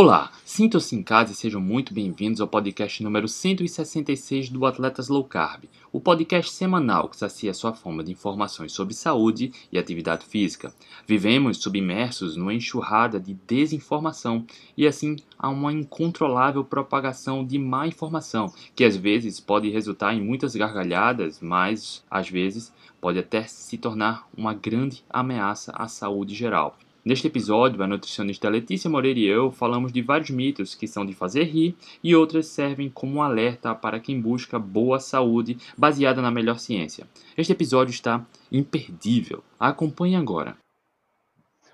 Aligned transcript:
Olá, 0.00 0.30
sintam-se 0.44 0.94
em 0.94 1.02
casa 1.02 1.32
e 1.32 1.34
sejam 1.34 1.60
muito 1.60 1.92
bem-vindos 1.92 2.40
ao 2.40 2.46
podcast 2.46 3.02
número 3.02 3.26
166 3.26 4.48
do 4.48 4.64
Atletas 4.64 5.08
Low 5.08 5.24
Carb, 5.24 5.64
o 5.92 6.00
podcast 6.00 6.52
semanal 6.52 7.08
que 7.08 7.16
sacia 7.16 7.52
sua 7.52 7.74
fome 7.74 8.04
de 8.04 8.12
informações 8.12 8.70
sobre 8.70 8.94
saúde 8.94 9.50
e 9.72 9.76
atividade 9.76 10.24
física. 10.24 10.72
Vivemos 11.04 11.56
submersos 11.56 12.36
numa 12.36 12.54
enxurrada 12.54 13.18
de 13.18 13.34
desinformação 13.44 14.46
e 14.76 14.86
assim 14.86 15.16
há 15.36 15.48
uma 15.48 15.72
incontrolável 15.72 16.62
propagação 16.62 17.44
de 17.44 17.58
má 17.58 17.84
informação, 17.84 18.54
que 18.76 18.84
às 18.84 18.96
vezes 18.96 19.40
pode 19.40 19.68
resultar 19.68 20.14
em 20.14 20.22
muitas 20.22 20.54
gargalhadas, 20.54 21.40
mas 21.40 22.04
às 22.08 22.30
vezes 22.30 22.72
pode 23.00 23.18
até 23.18 23.42
se 23.48 23.76
tornar 23.76 24.28
uma 24.36 24.54
grande 24.54 25.02
ameaça 25.10 25.72
à 25.72 25.88
saúde 25.88 26.36
geral. 26.36 26.78
Neste 27.08 27.26
episódio, 27.26 27.82
a 27.82 27.86
nutricionista 27.86 28.50
Letícia 28.50 28.90
Moreira 28.90 29.18
e 29.18 29.24
eu 29.24 29.50
falamos 29.50 29.90
de 29.90 30.02
vários 30.02 30.28
mitos 30.28 30.74
que 30.74 30.86
são 30.86 31.06
de 31.06 31.14
fazer 31.14 31.44
rir 31.44 31.74
e 32.04 32.14
outras 32.14 32.48
servem 32.48 32.90
como 32.90 33.14
um 33.14 33.22
alerta 33.22 33.74
para 33.74 33.98
quem 33.98 34.20
busca 34.20 34.58
boa 34.58 35.00
saúde 35.00 35.56
baseada 35.74 36.20
na 36.20 36.30
melhor 36.30 36.58
ciência. 36.58 37.08
Este 37.34 37.50
episódio 37.50 37.92
está 37.92 38.26
imperdível. 38.52 39.42
Acompanhe 39.58 40.16
agora. 40.16 40.54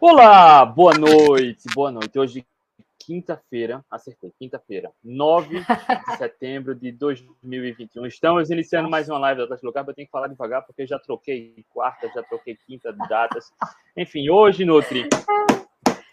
Olá, 0.01 0.65
boa 0.65 0.97
noite, 0.97 1.65
boa 1.75 1.91
noite. 1.91 2.17
Hoje 2.17 2.47
quinta-feira, 3.05 3.85
acertei, 3.91 4.33
quinta-feira, 4.39 4.91
9 5.03 5.61
de 5.61 5.65
setembro 6.17 6.75
de 6.75 6.91
2021. 6.93 8.07
Estamos 8.07 8.51
iniciando 8.51 8.89
mais 8.89 9.09
uma 9.09 9.19
live 9.19 9.39
da 9.39 9.45
Atlético 9.45 9.67
Local, 9.67 9.85
eu 9.87 9.95
tenho 9.95 10.09
que 10.09 10.13
falar 10.13 10.29
devagar 10.29 10.63
porque 10.65 10.87
já 10.87 10.99
troquei 10.99 11.65
quarta, 11.69 12.11
já 12.15 12.23
troquei 12.23 12.57
quinta 12.57 12.93
datas. 12.93 13.53
Enfim, 13.97 14.31
hoje, 14.31 14.65
Nutri, 14.65 15.07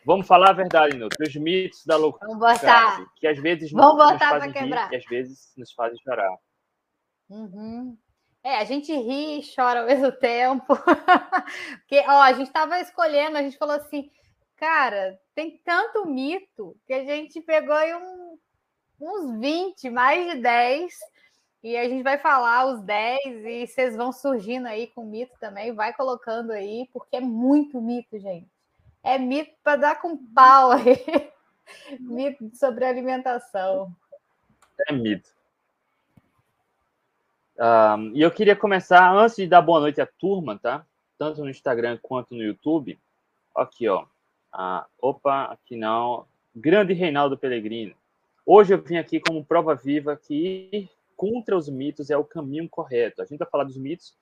vamos 0.06 0.28
falar 0.28 0.50
a 0.50 0.54
verdade, 0.54 0.98
Nutri, 0.98 1.28
os 1.28 1.36
mitos 1.36 1.86
da 1.86 1.96
loucura, 1.96 2.28
vamos 2.28 2.40
botar. 2.40 3.06
que 3.16 3.28
às 3.28 3.38
vezes 3.38 3.72
vamos 3.72 3.98
nos 3.98 4.12
botar 4.12 4.30
fazem 4.30 4.52
quebrar. 4.52 4.90
rir 4.90 4.94
e 4.94 4.98
às 4.98 5.06
vezes 5.06 5.54
nos 5.58 5.72
fazem 5.72 5.98
chorar. 6.04 6.36
Uhum. 7.30 7.98
É, 8.44 8.58
a 8.58 8.66
gente 8.66 8.92
ri 8.92 9.40
e 9.40 9.56
chora 9.56 9.82
ao 9.82 9.86
mesmo 9.86 10.12
tempo. 10.12 10.76
Porque, 11.88 12.00
ó, 12.08 12.22
a 12.22 12.34
gente 12.34 12.48
estava 12.48 12.80
escolhendo, 12.80 13.38
a 13.38 13.44
gente 13.44 13.58
falou 13.58 13.76
assim, 13.76 14.10
cara, 14.62 15.20
tem 15.34 15.60
tanto 15.66 16.06
mito 16.06 16.78
que 16.86 16.94
a 16.94 17.04
gente 17.04 17.42
pegou 17.42 17.76
um, 17.76 18.38
uns 19.00 19.40
20, 19.40 19.90
mais 19.90 20.32
de 20.32 20.40
10, 20.40 20.94
e 21.64 21.76
a 21.76 21.90
gente 21.90 22.04
vai 22.04 22.20
falar 22.20 22.68
os 22.68 22.84
10 22.84 23.20
e 23.26 23.66
vocês 23.66 23.96
vão 23.96 24.12
surgindo 24.12 24.68
aí 24.68 24.86
com 24.86 25.04
mito 25.04 25.34
também, 25.40 25.74
vai 25.74 25.92
colocando 25.94 26.52
aí, 26.52 26.88
porque 26.94 27.16
é 27.16 27.20
muito 27.20 27.82
mito, 27.82 28.20
gente. 28.20 28.48
É 29.04 29.18
mito 29.18 29.52
para 29.64 29.78
dar 29.78 30.00
com 30.00 30.16
pau 30.16 30.74
aí. 30.74 30.96
mito 32.00 32.56
sobre 32.56 32.86
alimentação. 32.86 33.92
É 34.88 34.94
mito. 34.94 35.30
Um, 37.58 38.16
e 38.16 38.22
eu 38.22 38.30
queria 38.30 38.56
começar, 38.56 39.12
antes 39.12 39.38
de 39.38 39.48
dar 39.48 39.64
boa 39.64 39.80
noite 39.80 40.00
à 40.00 40.06
turma, 40.06 40.60
tá? 40.60 40.86
Tanto 41.18 41.42
no 41.42 41.50
Instagram 41.50 41.98
quanto 42.00 42.36
no 42.36 42.44
YouTube. 42.44 43.00
Aqui, 43.56 43.88
ó. 43.88 44.06
Ah, 44.52 44.86
opa, 45.00 45.46
aqui 45.46 45.76
não. 45.76 46.26
Grande 46.54 46.94
Reinaldo 46.94 47.38
Pellegrino. 47.38 47.96
Hoje 48.46 48.74
eu 48.74 48.82
vim 48.82 48.98
aqui 48.98 49.20
como 49.20 49.46
prova 49.46 49.76
viva 49.76 50.18
que 50.18 50.70
ir 50.72 50.90
contra 51.16 51.56
os 51.56 51.70
mitos 51.70 52.10
é 52.10 52.18
o 52.18 52.26
caminho 52.26 52.68
correto. 52.68 53.22
A 53.22 53.26
gente 53.26 53.40
vai 53.40 53.48
falar 53.48 53.64
dos 53.64 53.78
mitos. 53.78 54.18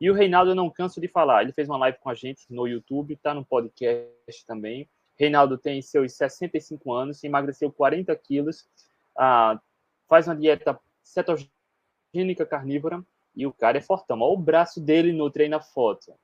E 0.00 0.10
o 0.10 0.14
Reinaldo 0.14 0.52
eu 0.52 0.54
não 0.54 0.70
canso 0.70 1.00
de 1.00 1.06
falar. 1.06 1.42
Ele 1.42 1.52
fez 1.52 1.68
uma 1.68 1.76
live 1.76 1.98
com 1.98 2.08
a 2.08 2.14
gente 2.14 2.46
no 2.50 2.66
YouTube, 2.66 3.16
tá 3.16 3.34
no 3.34 3.44
podcast 3.44 4.46
também. 4.46 4.88
Reinaldo 5.16 5.58
tem 5.58 5.82
seus 5.82 6.14
65 6.14 6.92
anos, 6.92 7.22
emagreceu 7.22 7.70
40 7.70 8.16
quilos, 8.16 8.66
ah, 9.14 9.60
faz 10.08 10.26
uma 10.26 10.34
dieta 10.34 10.80
cetogênica 11.02 12.46
carnívora 12.46 13.04
e 13.36 13.46
o 13.46 13.52
cara 13.52 13.76
é 13.76 13.82
fortão. 13.82 14.20
Olha 14.20 14.32
o 14.32 14.36
braço 14.38 14.80
dele 14.80 15.12
no 15.12 15.30
treino 15.30 15.56
na 15.56 15.62
foto. 15.62 16.14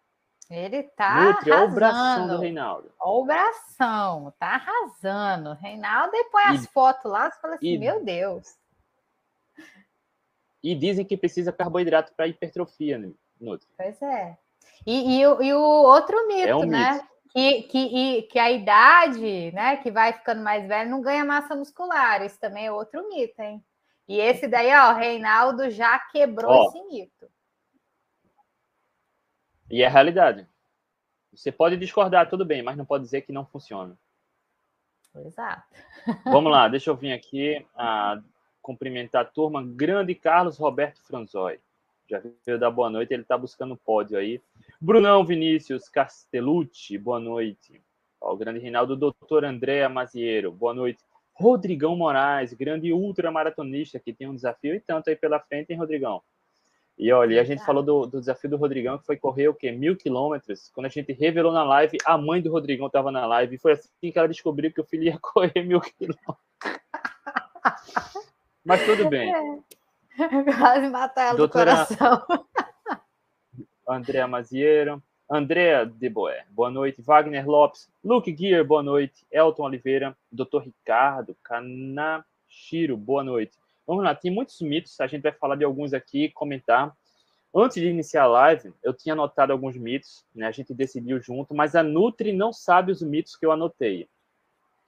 Ele 0.48 0.84
tá 0.84 1.24
Nutri, 1.24 1.50
olha 1.50 1.58
o 1.60 1.62
arrasando. 1.64 1.74
bração 1.74 2.28
do 2.28 2.38
Reinaldo. 2.38 2.92
Olha 3.00 3.12
o 3.20 3.24
bração, 3.24 4.34
tá 4.38 4.46
arrasando. 4.54 5.54
Reinaldo 5.54 6.14
e 6.14 6.24
põe 6.30 6.44
as 6.44 6.66
fotos 6.66 7.10
lá, 7.10 7.30
você 7.30 7.40
fala 7.40 7.54
assim, 7.56 7.66
e- 7.74 7.78
meu 7.78 8.04
Deus. 8.04 8.56
E 10.62 10.74
dizem 10.74 11.04
que 11.04 11.16
precisa 11.16 11.52
carboidrato 11.52 12.12
para 12.14 12.26
hipertrofia, 12.26 12.98
né, 12.98 13.10
Nutri. 13.40 13.68
Pois 13.76 14.00
é. 14.02 14.36
E, 14.86 15.18
e 15.20 15.26
o- 15.26 15.42
e 15.42 15.52
o 15.54 15.60
outro 15.60 16.26
mito, 16.26 16.48
É 16.48 16.56
um 16.56 16.64
né? 16.66 16.92
mito. 16.94 17.06
Que, 17.32 17.62
que, 17.64 18.22
que 18.22 18.38
a 18.38 18.50
idade, 18.50 19.52
né, 19.52 19.76
que 19.76 19.90
vai 19.90 20.12
ficando 20.14 20.42
mais 20.42 20.66
velho, 20.66 20.88
não 20.90 21.02
ganha 21.02 21.22
massa 21.24 21.54
muscular. 21.54 22.24
Isso 22.24 22.38
também 22.40 22.66
é 22.66 22.72
outro 22.72 23.06
mito, 23.08 23.40
hein? 23.42 23.62
E 24.08 24.18
esse 24.18 24.46
daí, 24.48 24.72
ó, 24.74 24.92
o 24.92 24.96
Reinaldo 24.96 25.68
já 25.70 25.98
quebrou 25.98 26.50
Ó. 26.50 26.68
esse 26.68 26.82
mito. 26.84 27.28
E 29.70 29.82
é 29.82 29.86
a 29.86 29.90
realidade. 29.90 30.46
Você 31.32 31.52
pode 31.52 31.76
discordar, 31.76 32.28
tudo 32.28 32.44
bem, 32.44 32.62
mas 32.62 32.76
não 32.76 32.84
pode 32.84 33.04
dizer 33.04 33.22
que 33.22 33.32
não 33.32 33.44
funciona. 33.44 33.96
Exato. 35.24 35.64
Vamos 36.24 36.50
lá, 36.52 36.68
deixa 36.68 36.90
eu 36.90 36.96
vir 36.96 37.12
aqui 37.12 37.64
a 37.74 38.20
cumprimentar 38.62 39.22
a 39.22 39.24
turma. 39.24 39.64
Grande 39.64 40.14
Carlos 40.14 40.58
Roberto 40.58 41.02
Franzoi. 41.02 41.60
Já 42.08 42.22
veio 42.44 42.58
dar 42.58 42.70
boa 42.70 42.88
noite, 42.88 43.12
ele 43.12 43.22
está 43.22 43.36
buscando 43.36 43.74
o 43.74 43.76
pódio 43.76 44.16
aí. 44.16 44.40
Brunão 44.80 45.24
Vinícius 45.24 45.88
Castellucci, 45.88 46.96
boa 46.98 47.18
noite. 47.18 47.82
Ó, 48.20 48.32
o 48.32 48.36
grande 48.36 48.60
Reinaldo, 48.60 48.96
doutor 48.96 49.44
Andréa 49.44 49.88
Maziero, 49.88 50.52
boa 50.52 50.72
noite. 50.72 51.02
Rodrigão 51.32 51.96
Moraes, 51.96 52.54
grande 52.54 52.92
ultramaratonista 52.92 53.98
que 53.98 54.12
tem 54.12 54.28
um 54.28 54.34
desafio 54.34 54.74
e 54.74 54.80
tanto 54.80 55.10
aí 55.10 55.16
pela 55.16 55.40
frente, 55.40 55.72
hein, 55.72 55.78
Rodrigão? 55.78 56.22
E 56.98 57.12
olha, 57.12 57.34
e 57.34 57.38
a 57.38 57.44
gente 57.44 57.62
falou 57.64 57.82
do, 57.82 58.06
do 58.06 58.20
desafio 58.20 58.48
do 58.48 58.56
Rodrigão, 58.56 58.96
que 58.96 59.04
foi 59.04 59.16
correr 59.18 59.48
o 59.48 59.54
quê? 59.54 59.70
Mil 59.70 59.96
quilômetros. 59.96 60.70
Quando 60.74 60.86
a 60.86 60.88
gente 60.88 61.12
revelou 61.12 61.52
na 61.52 61.62
live, 61.62 61.98
a 62.04 62.16
mãe 62.16 62.40
do 62.40 62.50
Rodrigão 62.50 62.86
estava 62.86 63.10
na 63.10 63.26
live. 63.26 63.56
E 63.56 63.58
foi 63.58 63.72
assim 63.72 64.10
que 64.10 64.18
ela 64.18 64.28
descobriu 64.28 64.72
que 64.72 64.80
o 64.80 64.84
filho 64.84 65.04
ia 65.04 65.18
correr 65.20 65.62
mil 65.62 65.80
quilômetros. 65.80 66.36
Mas 68.64 68.84
tudo 68.86 69.08
bem. 69.10 69.32
Quase 70.58 70.88
matar 70.88 71.28
ela 71.28 71.36
Doutora- 71.36 71.84
do 71.84 71.96
coração. 71.96 72.26
Andréa 73.86 74.26
Maziero. 74.26 75.02
Andréa 75.30 75.84
de 75.84 76.08
Boé, 76.08 76.44
boa 76.50 76.70
noite. 76.70 77.02
Wagner 77.02 77.46
Lopes. 77.46 77.90
Luke 78.02 78.34
Gear, 78.34 78.64
boa 78.64 78.82
noite. 78.82 79.26
Elton 79.30 79.64
Oliveira. 79.64 80.16
Dr. 80.32 80.60
Ricardo 80.64 81.36
Kanashiro, 81.42 82.96
boa 82.96 83.22
noite. 83.22 83.58
Vamos 83.86 84.04
lá, 84.04 84.14
tem 84.14 84.30
muitos 84.30 84.60
mitos. 84.60 85.00
A 85.00 85.06
gente 85.06 85.22
vai 85.22 85.32
falar 85.32 85.56
de 85.56 85.64
alguns 85.64 85.92
aqui, 85.92 86.30
comentar. 86.30 86.92
Antes 87.54 87.76
de 87.76 87.88
iniciar 87.88 88.24
a 88.24 88.26
live, 88.26 88.74
eu 88.82 88.92
tinha 88.92 89.12
anotado 89.14 89.52
alguns 89.52 89.76
mitos, 89.76 90.26
né? 90.34 90.46
A 90.46 90.50
gente 90.50 90.74
decidiu 90.74 91.20
junto, 91.20 91.54
mas 91.54 91.74
a 91.74 91.82
Nutri 91.82 92.32
não 92.32 92.52
sabe 92.52 92.92
os 92.92 93.00
mitos 93.00 93.36
que 93.36 93.46
eu 93.46 93.52
anotei. 93.52 94.08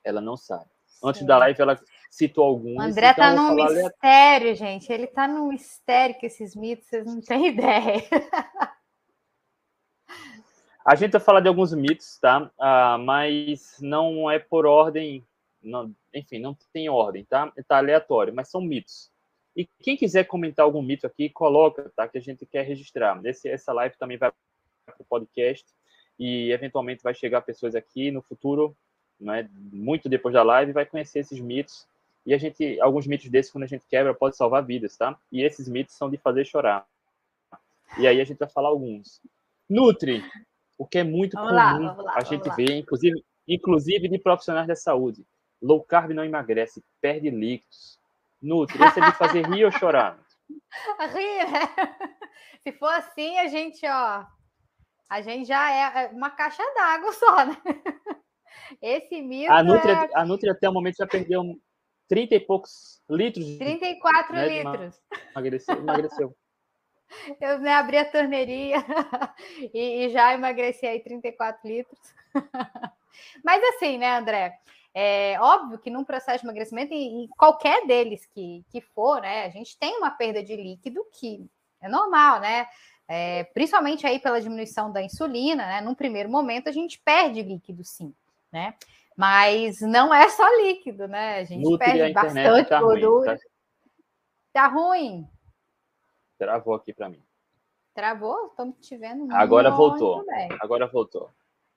Ela 0.04 0.20
não 0.20 0.36
sabe. 0.36 0.66
Antes 1.02 1.24
da 1.24 1.38
live, 1.38 1.60
ela 1.62 1.80
citou 2.10 2.44
alguns. 2.44 2.76
O 2.76 2.80
André 2.80 3.10
então 3.10 3.24
tá 3.24 3.34
num 3.34 3.54
mistério, 3.54 4.54
gente. 4.56 4.92
Ele 4.92 5.06
tá 5.06 5.28
num 5.28 5.48
mistério 5.48 6.18
com 6.18 6.26
esses 6.26 6.56
mitos, 6.56 6.88
vocês 6.88 7.06
não 7.06 7.20
têm 7.20 7.46
ideia. 7.48 8.02
A 10.84 10.94
gente 10.94 11.12
vai 11.12 11.20
falar 11.20 11.40
de 11.40 11.48
alguns 11.48 11.74
mitos, 11.74 12.18
tá? 12.18 12.50
Ah, 12.58 12.96
mas 12.98 13.76
não 13.78 14.30
é 14.30 14.38
por 14.38 14.64
ordem, 14.64 15.22
não- 15.68 15.94
enfim, 16.14 16.38
não 16.38 16.56
tem 16.72 16.88
ordem, 16.88 17.24
tá? 17.24 17.52
Tá 17.66 17.78
aleatório, 17.78 18.34
mas 18.34 18.48
são 18.48 18.60
mitos. 18.60 19.10
E 19.56 19.66
quem 19.80 19.96
quiser 19.96 20.24
comentar 20.24 20.64
algum 20.64 20.82
mito 20.82 21.06
aqui, 21.06 21.28
coloca, 21.28 21.90
tá? 21.96 22.06
Que 22.08 22.18
a 22.18 22.20
gente 22.20 22.46
quer 22.46 22.62
registrar. 22.62 23.20
Esse, 23.24 23.48
essa 23.48 23.72
live 23.72 23.96
também 23.98 24.16
vai 24.16 24.30
para 24.86 24.94
o 24.98 25.04
podcast 25.04 25.66
e 26.18 26.50
eventualmente 26.52 27.02
vai 27.02 27.14
chegar 27.14 27.40
pessoas 27.42 27.74
aqui 27.74 28.10
no 28.10 28.22
futuro, 28.22 28.76
não 29.20 29.34
é? 29.34 29.48
Muito 29.72 30.08
depois 30.08 30.32
da 30.32 30.42
live, 30.42 30.72
vai 30.72 30.86
conhecer 30.86 31.20
esses 31.20 31.40
mitos. 31.40 31.86
E 32.24 32.34
a 32.34 32.38
gente, 32.38 32.80
alguns 32.80 33.06
mitos 33.06 33.28
desses, 33.30 33.50
quando 33.50 33.64
a 33.64 33.68
gente 33.68 33.86
quebra, 33.88 34.14
pode 34.14 34.36
salvar 34.36 34.64
vidas, 34.64 34.96
tá? 34.96 35.18
E 35.32 35.42
esses 35.42 35.68
mitos 35.68 35.94
são 35.94 36.10
de 36.10 36.16
fazer 36.18 36.44
chorar. 36.44 36.86
E 37.98 38.06
aí 38.06 38.20
a 38.20 38.24
gente 38.24 38.38
vai 38.38 38.48
falar 38.48 38.68
alguns. 38.68 39.20
Nutri, 39.68 40.22
o 40.76 40.86
que 40.86 40.98
é 40.98 41.04
muito 41.04 41.36
Vamos 41.36 41.52
lá, 41.52 41.72
comum 41.74 41.86
vamos 41.88 42.04
lá, 42.04 42.14
a 42.16 42.20
gente 42.20 42.48
lá. 42.48 42.54
ver, 42.54 42.76
inclusive, 42.76 43.24
inclusive 43.46 44.08
de 44.08 44.18
profissionais 44.18 44.68
da 44.68 44.76
saúde. 44.76 45.24
Low 45.60 45.82
carb 45.82 46.12
não 46.12 46.24
emagrece, 46.24 46.82
perde 47.00 47.30
líquidos. 47.30 47.98
Nutri, 48.40 48.82
esse 48.84 49.00
é 49.00 49.10
de 49.10 49.16
fazer 49.16 49.46
rir 49.46 49.64
ou 49.64 49.72
chorar? 49.72 50.18
Ri, 51.12 51.44
né? 51.50 51.68
Se 52.62 52.72
for 52.72 52.92
assim, 52.92 53.38
a 53.38 53.48
gente, 53.48 53.86
ó, 53.86 54.24
a 55.08 55.20
gente 55.20 55.46
já 55.46 55.70
é 55.70 56.04
é 56.04 56.08
uma 56.08 56.30
caixa 56.30 56.62
d'água 56.74 57.12
só, 57.12 57.46
né? 57.46 57.56
Esse 58.82 59.20
mito 59.20 59.52
A 59.52 59.62
Nutri, 59.62 59.90
é 59.90 60.08
a 60.14 60.24
Nutri 60.24 60.50
até 60.50 60.68
o 60.68 60.72
momento 60.72 60.96
já 60.96 61.06
perdeu 61.06 61.42
30 62.08 62.34
e 62.34 62.40
poucos 62.40 63.02
litros 63.08 63.44
de 63.44 63.58
34 63.58 64.34
né, 64.34 64.48
litros. 64.48 65.00
emagreceu. 65.30 65.76
emagreceu. 65.76 66.36
Eu 67.40 67.58
né, 67.58 67.72
abri 67.74 67.96
a 67.96 68.04
torneirinha 68.04 68.84
e, 69.72 70.04
e 70.04 70.10
já 70.10 70.34
emagreci 70.34 70.86
aí 70.86 71.00
34 71.00 71.66
litros. 71.66 71.98
Mas 73.42 73.62
assim, 73.74 73.96
né, 73.98 74.18
André? 74.18 74.58
É 74.94 75.36
óbvio 75.40 75.78
que 75.78 75.90
num 75.90 76.04
processo 76.04 76.40
de 76.40 76.46
emagrecimento, 76.46 76.92
e, 76.92 77.24
e 77.24 77.28
qualquer 77.28 77.86
deles 77.86 78.26
que, 78.26 78.64
que 78.70 78.80
for, 78.80 79.20
né, 79.20 79.44
a 79.44 79.50
gente 79.50 79.78
tem 79.78 79.96
uma 79.98 80.10
perda 80.10 80.42
de 80.42 80.56
líquido 80.56 81.04
que 81.12 81.46
é 81.80 81.88
normal, 81.88 82.40
né? 82.40 82.66
É, 83.06 83.44
principalmente 83.44 84.06
aí 84.06 84.18
pela 84.18 84.40
diminuição 84.40 84.92
da 84.92 85.02
insulina, 85.02 85.64
né? 85.64 85.80
Num 85.80 85.94
primeiro 85.94 86.28
momento 86.28 86.68
a 86.68 86.72
gente 86.72 87.00
perde 87.02 87.42
líquido, 87.42 87.82
sim, 87.84 88.14
né? 88.52 88.74
Mas 89.16 89.80
não 89.80 90.12
é 90.12 90.28
só 90.28 90.44
líquido, 90.62 91.08
né? 91.08 91.40
A 91.40 91.44
gente 91.44 91.62
Nutri 91.62 91.86
perde 91.86 92.02
a 92.02 92.22
bastante 92.22 92.68
tá 92.68 92.80
gordura. 92.80 93.30
Ruim, 93.30 93.38
tá? 93.38 93.46
tá 94.52 94.66
ruim. 94.68 95.28
Travou 96.38 96.74
aqui 96.74 96.92
para 96.92 97.08
mim. 97.08 97.22
Travou? 97.94 98.46
Estamos 98.46 98.76
te 98.78 98.96
vendo. 98.96 99.26
Agora 99.34 99.70
voltou. 99.70 100.24
Agora 100.60 100.86
voltou. 100.86 101.30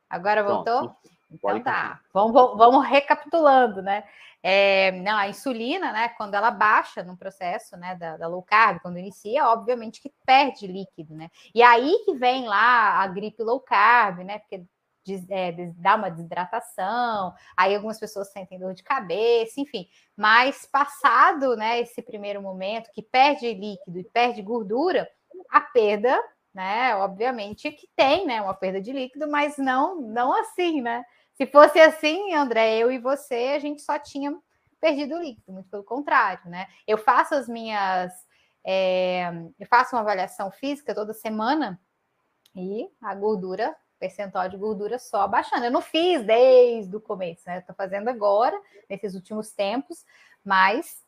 Agora 0.07 0.43
voltou? 0.43 0.95
Então 1.31 1.61
tá. 1.63 1.99
Vamos, 2.13 2.33
vamos 2.33 2.85
recapitulando, 2.87 3.81
né? 3.81 4.03
É, 4.43 4.91
não, 4.91 5.17
a 5.17 5.29
insulina, 5.29 5.91
né, 5.91 6.09
quando 6.09 6.33
ela 6.33 6.49
baixa 6.49 7.03
no 7.03 7.15
processo 7.15 7.77
né, 7.77 7.95
da, 7.95 8.17
da, 8.17 8.27
low 8.27 8.41
carb, 8.41 8.79
quando 8.81 8.97
inicia, 8.97 9.47
obviamente 9.47 10.01
que 10.01 10.11
perde 10.25 10.65
líquido, 10.65 11.15
né? 11.15 11.29
E 11.53 11.61
aí 11.61 12.01
que 12.05 12.15
vem 12.15 12.47
lá 12.47 13.01
a 13.01 13.07
gripe 13.07 13.43
low 13.43 13.59
carb, 13.59 14.23
né? 14.23 14.39
Porque 14.39 14.63
des, 15.05 15.29
é, 15.29 15.51
dá 15.77 15.95
uma 15.95 16.09
desidratação, 16.09 17.33
aí 17.55 17.75
algumas 17.75 17.99
pessoas 17.99 18.31
sentem 18.31 18.59
dor 18.59 18.73
de 18.73 18.83
cabeça, 18.83 19.59
enfim. 19.59 19.87
Mas 20.17 20.65
passado 20.65 21.55
né, 21.55 21.79
esse 21.79 22.01
primeiro 22.01 22.41
momento, 22.41 22.91
que 22.91 23.01
perde 23.03 23.53
líquido 23.53 23.99
e 23.99 24.03
perde 24.03 24.41
gordura, 24.41 25.07
a 25.49 25.61
perda, 25.61 26.19
né? 26.53 26.95
Obviamente 26.95 27.71
que 27.71 27.87
tem 27.95 28.25
né, 28.25 28.41
uma 28.41 28.53
perda 28.53 28.81
de 28.81 28.91
líquido, 28.91 29.29
mas 29.29 29.57
não, 29.57 30.01
não 30.01 30.33
assim, 30.33 30.81
né? 30.81 31.03
Se 31.41 31.47
fosse 31.47 31.79
assim, 31.79 32.35
André, 32.35 32.77
eu 32.77 32.91
e 32.91 32.99
você, 32.99 33.53
a 33.55 33.57
gente 33.57 33.81
só 33.81 33.97
tinha 33.97 34.31
perdido 34.79 35.15
o 35.15 35.19
líquido, 35.19 35.51
muito 35.51 35.67
pelo 35.71 35.83
contrário, 35.83 36.47
né? 36.47 36.67
Eu 36.85 36.99
faço 36.99 37.33
as 37.33 37.49
minhas. 37.49 38.13
É, 38.63 39.23
eu 39.59 39.65
faço 39.65 39.95
uma 39.95 40.03
avaliação 40.03 40.51
física 40.51 40.93
toda 40.93 41.15
semana 41.15 41.81
e 42.55 42.87
a 43.01 43.15
gordura, 43.15 43.75
percentual 43.97 44.47
de 44.49 44.55
gordura 44.55 44.99
só 44.99 45.27
baixando. 45.27 45.65
Eu 45.65 45.71
não 45.71 45.81
fiz 45.81 46.23
desde 46.23 46.95
o 46.95 47.01
começo, 47.01 47.41
né? 47.47 47.57
Estou 47.57 47.73
fazendo 47.73 48.07
agora, 48.07 48.55
nesses 48.87 49.15
últimos 49.15 49.51
tempos, 49.51 50.05
mas 50.45 51.03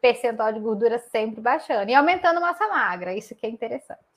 percentual 0.00 0.54
de 0.54 0.60
gordura 0.60 0.98
sempre 0.98 1.42
baixando 1.42 1.90
e 1.90 1.94
aumentando 1.94 2.40
massa 2.40 2.66
magra, 2.66 3.14
isso 3.14 3.34
que 3.34 3.44
é 3.44 3.50
interessante. 3.50 4.11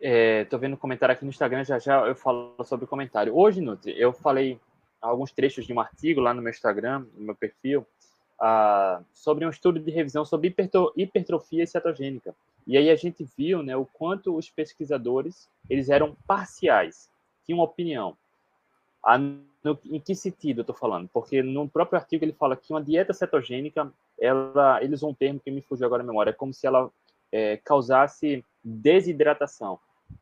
Estou 0.00 0.58
é, 0.58 0.60
vendo 0.60 0.72
um 0.72 0.78
comentário 0.78 1.12
aqui 1.12 1.24
no 1.24 1.30
Instagram, 1.30 1.62
já 1.62 1.78
já 1.78 2.06
eu 2.06 2.14
falo 2.14 2.54
sobre 2.64 2.86
o 2.86 2.88
comentário. 2.88 3.36
Hoje, 3.36 3.60
Nutri, 3.60 3.94
eu 4.00 4.14
falei 4.14 4.58
alguns 4.98 5.30
trechos 5.30 5.66
de 5.66 5.74
um 5.74 5.80
artigo 5.80 6.22
lá 6.22 6.32
no 6.32 6.40
meu 6.40 6.50
Instagram, 6.50 7.04
no 7.14 7.26
meu 7.26 7.34
perfil, 7.34 7.86
uh, 8.40 9.04
sobre 9.12 9.44
um 9.44 9.50
estudo 9.50 9.78
de 9.78 9.90
revisão 9.90 10.24
sobre 10.24 10.54
hipertrofia 10.96 11.66
cetogênica. 11.66 12.34
E 12.66 12.78
aí 12.78 12.88
a 12.88 12.96
gente 12.96 13.28
viu 13.36 13.62
né, 13.62 13.76
o 13.76 13.84
quanto 13.84 14.34
os 14.34 14.48
pesquisadores 14.48 15.50
eles 15.68 15.90
eram 15.90 16.16
parciais, 16.26 17.10
tinham 17.44 17.60
opinião. 17.60 18.16
A, 19.04 19.18
no, 19.18 19.78
em 19.84 20.00
que 20.00 20.14
sentido 20.14 20.60
eu 20.60 20.62
estou 20.62 20.76
falando? 20.76 21.10
Porque 21.12 21.42
no 21.42 21.68
próprio 21.68 21.98
artigo 21.98 22.24
ele 22.24 22.32
fala 22.32 22.56
que 22.56 22.72
uma 22.72 22.82
dieta 22.82 23.12
cetogênica, 23.12 23.92
ela, 24.18 24.82
eles 24.82 25.00
usam 25.00 25.10
um 25.10 25.14
termo 25.14 25.40
que 25.40 25.50
me 25.50 25.60
fugiu 25.60 25.84
agora 25.84 26.02
a 26.02 26.06
memória, 26.06 26.30
é 26.30 26.34
como 26.34 26.54
se 26.54 26.66
ela 26.66 26.90
é, 27.30 27.58
causasse 27.58 28.42
desidratação. 28.64 29.78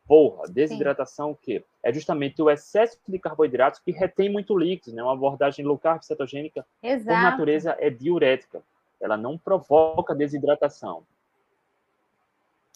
Porra, 0.06 0.48
desidratação 0.48 1.28
Sim. 1.28 1.32
o 1.32 1.36
quê? 1.36 1.64
É 1.82 1.92
justamente 1.92 2.40
o 2.40 2.48
excesso 2.50 2.98
de 3.06 3.18
carboidratos 3.18 3.78
que 3.80 3.90
retém 3.90 4.30
muito 4.30 4.56
líquido, 4.56 4.96
né? 4.96 5.02
Uma 5.02 5.12
abordagem 5.12 5.64
low 5.64 5.78
carb 5.78 6.02
cetogênica, 6.02 6.64
Exato. 6.82 7.06
por 7.06 7.22
natureza, 7.22 7.76
é 7.78 7.90
diurética. 7.90 8.62
Ela 9.00 9.16
não 9.16 9.36
provoca 9.36 10.14
desidratação. 10.14 11.04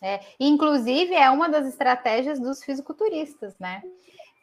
É, 0.02 0.20
inclusive, 0.38 1.14
é 1.14 1.30
uma 1.30 1.48
das 1.48 1.66
estratégias 1.66 2.40
dos 2.40 2.62
fisiculturistas, 2.62 3.56
né? 3.58 3.82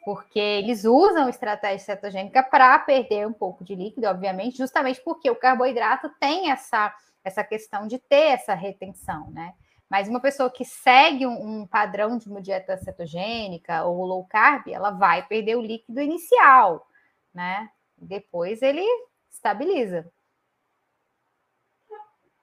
Porque 0.04 0.40
eles 0.40 0.84
usam 0.84 1.28
estratégia 1.28 1.78
cetogênica 1.78 2.42
para 2.42 2.78
perder 2.78 3.26
um 3.26 3.32
pouco 3.32 3.62
de 3.62 3.74
líquido, 3.74 4.06
obviamente, 4.06 4.56
justamente 4.56 5.00
porque 5.02 5.30
o 5.30 5.36
carboidrato 5.36 6.08
tem 6.18 6.50
essa, 6.50 6.92
essa 7.22 7.44
questão 7.44 7.86
de 7.86 7.98
ter 7.98 8.32
essa 8.32 8.54
retenção, 8.54 9.30
né? 9.30 9.52
Mas 9.90 10.08
uma 10.08 10.20
pessoa 10.20 10.48
que 10.48 10.64
segue 10.64 11.26
um, 11.26 11.62
um, 11.62 11.66
padrão 11.66 12.16
de 12.16 12.28
uma 12.28 12.40
dieta 12.40 12.76
cetogênica 12.78 13.84
ou 13.84 14.06
low 14.06 14.24
carb, 14.24 14.68
ela 14.68 14.92
vai 14.92 15.26
perder 15.26 15.56
o 15.56 15.60
líquido 15.60 16.00
inicial, 16.00 16.86
né? 17.34 17.68
Depois 17.98 18.62
ele 18.62 18.86
estabiliza. 19.28 20.08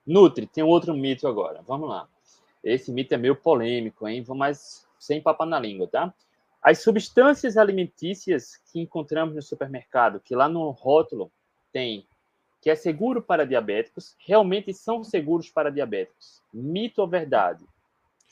Nutri, 0.05 0.45
tem 0.45 0.63
outro 0.63 0.93
mito 0.93 1.25
agora. 1.25 1.61
Vamos 1.65 1.87
lá. 1.87 2.07
Esse 2.61 2.91
mito 2.91 3.13
é 3.13 3.17
meio 3.17 3.35
polêmico, 3.35 4.05
hein? 4.07 4.25
Mas 4.35 4.85
sem 4.99 5.21
papo 5.21 5.45
na 5.45 5.57
língua, 5.57 5.87
tá? 5.87 6.13
As 6.61 6.81
substâncias 6.81 7.55
alimentícias 7.55 8.57
que 8.57 8.81
encontramos 8.81 9.33
no 9.33 9.41
supermercado, 9.41 10.19
que 10.19 10.35
lá 10.35 10.49
no 10.49 10.69
rótulo 10.71 11.31
tem 11.71 12.05
que 12.67 12.71
é 12.71 12.75
seguro 12.75 13.21
para 13.21 13.47
diabéticos, 13.47 14.13
realmente 14.19 14.73
são 14.73 15.01
seguros 15.01 15.49
para 15.49 15.71
diabéticos. 15.71 16.43
Mito 16.53 16.99
ou 16.99 17.07
verdade? 17.07 17.63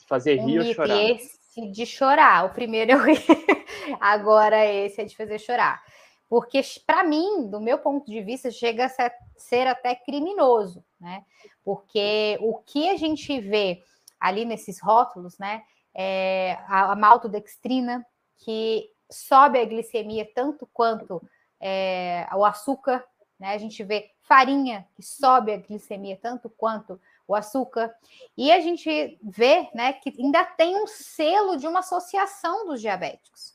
Fazer 0.06 0.34
rir 0.34 0.58
ou 0.58 0.74
chorar? 0.74 0.94
Esse 0.94 1.70
de 1.70 1.86
chorar. 1.86 2.44
O 2.44 2.50
primeiro 2.50 2.92
eu 2.92 2.98
ri. 3.02 3.14
Agora 3.98 4.62
esse 4.62 5.00
é 5.00 5.04
de 5.06 5.16
fazer 5.16 5.38
chorar. 5.38 5.82
Porque, 6.28 6.60
para 6.86 7.02
mim, 7.02 7.48
do 7.48 7.62
meu 7.62 7.78
ponto 7.78 8.04
de 8.04 8.20
vista, 8.20 8.50
chega 8.50 8.84
a 8.84 9.10
ser 9.38 9.66
até 9.68 9.94
criminoso, 9.94 10.84
né? 11.00 11.24
Porque 11.64 12.36
o 12.42 12.58
que 12.58 12.90
a 12.90 12.96
gente 12.98 13.40
vê 13.40 13.82
ali 14.20 14.44
nesses 14.44 14.82
rótulos, 14.82 15.38
né? 15.38 15.62
É 15.94 16.58
a 16.68 16.94
maltodextrina, 16.94 18.04
que 18.36 18.90
sobe 19.10 19.58
a 19.58 19.64
glicemia 19.64 20.30
tanto 20.34 20.68
quanto 20.74 21.22
é, 21.58 22.28
o 22.34 22.44
açúcar, 22.44 23.02
né? 23.38 23.52
A 23.52 23.58
gente 23.58 23.82
vê 23.84 24.10
farinha, 24.22 24.86
que 24.94 25.02
sobe 25.02 25.52
a 25.52 25.56
glicemia 25.56 26.18
tanto 26.20 26.48
quanto 26.50 27.00
o 27.26 27.34
açúcar. 27.34 27.94
E 28.36 28.50
a 28.52 28.60
gente 28.60 29.18
vê 29.22 29.68
né, 29.74 29.92
que 29.94 30.14
ainda 30.18 30.44
tem 30.44 30.76
um 30.76 30.86
selo 30.86 31.56
de 31.56 31.66
uma 31.66 31.80
associação 31.80 32.66
dos 32.66 32.80
diabéticos. 32.80 33.54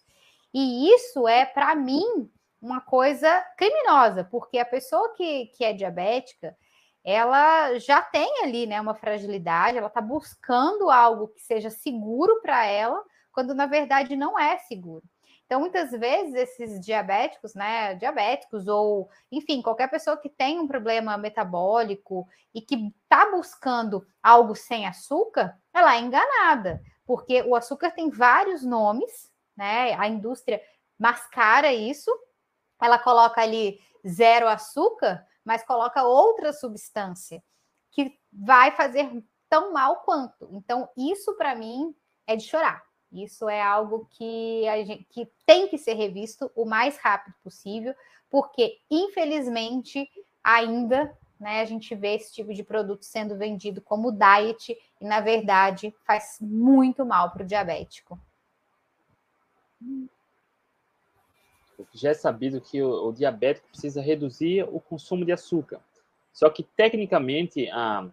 E 0.53 0.89
isso 0.89 1.27
é, 1.27 1.45
para 1.45 1.73
mim, 1.75 2.29
uma 2.61 2.81
coisa 2.81 3.41
criminosa, 3.57 4.23
porque 4.23 4.59
a 4.59 4.65
pessoa 4.65 5.13
que, 5.15 5.47
que 5.47 5.63
é 5.63 5.73
diabética, 5.73 6.55
ela 7.03 7.79
já 7.79 8.01
tem 8.01 8.43
ali 8.43 8.67
né, 8.67 8.79
uma 8.79 8.93
fragilidade, 8.93 9.77
ela 9.77 9.87
está 9.87 10.01
buscando 10.01 10.89
algo 10.91 11.29
que 11.29 11.41
seja 11.41 11.69
seguro 11.69 12.41
para 12.41 12.65
ela, 12.65 13.03
quando 13.31 13.55
na 13.55 13.65
verdade 13.65 14.15
não 14.15 14.37
é 14.37 14.57
seguro. 14.59 15.03
Então, 15.51 15.59
muitas 15.59 15.91
vezes, 15.91 16.33
esses 16.33 16.79
diabéticos, 16.79 17.53
né, 17.53 17.95
diabéticos 17.95 18.69
ou, 18.69 19.09
enfim, 19.29 19.61
qualquer 19.61 19.89
pessoa 19.89 20.15
que 20.15 20.29
tem 20.29 20.57
um 20.57 20.65
problema 20.65 21.17
metabólico 21.17 22.25
e 22.53 22.61
que 22.61 22.89
está 23.03 23.29
buscando 23.29 24.07
algo 24.23 24.55
sem 24.55 24.87
açúcar, 24.87 25.59
ela 25.73 25.97
é 25.97 25.99
enganada, 25.99 26.81
porque 27.05 27.41
o 27.41 27.53
açúcar 27.53 27.91
tem 27.91 28.09
vários 28.09 28.63
nomes, 28.63 29.29
né? 29.53 29.93
A 29.99 30.07
indústria 30.07 30.61
mascara 30.97 31.73
isso, 31.73 32.09
ela 32.81 32.97
coloca 32.97 33.41
ali 33.41 33.77
zero 34.07 34.47
açúcar, 34.47 35.27
mas 35.43 35.65
coloca 35.65 36.01
outra 36.01 36.53
substância 36.53 37.43
que 37.91 38.17
vai 38.31 38.71
fazer 38.71 39.21
tão 39.49 39.73
mal 39.73 39.97
quanto. 39.97 40.47
Então, 40.53 40.87
isso 40.95 41.35
para 41.35 41.53
mim 41.55 41.93
é 42.25 42.37
de 42.37 42.45
chorar. 42.45 42.89
Isso 43.11 43.49
é 43.49 43.61
algo 43.61 44.07
que, 44.11 44.63
gente, 44.85 45.05
que 45.09 45.29
tem 45.45 45.67
que 45.67 45.77
ser 45.77 45.93
revisto 45.93 46.49
o 46.55 46.65
mais 46.65 46.97
rápido 46.97 47.35
possível, 47.43 47.93
porque, 48.29 48.79
infelizmente, 48.89 50.09
ainda 50.41 51.15
né, 51.41 51.59
a 51.59 51.65
gente 51.65 51.93
vê 51.95 52.15
esse 52.15 52.31
tipo 52.31 52.53
de 52.53 52.63
produto 52.63 53.03
sendo 53.03 53.35
vendido 53.35 53.81
como 53.81 54.11
diet 54.11 54.77
e, 55.01 55.05
na 55.05 55.19
verdade, 55.19 55.93
faz 56.05 56.37
muito 56.39 57.03
mal 57.03 57.31
para 57.31 57.43
o 57.43 57.45
diabético. 57.45 58.19
Já 61.93 62.11
é 62.11 62.13
sabido 62.13 62.61
que 62.61 62.81
o, 62.81 63.07
o, 63.07 63.11
diabético 63.11 63.67
precisa 63.69 64.01
reduzir 64.01 64.63
o 64.71 64.79
consumo 64.79 65.25
de 65.25 65.31
açúcar. 65.31 65.81
Só 66.31 66.47
que, 66.47 66.63
tecnicamente, 66.63 67.67
a, 67.71 68.07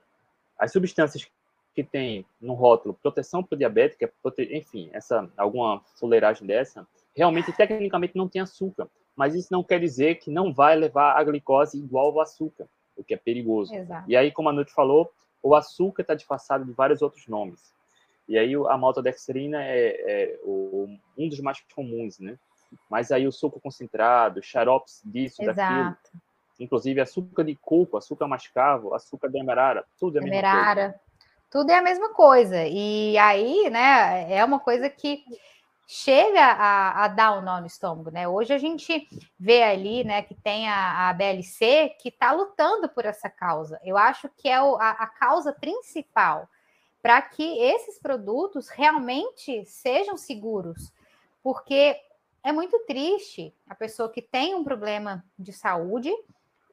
as 0.58 0.72
substâncias 0.72 1.30
que 1.78 1.84
tem 1.84 2.26
no 2.40 2.54
rótulo 2.54 2.98
proteção 3.00 3.40
para 3.40 3.54
o 3.54 3.58
diabético, 3.58 4.04
é 4.04 4.10
prote... 4.20 4.42
enfim, 4.52 4.90
essa 4.92 5.30
alguma 5.36 5.80
fuleiragem 5.96 6.44
dessa, 6.44 6.84
realmente 7.14 7.52
tecnicamente 7.52 8.16
não 8.16 8.28
tem 8.28 8.42
açúcar, 8.42 8.88
mas 9.14 9.36
isso 9.36 9.46
não 9.52 9.62
quer 9.62 9.78
dizer 9.78 10.16
que 10.16 10.28
não 10.28 10.52
vai 10.52 10.74
levar 10.74 11.12
a 11.16 11.22
glicose 11.22 11.78
igual 11.78 12.06
ao 12.06 12.20
açúcar, 12.20 12.66
o 12.96 13.04
que 13.04 13.14
é 13.14 13.16
perigoso. 13.16 13.72
Exato. 13.72 14.10
E 14.10 14.16
aí, 14.16 14.32
como 14.32 14.48
a 14.48 14.52
Nuti 14.52 14.72
falou, 14.72 15.08
o 15.40 15.54
açúcar 15.54 16.02
está 16.02 16.14
disfarçado 16.16 16.64
de 16.64 16.72
vários 16.72 17.00
outros 17.00 17.28
nomes. 17.28 17.72
E 18.28 18.36
aí 18.36 18.54
a 18.56 18.76
maltodextrina 18.76 19.62
é, 19.62 20.32
é 20.32 20.40
o, 20.42 20.88
um 21.16 21.28
dos 21.28 21.38
mais 21.38 21.60
comuns, 21.72 22.18
né? 22.18 22.36
mas 22.90 23.12
aí 23.12 23.24
o 23.24 23.30
suco 23.30 23.60
concentrado, 23.60 24.42
xaropes 24.42 25.00
disso, 25.04 25.42
Exato. 25.42 25.56
daquilo. 25.56 25.96
Inclusive 26.58 27.00
açúcar 27.00 27.44
de 27.44 27.54
coco, 27.54 27.96
açúcar 27.96 28.26
mascavo, 28.26 28.92
açúcar 28.92 29.28
demerara, 29.28 29.84
tudo 29.96 30.16
é 30.16 30.20
a 30.20 30.24
mesma 30.24 30.36
Demerara. 30.36 30.82
coisa. 30.88 31.07
Tudo 31.50 31.70
é 31.70 31.76
a 31.76 31.82
mesma 31.82 32.12
coisa. 32.12 32.66
E 32.66 33.16
aí, 33.18 33.70
né, 33.70 34.32
é 34.32 34.44
uma 34.44 34.60
coisa 34.60 34.90
que 34.90 35.24
chega 35.86 36.44
a, 36.44 37.04
a 37.04 37.08
dar 37.08 37.38
um 37.38 37.40
nó 37.40 37.60
no 37.60 37.66
estômago, 37.66 38.10
né? 38.10 38.28
Hoje 38.28 38.52
a 38.52 38.58
gente 38.58 39.08
vê 39.40 39.62
ali, 39.62 40.04
né, 40.04 40.20
que 40.20 40.34
tem 40.34 40.68
a, 40.68 41.08
a 41.08 41.12
BLC 41.14 41.96
que 41.98 42.10
está 42.10 42.32
lutando 42.32 42.90
por 42.90 43.06
essa 43.06 43.30
causa. 43.30 43.80
Eu 43.82 43.96
acho 43.96 44.28
que 44.36 44.48
é 44.50 44.60
o, 44.60 44.76
a, 44.76 44.90
a 44.90 45.06
causa 45.06 45.50
principal 45.50 46.46
para 47.00 47.22
que 47.22 47.58
esses 47.58 47.98
produtos 47.98 48.68
realmente 48.68 49.64
sejam 49.64 50.16
seguros, 50.18 50.92
porque 51.42 51.98
é 52.44 52.52
muito 52.52 52.78
triste 52.80 53.54
a 53.66 53.74
pessoa 53.74 54.10
que 54.10 54.20
tem 54.20 54.54
um 54.54 54.64
problema 54.64 55.24
de 55.38 55.52
saúde 55.52 56.12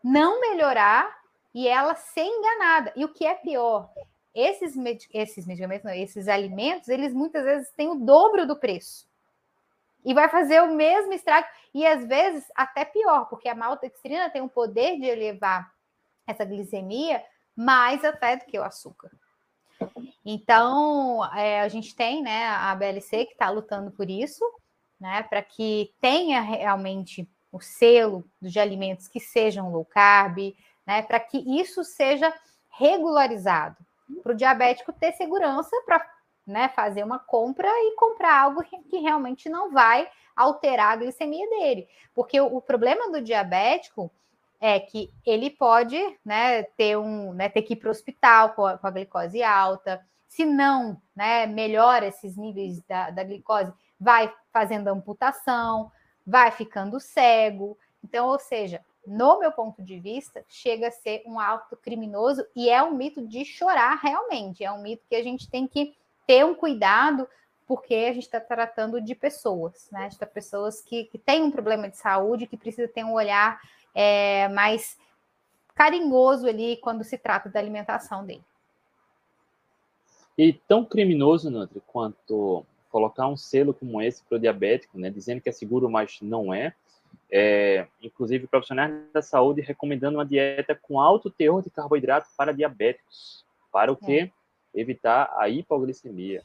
não 0.03 0.41
melhorar 0.41 1.22
e 1.53 1.70
ela 1.70 1.96
ser 1.96 2.25
enganada. 2.25 2.91
E 2.98 3.05
o 3.05 3.13
que 3.13 3.25
é 3.25 3.34
pior, 3.34 3.89
esses, 4.35 4.75
med 4.75 5.07
esses 5.13 5.47
medicamentos, 5.47 5.85
não, 5.85 5.93
esses 5.93 6.27
alimentos, 6.27 6.89
eles 6.89 7.13
muitas 7.13 7.43
vezes 7.45 7.71
têm 7.71 7.89
o 7.89 7.95
dobro 7.95 8.45
do 8.45 8.55
preço. 8.55 9.07
E 10.03 10.13
vai 10.13 10.29
fazer 10.29 10.61
o 10.61 10.75
mesmo 10.75 11.13
estrago, 11.13 11.47
e 11.73 11.85
às 11.87 12.05
vezes 12.05 12.45
até 12.53 12.85
pior, 12.85 13.25
porque 13.29 13.47
a 13.47 13.55
maltodextrina 13.55 14.29
tem 14.29 14.41
o 14.41 14.49
poder 14.49 14.99
de 14.99 15.05
elevar 15.05 15.73
essa 16.27 16.43
glicemia 16.43 17.23
mais 17.55 18.03
até 18.03 18.35
do 18.35 18.45
que 18.45 18.59
o 18.59 18.63
açúcar. 18.63 19.09
Então, 20.23 21.23
é, 21.33 21.61
a 21.61 21.67
gente 21.67 21.95
tem 21.95 22.21
né, 22.21 22.47
a 22.47 22.75
BLC 22.75 23.25
que 23.25 23.33
está 23.33 23.49
lutando 23.49 23.91
por 23.91 24.09
isso, 24.09 24.43
né, 24.99 25.23
para 25.23 25.41
que 25.41 25.93
tenha 26.01 26.41
realmente 26.41 27.27
o 27.51 27.59
selo 27.59 28.25
de 28.41 28.59
alimentos 28.59 29.07
que 29.07 29.19
sejam 29.19 29.71
low 29.71 29.85
carb, 29.85 30.55
né, 30.85 31.01
para 31.01 31.19
que 31.19 31.37
isso 31.59 31.83
seja 31.83 32.33
regularizado, 32.69 33.77
para 34.21 34.31
o 34.31 34.35
diabético 34.35 34.93
ter 34.93 35.13
segurança 35.13 35.75
para 35.85 36.05
né, 36.45 36.69
fazer 36.69 37.03
uma 37.03 37.19
compra 37.19 37.67
e 37.67 37.95
comprar 37.95 38.39
algo 38.41 38.63
que 38.63 38.97
realmente 38.97 39.50
não 39.50 39.71
vai 39.71 40.07
alterar 40.35 40.93
a 40.93 40.95
glicemia 40.97 41.50
dele. 41.50 41.88
Porque 42.13 42.39
o, 42.39 42.57
o 42.57 42.62
problema 42.62 43.12
do 43.12 43.21
diabético 43.21 44.12
é 44.59 44.79
que 44.79 45.12
ele 45.25 45.50
pode 45.50 45.97
né, 46.24 46.63
ter, 46.63 46.97
um, 46.97 47.33
né, 47.33 47.50
ter 47.50 47.62
que 47.62 47.74
ir 47.74 47.77
para 47.77 47.88
o 47.88 47.91
hospital 47.91 48.50
com 48.53 48.65
a, 48.65 48.77
com 48.77 48.88
a, 48.88 48.91
glicose 48.91 49.43
alta. 49.43 50.05
Se 50.27 50.45
não 50.45 51.01
né, 51.15 51.45
melhora 51.45 52.07
esses 52.07 52.35
níveis 52.35 52.81
da, 52.83 53.09
da 53.09 53.24
glicose, 53.24 53.74
vai 54.00 54.31
fazendo 54.51 54.88
amputação, 54.88 55.91
vai 56.25 56.51
ficando 56.51 57.00
cego. 57.00 57.77
Então, 58.03 58.27
ou 58.27 58.39
seja, 58.39 58.83
no 59.05 59.39
meu 59.39 59.51
ponto 59.51 59.81
de 59.81 60.00
vista, 60.00 60.43
chega 60.47 60.88
a 60.88 60.91
ser 60.91 61.24
um 61.25 61.39
ato 61.39 61.75
criminoso 61.77 62.45
e 62.55 62.69
é 62.69 62.81
um 62.81 62.93
mito 62.93 63.25
de 63.25 63.45
chorar 63.45 64.00
realmente. 64.01 64.63
É 64.63 64.71
um 64.71 64.81
mito 64.81 65.03
que 65.09 65.15
a 65.15 65.24
gente 65.24 65.50
tem 65.50 65.67
que 65.67 65.95
ter 66.27 66.45
um 66.45 66.55
cuidado, 66.55 67.27
porque 67.67 67.93
a 67.93 68.13
gente 68.13 68.24
está 68.24 68.39
tratando 68.39 69.01
de 69.01 69.15
pessoas, 69.15 69.89
né? 69.91 70.09
De 70.09 70.25
pessoas 70.25 70.81
que, 70.81 71.05
que 71.05 71.17
têm 71.17 71.43
um 71.43 71.51
problema 71.51 71.89
de 71.89 71.97
saúde, 71.97 72.47
que 72.47 72.57
precisa 72.57 72.88
ter 72.88 73.03
um 73.03 73.13
olhar 73.13 73.59
é, 73.93 74.47
mais 74.50 74.97
carinhoso 75.74 76.47
ali 76.47 76.77
quando 76.77 77.03
se 77.03 77.17
trata 77.17 77.50
da 77.50 77.59
alimentação 77.59 78.25
dele. 78.25 78.43
E 80.38 80.53
tão 80.53 80.83
criminoso, 80.83 81.50
Nutri, 81.50 81.81
quanto 81.88 82.65
colocar 82.89 83.27
um 83.27 83.38
selo 83.38 83.74
como 83.74 84.01
esse 84.01 84.24
para 84.24 84.38
o 84.38 84.39
diabético, 84.39 84.97
né, 84.97 85.09
dizendo 85.09 85.41
que 85.41 85.50
é 85.50 85.51
seguro, 85.51 85.89
mas 85.89 86.19
não 86.21 86.53
é, 86.53 86.74
é, 87.32 87.88
inclusive 88.01 88.48
profissionais 88.48 88.94
da 89.12 89.22
saúde 89.22 89.62
recomendando 89.62 90.17
uma 90.17 90.25
dieta 90.25 90.75
com 90.75 91.00
alto 91.00 91.29
teor 91.29 91.62
de 91.62 91.70
carboidrato 91.70 92.27
para 92.38 92.53
diabéticos, 92.53 93.46
para 93.72 93.91
o 93.91 93.98
quê? 93.98 94.32
É. 94.74 94.79
Evitar 94.79 95.34
a 95.38 95.50
hipoglicemia. 95.50 96.44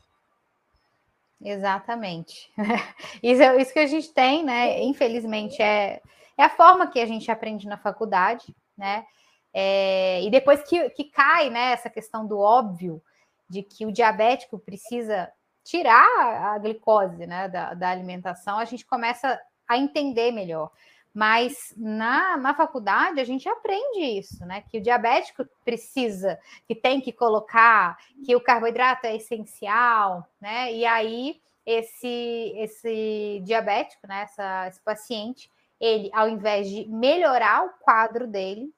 Exatamente. 1.43 2.53
Isso, 3.23 3.43
é, 3.43 3.61
isso 3.61 3.73
que 3.73 3.79
a 3.79 3.87
gente 3.87 4.13
tem, 4.13 4.45
né? 4.45 4.83
Infelizmente, 4.83 5.61
é, 5.63 6.01
é 6.37 6.43
a 6.45 6.51
forma 6.51 6.87
que 6.87 7.01
a 7.01 7.07
gente 7.07 7.31
aprende 7.31 7.67
na 7.67 7.79
faculdade, 7.79 8.55
né? 8.77 9.07
É, 9.53 10.23
e 10.23 10.31
depois 10.31 10.63
que, 10.63 10.91
que 10.91 11.05
cai 11.05 11.51
né, 11.51 11.73
essa 11.73 11.91
questão 11.91 12.27
do 12.27 12.39
óbvio, 12.39 13.03
de 13.49 13.63
que 13.63 13.85
o 13.85 13.93
diabético 13.93 14.59
precisa 14.59 15.31
tirar 15.65 16.55
a 16.55 16.59
glicose 16.59 17.27
né, 17.27 17.49
da, 17.49 17.75
da 17.75 17.91
alimentação, 17.91 18.59
a 18.59 18.65
gente 18.65 18.87
começa 18.87 19.41
a 19.71 19.79
entender 19.79 20.33
melhor. 20.33 20.73
Mas 21.15 21.73
na, 21.77 22.37
na 22.37 22.55
faculdade 22.55 23.21
a 23.21 23.25
gente 23.25 23.49
aprende 23.49 24.01
isso, 24.19 24.45
né? 24.45 24.63
Que 24.69 24.79
o 24.79 24.81
diabético 24.81 25.45
precisa, 25.65 26.39
que 26.67 26.75
tem 26.75 27.01
que 27.01 27.13
colocar, 27.13 27.97
que 28.25 28.35
o 28.35 28.41
carboidrato 28.41 29.07
é 29.07 29.17
essencial, 29.17 30.27
né? 30.41 30.73
E 30.73 30.85
aí 30.85 31.41
esse, 31.65 32.53
esse 32.57 33.41
diabético, 33.45 34.07
né? 34.07 34.23
Essa, 34.23 34.69
esse 34.69 34.81
paciente, 34.81 35.51
ele, 35.81 36.11
ao 36.13 36.29
invés 36.29 36.69
de 36.69 36.89
melhorar 36.89 37.65
o 37.65 37.71
quadro 37.81 38.27
dele, 38.27 38.73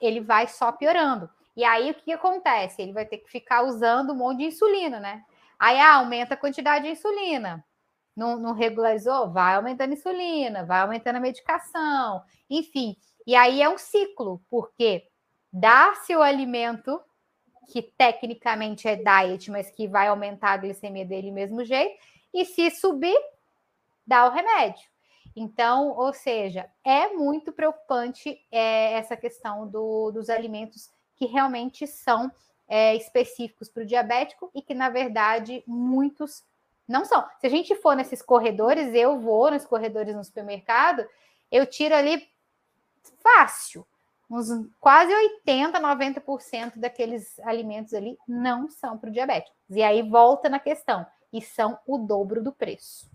ele 0.00 0.20
vai 0.20 0.46
só 0.46 0.70
piorando. 0.70 1.28
E 1.56 1.64
aí 1.64 1.90
o 1.90 1.94
que 1.94 2.12
acontece? 2.12 2.82
Ele 2.82 2.92
vai 2.92 3.04
ter 3.04 3.18
que 3.18 3.30
ficar 3.30 3.62
usando 3.62 4.12
um 4.12 4.16
monte 4.16 4.38
de 4.38 4.44
insulina, 4.44 5.00
né? 5.00 5.24
Aí 5.58 5.78
ah, 5.78 5.94
aumenta 5.94 6.34
a 6.34 6.36
quantidade 6.36 6.84
de 6.84 6.92
insulina. 6.92 7.64
Não, 8.18 8.36
não, 8.36 8.52
regularizou? 8.52 9.30
Vai 9.30 9.54
aumentando 9.54 9.90
a 9.90 9.94
insulina, 9.94 10.64
vai 10.64 10.80
aumentando 10.80 11.16
a 11.16 11.20
medicação, 11.20 12.22
enfim. 12.50 12.96
E 13.24 13.36
aí 13.36 13.62
é 13.62 13.68
um 13.68 13.78
ciclo, 13.78 14.42
porque 14.50 15.06
dá-se 15.52 16.16
o 16.16 16.20
alimento 16.20 17.00
que 17.68 17.80
tecnicamente 17.80 18.88
é 18.88 18.96
diet, 18.96 19.50
mas 19.52 19.70
que 19.70 19.86
vai 19.86 20.08
aumentar 20.08 20.50
a 20.50 20.56
glicemia 20.56 21.04
dele 21.04 21.30
mesmo 21.30 21.64
jeito, 21.64 21.96
e 22.34 22.44
se 22.44 22.70
subir, 22.70 23.16
dá 24.04 24.26
o 24.26 24.32
remédio. 24.32 24.88
Então, 25.36 25.90
ou 25.96 26.12
seja, 26.12 26.68
é 26.82 27.08
muito 27.10 27.52
preocupante 27.52 28.40
é, 28.50 28.94
essa 28.94 29.16
questão 29.16 29.68
do, 29.68 30.10
dos 30.10 30.28
alimentos 30.28 30.90
que 31.14 31.26
realmente 31.26 31.86
são 31.86 32.32
é, 32.66 32.96
específicos 32.96 33.68
para 33.68 33.84
o 33.84 33.86
diabético 33.86 34.50
e 34.52 34.60
que, 34.60 34.74
na 34.74 34.88
verdade, 34.88 35.62
muitos 35.66 36.42
não 36.88 37.04
são. 37.04 37.24
Se 37.38 37.46
a 37.46 37.50
gente 37.50 37.74
for 37.76 37.94
nesses 37.94 38.22
corredores, 38.22 38.94
eu 38.94 39.20
vou 39.20 39.50
nos 39.50 39.66
corredores 39.66 40.16
no 40.16 40.24
supermercado, 40.24 41.06
eu 41.52 41.66
tiro 41.66 41.94
ali 41.94 42.26
fácil. 43.22 43.86
Uns 44.30 44.48
quase 44.80 45.14
80, 45.14 45.80
90% 45.80 46.78
daqueles 46.78 47.38
alimentos 47.40 47.94
ali 47.94 48.18
não 48.26 48.68
são 48.68 48.98
para 48.98 49.08
o 49.10 49.12
diabético. 49.12 49.56
E 49.70 49.82
aí 49.82 50.02
volta 50.02 50.48
na 50.48 50.58
questão, 50.58 51.06
e 51.32 51.40
são 51.40 51.78
o 51.86 51.98
dobro 51.98 52.42
do 52.42 52.52
preço. 52.52 53.10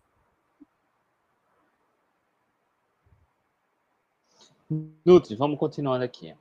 Nutri, 5.05 5.35
vamos 5.35 5.59
continuando 5.59 6.03
aqui. 6.03 6.35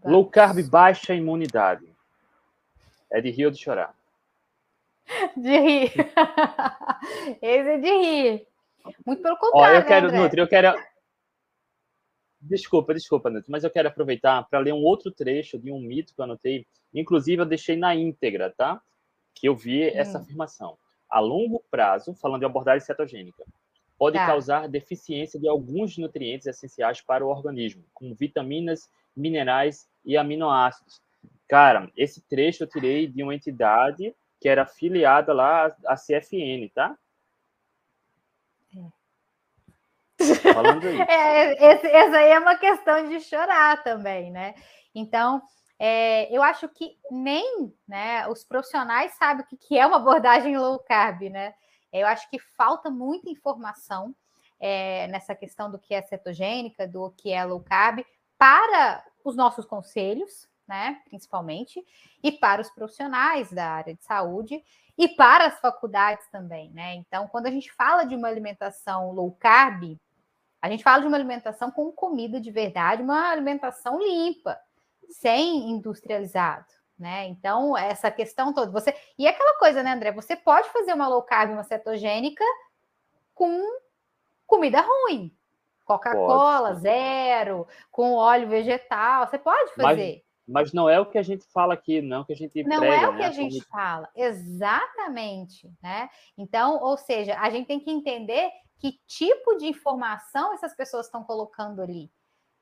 Tá. 0.00 0.10
Low 0.10 0.28
carb 0.28 0.62
baixa 0.62 1.14
imunidade. 1.14 1.86
É 3.10 3.20
de 3.20 3.30
rir 3.30 3.46
ou 3.46 3.50
de 3.50 3.58
chorar? 3.58 3.94
De 5.36 5.58
rir. 5.58 5.92
Esse 7.42 7.68
é 7.68 7.78
de 7.78 7.90
rir. 7.90 8.46
Muito 9.06 9.22
pelo 9.22 9.36
contrário. 9.36 9.76
Ó, 9.76 9.80
eu 9.80 9.86
quero, 9.86 10.06
André? 10.06 10.18
Nutri, 10.18 10.40
eu 10.40 10.48
quero. 10.48 10.78
Desculpa, 12.40 12.92
desculpa, 12.92 13.30
Nutri, 13.30 13.50
mas 13.50 13.64
eu 13.64 13.70
quero 13.70 13.88
aproveitar 13.88 14.42
para 14.48 14.58
ler 14.58 14.72
um 14.72 14.82
outro 14.82 15.10
trecho 15.10 15.58
de 15.58 15.72
um 15.72 15.80
mito 15.80 16.14
que 16.14 16.20
eu 16.20 16.24
anotei. 16.24 16.66
Inclusive, 16.92 17.40
eu 17.40 17.46
deixei 17.46 17.76
na 17.76 17.94
íntegra, 17.94 18.52
tá? 18.56 18.80
Que 19.34 19.48
eu 19.48 19.56
vi 19.56 19.82
essa 19.82 20.18
hum. 20.18 20.22
afirmação. 20.22 20.78
A 21.08 21.20
longo 21.20 21.62
prazo, 21.70 22.14
falando 22.14 22.40
de 22.40 22.46
abordagem 22.46 22.84
cetogênica, 22.84 23.44
pode 23.98 24.16
tá. 24.16 24.26
causar 24.26 24.68
deficiência 24.68 25.38
de 25.40 25.48
alguns 25.48 25.96
nutrientes 25.96 26.46
essenciais 26.46 27.00
para 27.00 27.24
o 27.24 27.28
organismo, 27.28 27.84
como 27.94 28.14
vitaminas, 28.14 28.90
minerais 29.16 29.88
e 30.04 30.16
aminoácidos. 30.16 31.00
Cara, 31.48 31.90
esse 31.96 32.20
trecho 32.22 32.64
eu 32.64 32.68
tirei 32.68 33.06
de 33.06 33.22
uma 33.22 33.34
entidade 33.34 34.14
que 34.44 34.48
era 34.50 34.64
afiliada 34.64 35.32
lá 35.32 35.74
à 35.86 35.96
CFN, 35.96 36.68
tá? 36.74 36.94
É. 38.76 40.52
Falando 40.52 40.86
aí. 40.86 41.00
É, 41.08 41.72
esse, 41.72 41.86
essa 41.86 42.18
aí 42.18 42.28
é 42.28 42.38
uma 42.38 42.54
questão 42.58 43.08
de 43.08 43.22
chorar 43.22 43.82
também, 43.82 44.30
né? 44.30 44.54
Então, 44.94 45.40
é, 45.78 46.30
eu 46.30 46.42
acho 46.42 46.68
que 46.68 46.94
nem 47.10 47.74
né, 47.88 48.28
os 48.28 48.44
profissionais 48.44 49.14
sabem 49.14 49.46
o 49.46 49.48
que, 49.48 49.56
que 49.56 49.78
é 49.78 49.86
uma 49.86 49.96
abordagem 49.96 50.58
low 50.58 50.78
carb, 50.80 51.22
né? 51.30 51.54
Eu 51.90 52.06
acho 52.06 52.28
que 52.28 52.38
falta 52.38 52.90
muita 52.90 53.30
informação 53.30 54.14
é, 54.60 55.06
nessa 55.06 55.34
questão 55.34 55.70
do 55.70 55.78
que 55.78 55.94
é 55.94 56.02
cetogênica, 56.02 56.86
do 56.86 57.10
que 57.12 57.32
é 57.32 57.42
low 57.46 57.60
carb, 57.60 58.04
para 58.36 59.02
os 59.24 59.34
nossos 59.34 59.64
conselhos, 59.64 60.46
né, 60.66 61.00
principalmente, 61.04 61.84
e 62.22 62.32
para 62.32 62.60
os 62.60 62.70
profissionais 62.70 63.52
da 63.52 63.66
área 63.66 63.94
de 63.94 64.02
saúde 64.02 64.62
e 64.96 65.08
para 65.08 65.46
as 65.46 65.60
faculdades 65.60 66.26
também, 66.30 66.70
né? 66.70 66.94
Então, 66.94 67.28
quando 67.28 67.46
a 67.46 67.50
gente 67.50 67.72
fala 67.72 68.04
de 68.04 68.14
uma 68.14 68.28
alimentação 68.28 69.12
low 69.12 69.32
carb, 69.32 69.98
a 70.62 70.70
gente 70.70 70.82
fala 70.82 71.02
de 71.02 71.06
uma 71.06 71.16
alimentação 71.16 71.70
com 71.70 71.92
comida 71.92 72.40
de 72.40 72.50
verdade, 72.50 73.02
uma 73.02 73.30
alimentação 73.30 73.98
limpa, 73.98 74.58
sem 75.10 75.70
industrializado, 75.70 76.72
né? 76.98 77.26
Então, 77.26 77.76
essa 77.76 78.10
questão 78.10 78.52
toda, 78.54 78.70
você 78.70 78.94
e 79.18 79.26
aquela 79.26 79.58
coisa, 79.58 79.82
né, 79.82 79.92
André? 79.92 80.12
Você 80.12 80.34
pode 80.36 80.68
fazer 80.70 80.94
uma 80.94 81.08
low 81.08 81.22
carb, 81.22 81.50
uma 81.50 81.64
cetogênica 81.64 82.44
com 83.34 83.60
comida 84.46 84.80
ruim, 84.80 85.36
Coca-Cola 85.84 86.74
zero, 86.76 87.66
com 87.90 88.14
óleo 88.14 88.48
vegetal, 88.48 89.26
você 89.26 89.38
pode 89.38 89.74
fazer. 89.74 90.23
Mas, 90.46 90.72
não 90.72 90.88
é 90.88 91.00
o 91.00 91.06
que 91.06 91.18
a 91.18 91.22
gente 91.22 91.44
fala 91.52 91.74
aqui, 91.74 92.02
não 92.02 92.24
que 92.24 92.32
a 92.32 92.36
gente 92.36 92.62
não 92.64 92.80
prega, 92.80 93.06
é 93.06 93.08
o 93.08 93.12
né? 93.12 93.18
que 93.18 93.24
a 93.24 93.30
gente 93.30 93.64
fala, 93.64 94.10
exatamente, 94.14 95.72
né? 95.82 96.08
Então, 96.36 96.82
ou 96.82 96.96
seja, 96.96 97.38
a 97.40 97.48
gente 97.48 97.66
tem 97.66 97.80
que 97.80 97.90
entender 97.90 98.50
que 98.78 99.00
tipo 99.06 99.56
de 99.56 99.66
informação 99.66 100.52
essas 100.52 100.74
pessoas 100.76 101.06
estão 101.06 101.24
colocando 101.24 101.80
ali 101.80 102.10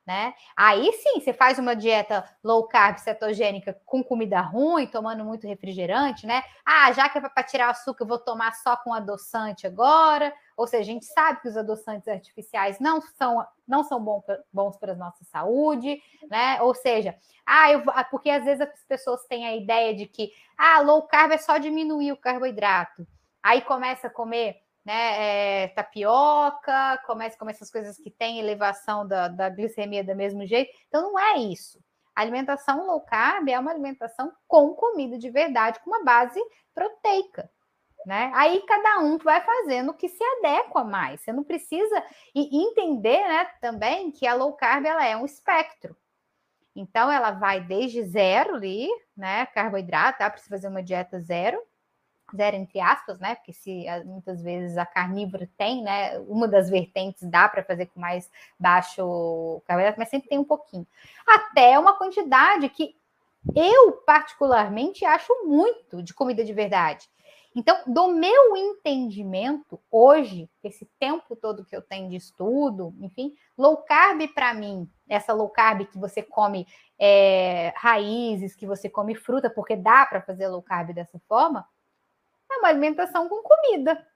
né? 0.07 0.35
Aí 0.57 0.93
sim, 0.95 1.21
você 1.21 1.33
faz 1.33 1.59
uma 1.59 1.77
dieta 1.77 2.25
low 2.43 2.67
carb 2.67 2.99
cetogênica 2.99 3.79
com 3.87 4.03
comida 4.03 4.41
ruim, 4.41 4.87
tomando 4.87 5.25
muito 5.25 5.47
refrigerante, 5.47 6.27
né? 6.27 6.43
Ah, 6.65 6.93
já 6.93 7.09
que 7.09 7.19
é 7.19 7.21
para 7.21 7.43
tirar 7.45 7.69
o 7.69 7.71
açúcar, 7.71 8.03
eu 8.03 8.09
vou 8.09 8.19
tomar 8.19 8.53
só 8.55 8.77
com 8.77 8.93
adoçante 8.93 9.67
agora. 9.67 10.35
Ou 10.63 10.69
seja, 10.69 10.83
a 10.83 10.95
gente 10.95 11.05
sabe 11.07 11.41
que 11.41 11.49
os 11.49 11.57
adoçantes 11.57 12.07
artificiais 12.07 12.79
não 12.79 13.01
são, 13.01 13.45
não 13.67 13.83
são 13.83 14.01
bons, 14.01 14.23
bons 14.53 14.77
para 14.77 14.93
a 14.93 14.97
nossa 14.97 15.25
saúde, 15.25 16.01
né? 16.31 16.63
Ou 16.63 16.73
seja, 16.73 17.17
ah, 17.45 17.73
eu, 17.73 17.83
ah, 17.89 18.05
porque 18.05 18.31
às 18.31 18.45
vezes 18.45 18.61
as 18.61 18.85
pessoas 18.85 19.27
têm 19.27 19.45
a 19.45 19.57
ideia 19.57 19.93
de 19.93 20.07
que 20.07 20.31
ah, 20.57 20.81
low 20.81 21.03
carb 21.03 21.33
é 21.33 21.39
só 21.39 21.59
diminuir 21.59 22.13
o 22.13 22.17
carboidrato. 22.17 23.05
Aí 23.43 23.61
começa 23.63 24.07
a 24.07 24.11
comer 24.11 24.63
né? 24.85 25.65
É, 25.65 25.69
tapioca, 25.69 27.01
começa 27.07 27.37
com 27.37 27.49
essas 27.49 27.71
coisas 27.71 27.97
que 27.99 28.11
têm 28.11 28.39
elevação 28.39 29.07
da, 29.07 29.27
da 29.29 29.49
glicemia 29.49 30.05
do 30.05 30.15
mesmo 30.15 30.47
jeito. 30.47 30.73
Então, 30.89 31.03
não 31.03 31.19
é 31.19 31.39
isso. 31.39 31.79
A 32.15 32.21
alimentação 32.21 32.87
low 32.87 33.01
carb 33.01 33.49
é 33.49 33.59
uma 33.59 33.71
alimentação 33.71 34.33
com 34.47 34.75
comida 34.75 35.19
de 35.19 35.29
verdade, 35.29 35.81
com 35.81 35.91
uma 35.91 36.05
base 36.05 36.41
proteica. 36.75 37.51
Né? 38.05 38.33
Aí 38.35 38.61
cada 38.67 38.99
um 38.99 39.17
vai 39.19 39.41
fazendo 39.43 39.91
o 39.91 39.95
que 39.95 40.09
se 40.09 40.23
adequa 40.23 40.83
mais. 40.83 41.21
Você 41.21 41.33
não 41.33 41.45
precisa 41.45 42.05
entender, 42.35 43.21
né, 43.29 43.45
também 43.61 44.11
que 44.11 44.27
a 44.27 44.35
low 44.35 44.53
carb 44.55 44.85
ela 44.85 45.07
é 45.07 45.17
um 45.17 45.25
espectro. 45.25 45.97
Então 46.75 47.11
ela 47.11 47.31
vai 47.31 47.61
desde 47.61 48.03
zero 48.03 48.57
ali, 48.57 48.89
né, 49.17 49.47
carboidrato, 49.47 50.19
dá 50.19 50.31
para 50.31 50.41
fazer 50.41 50.69
uma 50.69 50.83
dieta 50.83 51.21
zero, 51.21 51.63
zero 52.35 52.57
entre 52.57 52.81
aspas, 52.81 53.19
né? 53.21 53.35
Porque 53.35 53.53
se 53.53 53.87
ah, 53.87 54.03
muitas 54.05 54.43
vezes 54.43 54.77
a 54.79 54.87
carnívora 54.87 55.49
tem, 55.57 55.83
né? 55.83 56.19
Uma 56.21 56.49
das 56.49 56.71
vertentes 56.71 57.29
dá 57.29 57.49
para 57.49 57.63
fazer 57.63 57.87
com 57.87 58.01
mais 58.01 58.31
baixo 58.59 59.63
carboidrato, 59.67 59.99
mas 59.99 60.09
sempre 60.09 60.29
tem 60.29 60.39
um 60.39 60.45
pouquinho. 60.45 60.87
Até 61.27 61.79
uma 61.79 61.97
quantidade 61.97 62.69
que 62.71 62.97
eu 63.55 63.93
particularmente 64.07 65.05
acho 65.05 65.33
muito 65.45 66.03
de 66.03 66.15
comida 66.15 66.45
de 66.45 66.53
verdade. 66.53 67.09
Então, 67.55 67.79
do 67.87 68.09
meu 68.09 68.57
entendimento, 68.57 69.79
hoje, 69.91 70.49
esse 70.65 70.87
tempo 70.99 71.37
todo 71.37 71.65
que 71.65 71.77
eu 71.77 71.83
tenho 71.83 72.09
de 72.09 72.17
estudo, 72.17 72.95
enfim, 73.01 73.35
low 73.59 73.77
carb 73.79 74.27
para 74.35 74.55
mim, 74.55 74.91
essa 75.07 75.35
low 75.35 75.51
carb 75.51 75.87
que 75.87 75.99
você 75.99 76.23
come 76.23 76.67
é, 76.99 77.73
raízes, 77.77 78.55
que 78.55 78.67
você 78.67 78.89
come 78.89 79.15
fruta, 79.15 79.51
porque 79.51 79.77
dá 79.77 80.07
para 80.07 80.23
fazer 80.23 80.49
low 80.49 80.63
carb 80.63 80.95
dessa 80.95 81.19
forma, 81.29 81.69
é 82.51 82.57
uma 82.57 82.69
alimentação 82.69 83.29
com 83.29 83.43
comida, 83.43 84.07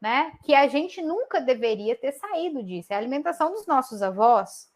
né? 0.00 0.32
Que 0.44 0.54
a 0.54 0.66
gente 0.68 1.00
nunca 1.00 1.40
deveria 1.40 1.96
ter 1.96 2.12
saído 2.12 2.62
disso. 2.62 2.92
É 2.92 2.96
a 2.96 2.98
alimentação 2.98 3.52
dos 3.52 3.66
nossos 3.66 4.02
avós, 4.02 4.70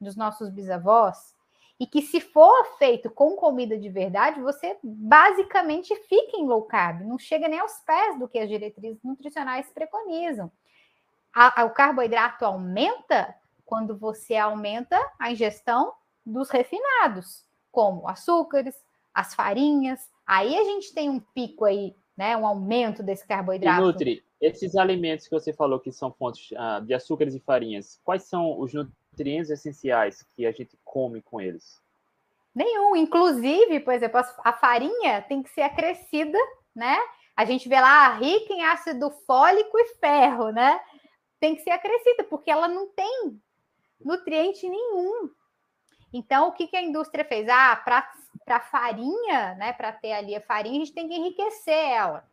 dos 0.00 0.16
nossos 0.16 0.48
bisavós, 0.48 1.34
e 1.78 1.86
que 1.86 2.02
se 2.02 2.20
for 2.20 2.76
feito 2.78 3.08
com 3.10 3.36
comida 3.36 3.78
de 3.78 3.88
verdade, 3.88 4.40
você 4.40 4.76
basicamente 4.82 5.94
fica 6.08 6.36
em 6.36 6.46
low 6.46 6.62
carb, 6.62 7.02
não 7.02 7.18
chega 7.18 7.48
nem 7.48 7.60
aos 7.60 7.78
pés 7.86 8.18
do 8.18 8.28
que 8.28 8.38
as 8.38 8.48
diretrizes 8.48 9.02
nutricionais 9.02 9.70
preconizam. 9.72 10.50
A, 11.32 11.62
a, 11.62 11.64
o 11.64 11.70
carboidrato 11.70 12.44
aumenta 12.44 13.34
quando 13.64 13.96
você 13.96 14.36
aumenta 14.36 14.98
a 15.18 15.30
ingestão 15.30 15.92
dos 16.26 16.50
refinados, 16.50 17.44
como 17.70 18.08
açúcares, 18.08 18.74
as 19.14 19.34
farinhas. 19.34 20.00
Aí 20.26 20.56
a 20.56 20.64
gente 20.64 20.92
tem 20.92 21.08
um 21.08 21.20
pico 21.20 21.64
aí 21.64 21.94
né? 22.18 22.36
Um 22.36 22.44
aumento 22.44 23.00
desse 23.00 23.24
carboidrato. 23.24 23.80
E 23.80 23.84
Nutri, 23.84 24.24
esses 24.40 24.74
alimentos 24.74 25.28
que 25.28 25.30
você 25.30 25.52
falou 25.52 25.78
que 25.78 25.92
são 25.92 26.12
fontes 26.12 26.50
uh, 26.50 26.84
de 26.84 26.92
açúcares 26.92 27.32
e 27.36 27.38
farinhas, 27.38 28.00
quais 28.02 28.24
são 28.24 28.58
os 28.58 28.74
nutrientes 28.74 28.97
essenciais 29.50 30.22
que 30.34 30.46
a 30.46 30.52
gente 30.52 30.78
come 30.84 31.22
com 31.22 31.40
eles? 31.40 31.80
Nenhum. 32.54 32.96
Inclusive, 32.96 33.80
por 33.80 33.94
exemplo, 33.94 34.20
a 34.44 34.52
farinha 34.52 35.22
tem 35.22 35.42
que 35.42 35.50
ser 35.50 35.62
acrescida, 35.62 36.38
né? 36.74 36.98
A 37.36 37.44
gente 37.44 37.68
vê 37.68 37.80
lá 37.80 38.14
rica 38.14 38.52
em 38.52 38.64
ácido 38.64 39.10
fólico 39.24 39.78
e 39.78 39.94
ferro, 40.00 40.50
né? 40.50 40.80
Tem 41.38 41.54
que 41.54 41.62
ser 41.62 41.70
acrescida, 41.70 42.24
porque 42.24 42.50
ela 42.50 42.66
não 42.66 42.88
tem 42.88 43.40
nutriente 44.04 44.68
nenhum. 44.68 45.30
Então, 46.12 46.48
o 46.48 46.52
que, 46.52 46.66
que 46.66 46.76
a 46.76 46.82
indústria 46.82 47.24
fez? 47.24 47.48
Ah, 47.48 47.76
para 47.76 48.60
farinha, 48.60 49.54
né? 49.54 49.72
Para 49.72 49.92
ter 49.92 50.12
ali 50.12 50.34
a 50.34 50.40
farinha, 50.40 50.82
a 50.82 50.84
gente 50.84 50.94
tem 50.94 51.08
que 51.08 51.14
enriquecer 51.14 51.74
ela. 51.74 52.28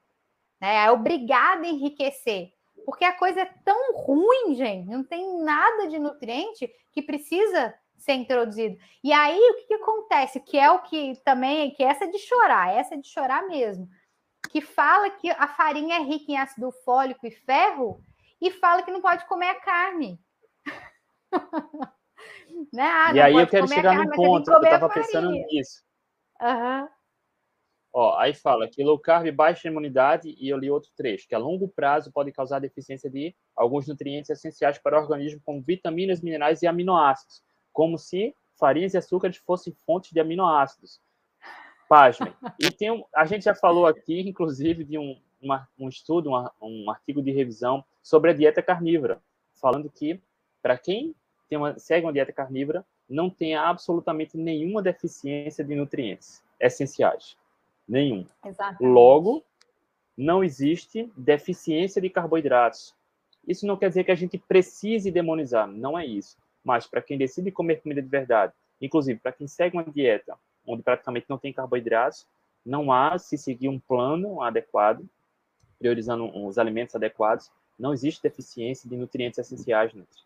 Né? 0.59 0.85
É 0.85 0.91
obrigada 0.91 1.67
a 1.67 1.69
enriquecer. 1.69 2.54
Porque 2.85 3.03
a 3.03 3.17
coisa 3.17 3.41
é 3.41 3.53
tão 3.63 3.95
ruim, 3.95 4.53
gente, 4.55 4.87
não 4.87 5.03
tem 5.03 5.41
nada 5.41 5.87
de 5.87 5.97
nutriente 5.97 6.71
que 6.91 7.01
precisa 7.01 7.73
ser 7.97 8.13
introduzido. 8.13 8.77
E 9.03 9.11
aí, 9.11 9.37
o 9.37 9.55
que, 9.55 9.67
que 9.67 9.73
acontece? 9.73 10.39
Que 10.39 10.57
é 10.57 10.69
o 10.69 10.83
que 10.83 11.19
também, 11.23 11.71
que 11.71 11.83
essa 11.83 12.05
é 12.05 12.07
de 12.07 12.19
chorar, 12.19 12.73
essa 12.73 12.93
é 12.93 12.97
de 12.97 13.07
chorar 13.07 13.47
mesmo. 13.47 13.89
Que 14.51 14.61
fala 14.61 15.09
que 15.09 15.29
a 15.31 15.47
farinha 15.47 15.97
é 15.97 16.03
rica 16.03 16.31
em 16.31 16.37
ácido 16.37 16.71
fólico 16.83 17.25
e 17.25 17.31
ferro 17.31 18.01
e 18.39 18.51
fala 18.51 18.83
que 18.83 18.91
não 18.91 19.01
pode 19.01 19.25
comer 19.25 19.49
a 19.49 19.59
carne. 19.59 20.19
Né? 22.71 22.83
Ah, 22.83 23.13
e 23.13 23.21
aí 23.21 23.35
eu 23.35 23.47
quero 23.47 23.67
chegar 23.67 23.97
no 23.97 24.09
ponto, 24.09 24.45
que 24.45 24.51
eu 24.51 24.63
estava 24.63 24.89
pensando 24.89 25.29
nisso. 25.29 25.83
Uhum. 26.41 26.87
Ó, 27.97 28.13
aí 28.17 28.33
fala 28.33 28.67
que 28.67 28.83
low 28.83 28.99
carb 28.99 29.31
baixa 29.31 29.69
imunidade 29.69 30.35
e 30.37 30.49
eu 30.49 30.57
li 30.57 30.69
outro 30.69 30.91
trecho, 30.97 31.29
que 31.29 31.33
a 31.33 31.37
longo 31.37 31.65
prazo 31.65 32.11
pode 32.11 32.29
causar 32.29 32.59
deficiência 32.59 33.09
de 33.09 33.33
alguns 33.55 33.87
nutrientes 33.87 34.29
essenciais 34.29 34.77
para 34.77 34.99
o 34.99 35.01
organismo, 35.01 35.39
como 35.45 35.61
vitaminas, 35.61 36.19
minerais 36.19 36.61
e 36.61 36.67
aminoácidos, 36.67 37.41
como 37.71 37.97
se 37.97 38.35
farinhas 38.59 38.93
e 38.93 38.97
açúcares 38.97 39.37
fossem 39.37 39.73
fontes 39.85 40.11
de 40.11 40.19
aminoácidos. 40.19 40.99
Pasmem. 41.87 42.33
E 42.59 42.69
tem 42.69 42.91
um, 42.91 43.05
a 43.15 43.25
gente 43.25 43.45
já 43.45 43.55
falou 43.55 43.87
aqui, 43.87 44.19
inclusive, 44.27 44.83
de 44.83 44.97
um, 44.97 45.17
uma, 45.41 45.65
um 45.79 45.87
estudo, 45.87 46.31
uma, 46.31 46.51
um 46.61 46.91
artigo 46.91 47.21
de 47.21 47.31
revisão 47.31 47.81
sobre 48.03 48.31
a 48.31 48.33
dieta 48.33 48.61
carnívora, 48.61 49.21
falando 49.53 49.89
que 49.89 50.19
para 50.61 50.77
quem 50.77 51.15
tem 51.47 51.57
uma, 51.57 51.79
segue 51.79 52.05
uma 52.05 52.11
dieta 52.11 52.33
carnívora, 52.33 52.85
não 53.07 53.29
tem 53.29 53.55
absolutamente 53.55 54.35
nenhuma 54.35 54.81
deficiência 54.81 55.63
de 55.63 55.75
nutrientes 55.75 56.43
essenciais. 56.59 57.37
Nenhum. 57.87 58.25
Exatamente. 58.43 58.83
Logo, 58.83 59.43
não 60.17 60.43
existe 60.43 61.11
deficiência 61.15 62.01
de 62.01 62.09
carboidratos. 62.09 62.95
Isso 63.47 63.67
não 63.67 63.77
quer 63.77 63.89
dizer 63.89 64.03
que 64.03 64.11
a 64.11 64.15
gente 64.15 64.37
precise 64.37 65.11
demonizar, 65.11 65.67
não 65.67 65.97
é 65.97 66.05
isso. 66.05 66.37
Mas 66.63 66.87
para 66.87 67.01
quem 67.01 67.17
decide 67.17 67.51
comer 67.51 67.81
comida 67.81 68.01
de 68.01 68.07
verdade, 68.07 68.53
inclusive 68.81 69.19
para 69.19 69.31
quem 69.31 69.47
segue 69.47 69.77
uma 69.77 69.83
dieta 69.83 70.37
onde 70.65 70.81
praticamente 70.81 71.27
não 71.29 71.37
tem 71.37 71.53
carboidratos, 71.53 72.27
não 72.65 72.91
há 72.91 73.17
se 73.19 73.37
seguir 73.37 73.69
um 73.69 73.79
plano 73.79 74.41
adequado, 74.41 75.07
priorizando 75.77 76.25
os 76.45 76.57
alimentos 76.57 76.95
adequados, 76.95 77.51
não 77.77 77.93
existe 77.93 78.23
deficiência 78.23 78.89
de 78.89 78.97
nutrientes 78.97 79.37
essenciais. 79.37 79.93
Nutri. 79.93 80.23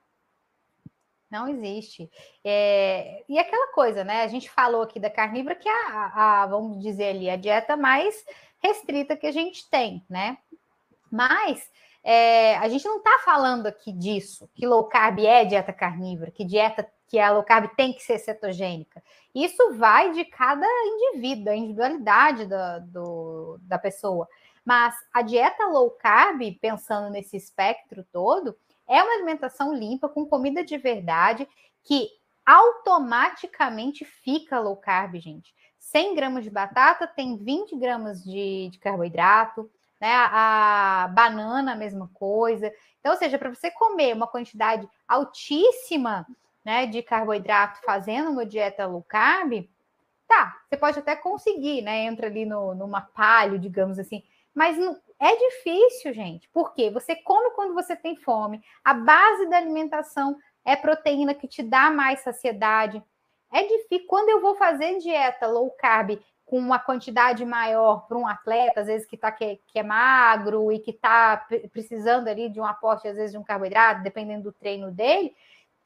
Não 1.30 1.48
existe. 1.48 2.10
É, 2.44 3.24
e 3.30 3.38
aquela 3.38 3.72
coisa, 3.72 4.04
né? 4.04 4.24
A 4.24 4.28
gente 4.28 4.50
falou 4.50 4.82
aqui 4.82 5.00
da 5.00 5.10
carnívora, 5.10 5.56
que 5.56 5.70
é 5.70 5.88
a, 5.88 6.42
a, 6.42 6.48
vamos 6.48 6.82
dizer 6.82 7.10
ali, 7.10 7.30
a 7.30 7.36
dieta 7.36 7.78
mais 7.78 8.26
restrita 8.62 9.16
que 9.16 9.28
a 9.28 9.32
gente 9.32 9.70
tem, 9.70 10.04
né? 10.10 10.38
Mas 11.12 11.70
é, 12.04 12.58
a 12.58 12.68
gente 12.68 12.86
não 12.86 12.98
está 12.98 13.20
falando 13.24 13.68
aqui 13.68 13.92
disso, 13.92 14.50
que 14.56 14.66
low 14.66 14.86
carb 14.86 15.20
é 15.20 15.46
dieta 15.46 15.74
carnívora, 15.74 16.32
que 16.32 16.44
dieta 16.44 16.90
que 17.08 17.20
a 17.20 17.32
low 17.32 17.44
carb 17.44 17.70
tem 17.76 17.94
que 17.94 18.02
ser 18.02 18.20
cetogênica. 18.20 19.04
Isso 19.34 19.74
vai 19.76 20.12
de 20.12 20.26
cada 20.26 20.66
indivíduo, 20.66 21.46
da 21.46 21.56
individualidade 21.56 22.46
da, 22.46 22.80
do, 22.80 23.58
da 23.62 23.78
pessoa. 23.78 24.28
Mas 24.64 24.96
a 25.14 25.22
dieta 25.22 25.66
low 25.68 25.92
carb, 25.92 26.42
pensando 26.62 27.10
nesse 27.10 27.36
espectro 27.38 28.06
todo, 28.12 28.56
é 28.90 29.04
uma 29.04 29.14
alimentação 29.14 29.74
limpa, 29.74 30.10
com 30.10 30.26
comida 30.26 30.64
de 30.64 30.78
verdade, 30.78 31.48
que 31.84 32.10
automaticamente 32.46 34.04
fica 34.04 34.60
low 34.60 34.76
carb, 34.76 35.16
gente. 35.20 35.54
100 35.78 36.16
gramas 36.16 36.44
de 36.44 36.50
batata 36.50 37.08
tem 37.08 37.38
20 37.38 37.76
gramas 37.78 38.24
de, 38.24 38.70
de 38.72 38.80
carboidrato, 38.80 39.70
né? 40.02 40.12
A, 40.12 41.04
a 41.04 41.08
banana, 41.10 41.74
a 41.74 41.76
mesma 41.76 42.10
coisa. 42.14 42.74
Então, 43.00 43.12
ou 43.12 43.18
seja, 43.18 43.38
para 43.38 43.54
você 43.54 43.70
comer 43.72 44.14
uma 44.16 44.28
quantidade 44.28 44.88
altíssima 45.08 46.26
né, 46.66 46.86
de 46.88 47.02
carboidrato 47.02 47.80
fazendo 47.84 48.32
uma 48.32 48.46
dieta 48.46 48.86
low 48.86 49.04
carb, 49.04 49.68
tá, 50.28 50.58
você 50.68 50.78
pode 50.78 51.00
até 51.00 51.16
conseguir, 51.16 51.82
né? 51.82 52.04
Entra 52.06 52.28
ali 52.28 52.46
no, 52.46 52.76
numa 52.76 53.02
palho, 53.02 53.60
digamos 53.60 53.98
assim, 54.00 54.24
mas 54.54 54.78
não, 54.78 55.00
é 55.20 55.36
difícil, 55.36 56.14
gente. 56.14 56.48
Por 56.50 56.74
quê? 56.74 56.90
Você 56.90 57.16
come 57.16 57.52
quando 57.52 57.74
você 57.74 57.96
tem 57.96 58.16
fome. 58.16 58.62
A 58.84 58.94
base 58.94 59.50
da 59.50 59.58
alimentação 59.58 60.38
é 60.64 60.76
proteína 60.76 61.34
que 61.34 61.48
te 61.48 61.62
dá 61.62 61.92
mais 61.92 62.22
saciedade. 62.22 63.04
É 63.52 63.64
difícil. 63.64 64.08
Quando 64.08 64.30
eu 64.30 64.42
vou 64.42 64.56
fazer 64.56 64.98
dieta 65.00 65.46
low 65.46 65.70
carb 65.72 66.20
com 66.46 66.58
uma 66.58 66.80
quantidade 66.80 67.46
maior 67.46 68.08
para 68.08 68.18
um 68.18 68.26
atleta, 68.26 68.82
às 68.82 68.88
vezes 68.88 69.06
que, 69.06 69.18
tá, 69.18 69.32
que, 69.32 69.44
é, 69.44 69.60
que 69.68 69.78
é 69.78 69.84
magro 69.84 70.72
e 70.72 70.80
que 70.80 70.92
está 70.92 71.46
precisando 71.72 72.28
ali 72.28 72.50
de 72.50 72.60
um 72.60 72.66
aporte, 72.66 73.08
às 73.08 73.16
vezes, 73.16 73.32
de 73.32 73.38
um 73.38 73.44
carboidrato, 73.44 74.02
dependendo 74.02 74.44
do 74.44 74.52
treino 74.52 74.90
dele, 74.90 75.36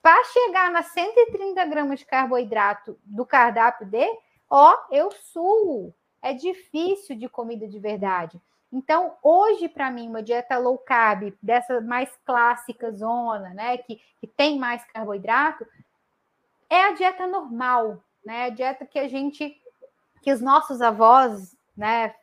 para 0.02 0.24
chegar 0.26 0.72
nas 0.72 0.88
130 0.88 1.66
gramas 1.66 2.00
de 2.00 2.06
carboidrato 2.06 2.98
do 3.04 3.26
cardápio 3.26 3.88
dele, 3.88 4.18
ó, 4.50 4.76
eu 4.92 5.12
suo. 5.12 5.94
É 6.22 6.34
difícil 6.34 7.18
de 7.18 7.28
comida 7.28 7.68
de 7.68 7.80
verdade. 7.80 8.40
Então, 8.74 9.16
hoje, 9.22 9.70
para 9.70 9.92
mim, 9.92 10.10
uma 10.10 10.24
dieta 10.24 10.58
low 10.58 10.80
carb, 10.80 11.32
dessa 11.40 11.80
mais 11.80 12.10
clássica 12.26 12.92
zona, 12.92 13.52
né, 13.52 13.78
que, 13.78 14.02
que 14.20 14.26
tem 14.26 14.58
mais 14.58 14.84
carboidrato, 14.86 15.64
é 16.68 16.86
a 16.86 16.92
dieta 16.94 17.28
normal, 17.28 18.04
né? 18.26 18.46
A 18.46 18.50
dieta 18.50 18.84
que 18.84 18.98
a 18.98 19.08
gente 19.08 19.56
que 20.24 20.32
os 20.32 20.42
nossos 20.42 20.82
avós, 20.82 21.56
né, 21.76 22.16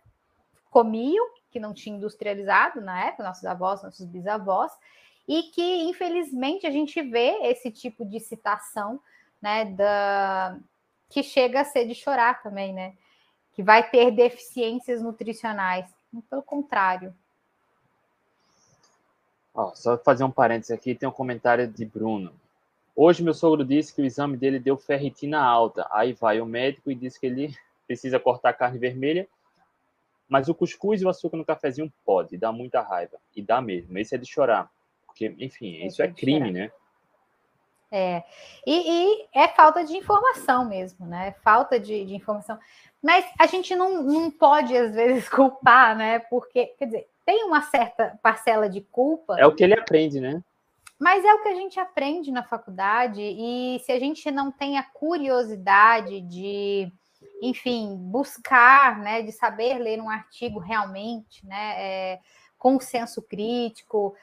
comiam, 0.71 1.25
que 1.51 1.61
não 1.61 1.75
tinha 1.75 1.97
industrializado 1.97 2.81
na 2.81 3.05
época, 3.05 3.25
nossos 3.25 3.45
avós, 3.45 3.83
nossos 3.83 4.07
bisavós, 4.07 4.73
e 5.29 5.45
que 5.55 5.83
infelizmente 5.83 6.67
a 6.67 6.71
gente 6.71 7.01
vê 7.03 7.43
esse 7.43 7.71
tipo 7.71 8.05
de 8.05 8.19
citação, 8.19 8.99
né, 9.41 9.67
da 9.67 10.59
que 11.11 11.23
chega 11.23 11.61
a 11.61 11.65
ser 11.65 11.87
de 11.87 11.95
chorar 11.95 12.43
também, 12.43 12.73
né? 12.73 12.95
Que 13.53 13.63
vai 13.63 13.89
ter 13.89 14.11
deficiências 14.11 15.01
nutricionais. 15.01 16.00
Pelo 16.29 16.43
contrário. 16.43 17.15
Ó, 19.55 19.75
só 19.75 19.99
fazer 19.99 20.25
um 20.25 20.31
parênteses 20.31 20.71
aqui, 20.71 20.95
tem 20.95 21.09
um 21.09 21.13
comentário 21.13 21.67
de 21.69 21.85
Bruno. 21.85 22.33
Hoje 22.95 23.23
meu 23.23 23.35
sogro 23.35 23.65
disse 23.65 23.95
que 23.95 24.03
o 24.03 24.05
exame 24.05 24.37
dele 24.37 24.59
deu 24.59 24.77
ferritina 24.77 25.41
alta. 25.41 25.87
Aí 25.91 26.13
vai 26.13 26.41
o 26.41 26.47
médico 26.47 26.91
e 26.91 26.95
diz 26.95 27.17
que 27.17 27.27
ele 27.27 27.55
precisa 27.87 28.19
cortar 28.21 28.53
carne 28.53 28.79
vermelha, 28.79 29.29
mas 30.29 30.49
o 30.49 30.55
cuscuz 30.55 31.01
e 31.01 31.05
o 31.05 31.09
açúcar 31.09 31.37
no 31.37 31.45
cafezinho 31.45 31.93
pode, 32.05 32.37
dá 32.37 32.53
muita 32.53 32.81
raiva. 32.81 33.19
E 33.35 33.43
dá 33.43 33.61
mesmo. 33.61 33.99
Esse 33.99 34.15
é 34.15 34.19
de 34.19 34.27
chorar. 34.27 34.71
Porque, 35.07 35.35
enfim, 35.39 35.77
Esse 35.79 35.87
isso 35.87 36.03
é, 36.03 36.07
é 36.07 36.13
crime, 36.13 36.39
chorar. 36.39 36.53
né? 36.53 36.73
É. 37.91 38.23
E, 38.67 38.73
e, 38.73 39.29
é 39.35 39.49
falta 39.49 39.85
de 39.85 39.97
informação 39.97 40.65
mesmo, 40.65 41.07
né? 41.07 41.35
Falta 41.43 41.79
de, 41.79 42.05
de, 42.05 42.15
informação. 42.15 42.59
Mas 43.03 43.25
a 43.39 43.47
gente 43.47 43.75
não, 43.75 44.03
não 44.03 44.31
pode, 44.31 44.77
às 44.77 44.95
vezes, 44.95 45.29
culpar, 45.31 45.97
né? 45.97 46.19
Porque, 46.19 46.67
quer 46.79 46.87
dizer, 46.87 47.09
tem 47.27 47.45
uma 47.45 47.63
certa 47.63 48.19
parcela 48.23 48.69
de 48.69 48.81
culpa. 48.81 49.37
É 49.39 49.47
o 49.47 49.55
que 49.55 49.65
ele 49.65 49.75
aprende, 49.75 50.21
né? 50.21 50.43
Mas 50.99 51.25
é 51.25 51.35
o 51.35 51.43
que 51.43 51.49
a 51.49 51.55
gente 51.55 51.81
aprende 51.81 52.31
na 52.31 52.43
faculdade, 52.43 53.23
e 53.23 53.81
se 53.85 53.91
a 53.91 53.99
gente 53.99 54.31
não 54.31 54.53
tem 54.53 54.77
a 54.77 54.83
curiosidade 54.83 56.21
de 56.21 56.93
enfim, 57.43 57.97
buscar, 57.97 58.99
né, 58.99 59.23
de 59.23 59.33
saber 59.33 59.79
ler 59.79 60.01
um 60.01 60.11
artigo 60.11 60.59
realmente, 60.59 61.45
né, 61.47 61.75
é, 61.79 62.21
com 62.59 62.79
senso 62.79 63.23
crítico, 63.23 64.15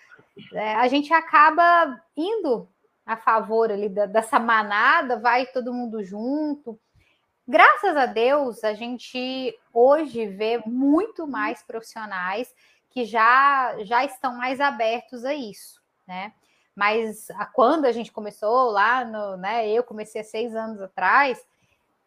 é, 0.54 0.76
a 0.76 0.88
gente 0.88 1.12
acaba 1.12 2.00
indo 2.16 2.70
a 3.08 3.16
favor 3.16 3.72
ali 3.72 3.88
da, 3.88 4.06
dessa 4.06 4.38
manada, 4.38 5.18
vai 5.18 5.46
todo 5.46 5.74
mundo 5.74 6.04
junto. 6.04 6.78
Graças 7.48 7.96
a 7.96 8.06
Deus, 8.06 8.62
a 8.66 8.74
gente 8.74 9.58
hoje 9.74 10.28
vê 10.28 10.62
muito 10.66 11.26
mais 11.26 11.64
profissionais 11.64 12.54
que 12.90 13.06
já, 13.06 13.78
já 13.86 14.04
estão 14.04 14.36
mais 14.36 14.60
abertos 14.60 15.24
a 15.24 15.34
isso, 15.34 15.82
né? 16.06 16.34
Mas 16.76 17.30
a, 17.32 17.46
quando 17.46 17.86
a 17.86 17.92
gente 17.94 18.12
começou 18.12 18.72
lá, 18.72 19.06
no, 19.06 19.38
né, 19.38 19.70
eu 19.70 19.84
comecei 19.84 20.20
há 20.20 20.24
seis 20.26 20.54
anos 20.54 20.82
atrás, 20.82 21.42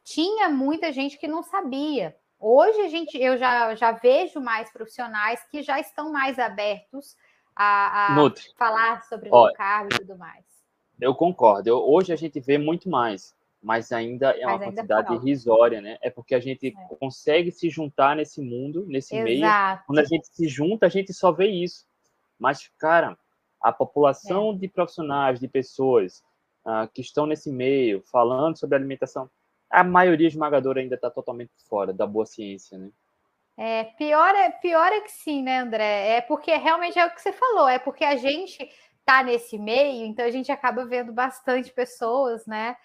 tinha 0.04 0.50
muita 0.50 0.92
gente 0.92 1.16
que 1.16 1.26
não 1.26 1.42
sabia. 1.42 2.14
Hoje 2.38 2.80
a 2.82 2.88
gente, 2.88 3.16
eu 3.18 3.38
já, 3.38 3.74
já 3.74 3.92
vejo 3.92 4.38
mais 4.38 4.70
profissionais 4.70 5.42
que 5.50 5.62
já 5.62 5.80
estão 5.80 6.12
mais 6.12 6.38
abertos 6.38 7.16
a, 7.56 8.14
a 8.14 8.32
falar 8.56 9.02
sobre 9.04 9.30
o 9.30 9.52
carb 9.54 9.92
e 9.92 9.98
tudo 9.98 10.18
mais. 10.18 10.49
Eu 11.00 11.14
concordo. 11.14 11.68
Eu, 11.68 11.78
hoje 11.78 12.12
a 12.12 12.16
gente 12.16 12.38
vê 12.40 12.58
muito 12.58 12.88
mais, 12.88 13.34
mas 13.62 13.92
ainda 13.92 14.30
é 14.30 14.46
uma 14.46 14.52
ainda 14.54 14.64
quantidade 14.66 15.14
irrisória, 15.14 15.80
né? 15.80 15.98
É 16.00 16.10
porque 16.10 16.34
a 16.34 16.40
gente 16.40 16.68
é. 16.68 16.94
consegue 16.96 17.50
se 17.50 17.68
juntar 17.68 18.16
nesse 18.16 18.40
mundo, 18.40 18.84
nesse 18.86 19.14
Exato. 19.14 19.24
meio. 19.24 19.86
Quando 19.86 19.98
a 19.98 20.04
gente 20.04 20.26
se 20.28 20.48
junta, 20.48 20.86
a 20.86 20.88
gente 20.88 21.12
só 21.12 21.32
vê 21.32 21.46
isso. 21.46 21.86
Mas, 22.38 22.70
cara, 22.78 23.18
a 23.60 23.72
população 23.72 24.52
é. 24.52 24.54
de 24.56 24.68
profissionais, 24.68 25.38
de 25.38 25.46
pessoas 25.46 26.22
uh, 26.64 26.88
que 26.92 27.02
estão 27.02 27.26
nesse 27.26 27.52
meio, 27.52 28.02
falando 28.10 28.58
sobre 28.58 28.76
alimentação, 28.76 29.30
a 29.68 29.84
maioria 29.84 30.26
esmagadora 30.26 30.80
ainda 30.80 30.96
está 30.96 31.10
totalmente 31.10 31.52
fora 31.68 31.92
da 31.92 32.06
boa 32.06 32.26
ciência, 32.26 32.78
né? 32.78 32.90
É, 33.56 33.84
pior 33.84 34.34
é, 34.34 34.50
pior 34.50 34.90
é 34.90 35.02
que 35.02 35.12
sim, 35.12 35.42
né, 35.42 35.58
André? 35.58 36.16
É 36.16 36.20
porque 36.22 36.56
realmente 36.56 36.98
é 36.98 37.04
o 37.04 37.10
que 37.10 37.20
você 37.20 37.30
falou, 37.30 37.68
é 37.68 37.78
porque 37.78 38.04
a 38.04 38.16
gente 38.16 38.70
tá 39.10 39.24
nesse 39.24 39.58
meio, 39.58 40.06
então 40.06 40.24
a 40.24 40.30
gente 40.30 40.52
acaba 40.52 40.84
vendo 40.84 41.12
bastante 41.12 41.72
pessoas, 41.72 42.46
né? 42.46 42.76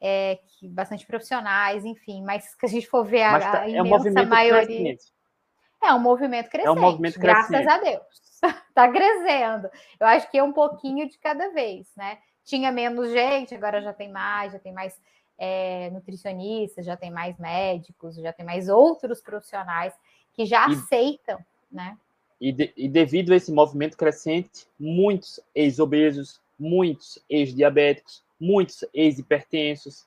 É, 0.00 0.38
que, 0.46 0.66
bastante 0.66 1.06
profissionais, 1.06 1.84
enfim, 1.84 2.22
mas 2.22 2.44
se 2.44 2.56
a 2.66 2.66
gente 2.66 2.86
for 2.86 3.04
ver 3.04 3.22
a, 3.22 3.38
tá, 3.38 3.60
a 3.60 3.68
imensa 3.68 4.08
é 4.08 4.22
um 4.22 4.26
maioria. 4.26 4.66
Crescente. 4.66 5.12
É 5.82 5.92
um 5.92 5.98
movimento 5.98 6.48
crescente. 6.48 6.68
É 6.68 6.70
um 6.78 6.80
movimento 6.80 7.20
crescente. 7.20 7.50
Graças 7.50 7.66
a 7.66 7.78
Deus. 7.78 8.42
tá 8.74 8.90
crescendo. 8.90 9.68
Eu 10.00 10.06
acho 10.06 10.30
que 10.30 10.38
é 10.38 10.42
um 10.42 10.52
pouquinho 10.52 11.08
de 11.08 11.18
cada 11.18 11.50
vez, 11.50 11.86
né? 11.96 12.18
Tinha 12.44 12.72
menos 12.72 13.10
gente, 13.10 13.54
agora 13.54 13.82
já 13.82 13.92
tem 13.92 14.10
mais, 14.10 14.52
já 14.52 14.58
tem 14.58 14.72
mais 14.72 14.98
é, 15.38 15.90
nutricionistas, 15.90 16.84
já 16.84 16.96
tem 16.96 17.10
mais 17.10 17.38
médicos, 17.38 18.16
já 18.16 18.32
tem 18.32 18.44
mais 18.44 18.68
outros 18.68 19.20
profissionais 19.20 19.94
que 20.32 20.46
já 20.46 20.66
e, 20.68 20.72
aceitam, 20.72 21.38
né? 21.70 21.96
E, 22.40 22.52
de, 22.52 22.72
e 22.76 22.88
devido 22.88 23.32
a 23.32 23.36
esse 23.36 23.52
movimento 23.52 23.96
crescente, 23.96 24.66
muitos 24.78 25.40
ex-obesos, 25.54 26.40
muitos 26.58 27.18
ex-diabéticos, 27.28 28.22
muitos 28.40 28.84
ex-hipertensos, 28.92 30.06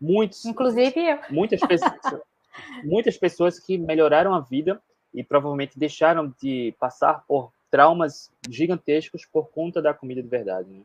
muitos... 0.00 0.44
Inclusive 0.44 0.98
eu. 0.98 1.18
Muitas 1.30 1.60
pessoas, 1.60 1.92
muitas 2.84 3.16
pessoas 3.16 3.58
que 3.58 3.76
melhoraram 3.76 4.34
a 4.34 4.40
vida 4.40 4.80
e 5.12 5.22
provavelmente 5.22 5.78
deixaram 5.78 6.32
de 6.40 6.74
passar 6.78 7.24
por 7.26 7.52
traumas 7.70 8.30
gigantescos 8.48 9.26
por 9.26 9.50
conta 9.50 9.82
da 9.82 9.92
comida 9.92 10.22
de 10.22 10.28
verdade, 10.28 10.70
né? 10.70 10.82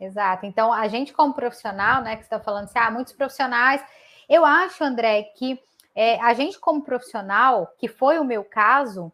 Exato. 0.00 0.46
Então, 0.46 0.72
a 0.72 0.86
gente, 0.86 1.12
como 1.12 1.34
profissional, 1.34 2.02
né, 2.02 2.16
que 2.16 2.22
você 2.22 2.26
está 2.26 2.40
falando 2.40 2.64
assim, 2.64 2.78
ah, 2.78 2.90
muitos 2.90 3.12
profissionais, 3.12 3.84
eu 4.28 4.44
acho, 4.44 4.84
André, 4.84 5.24
que 5.36 5.60
é, 5.94 6.20
a 6.20 6.32
gente, 6.34 6.58
como 6.58 6.82
profissional, 6.82 7.74
que 7.78 7.88
foi 7.88 8.18
o 8.18 8.24
meu 8.24 8.44
caso, 8.44 9.12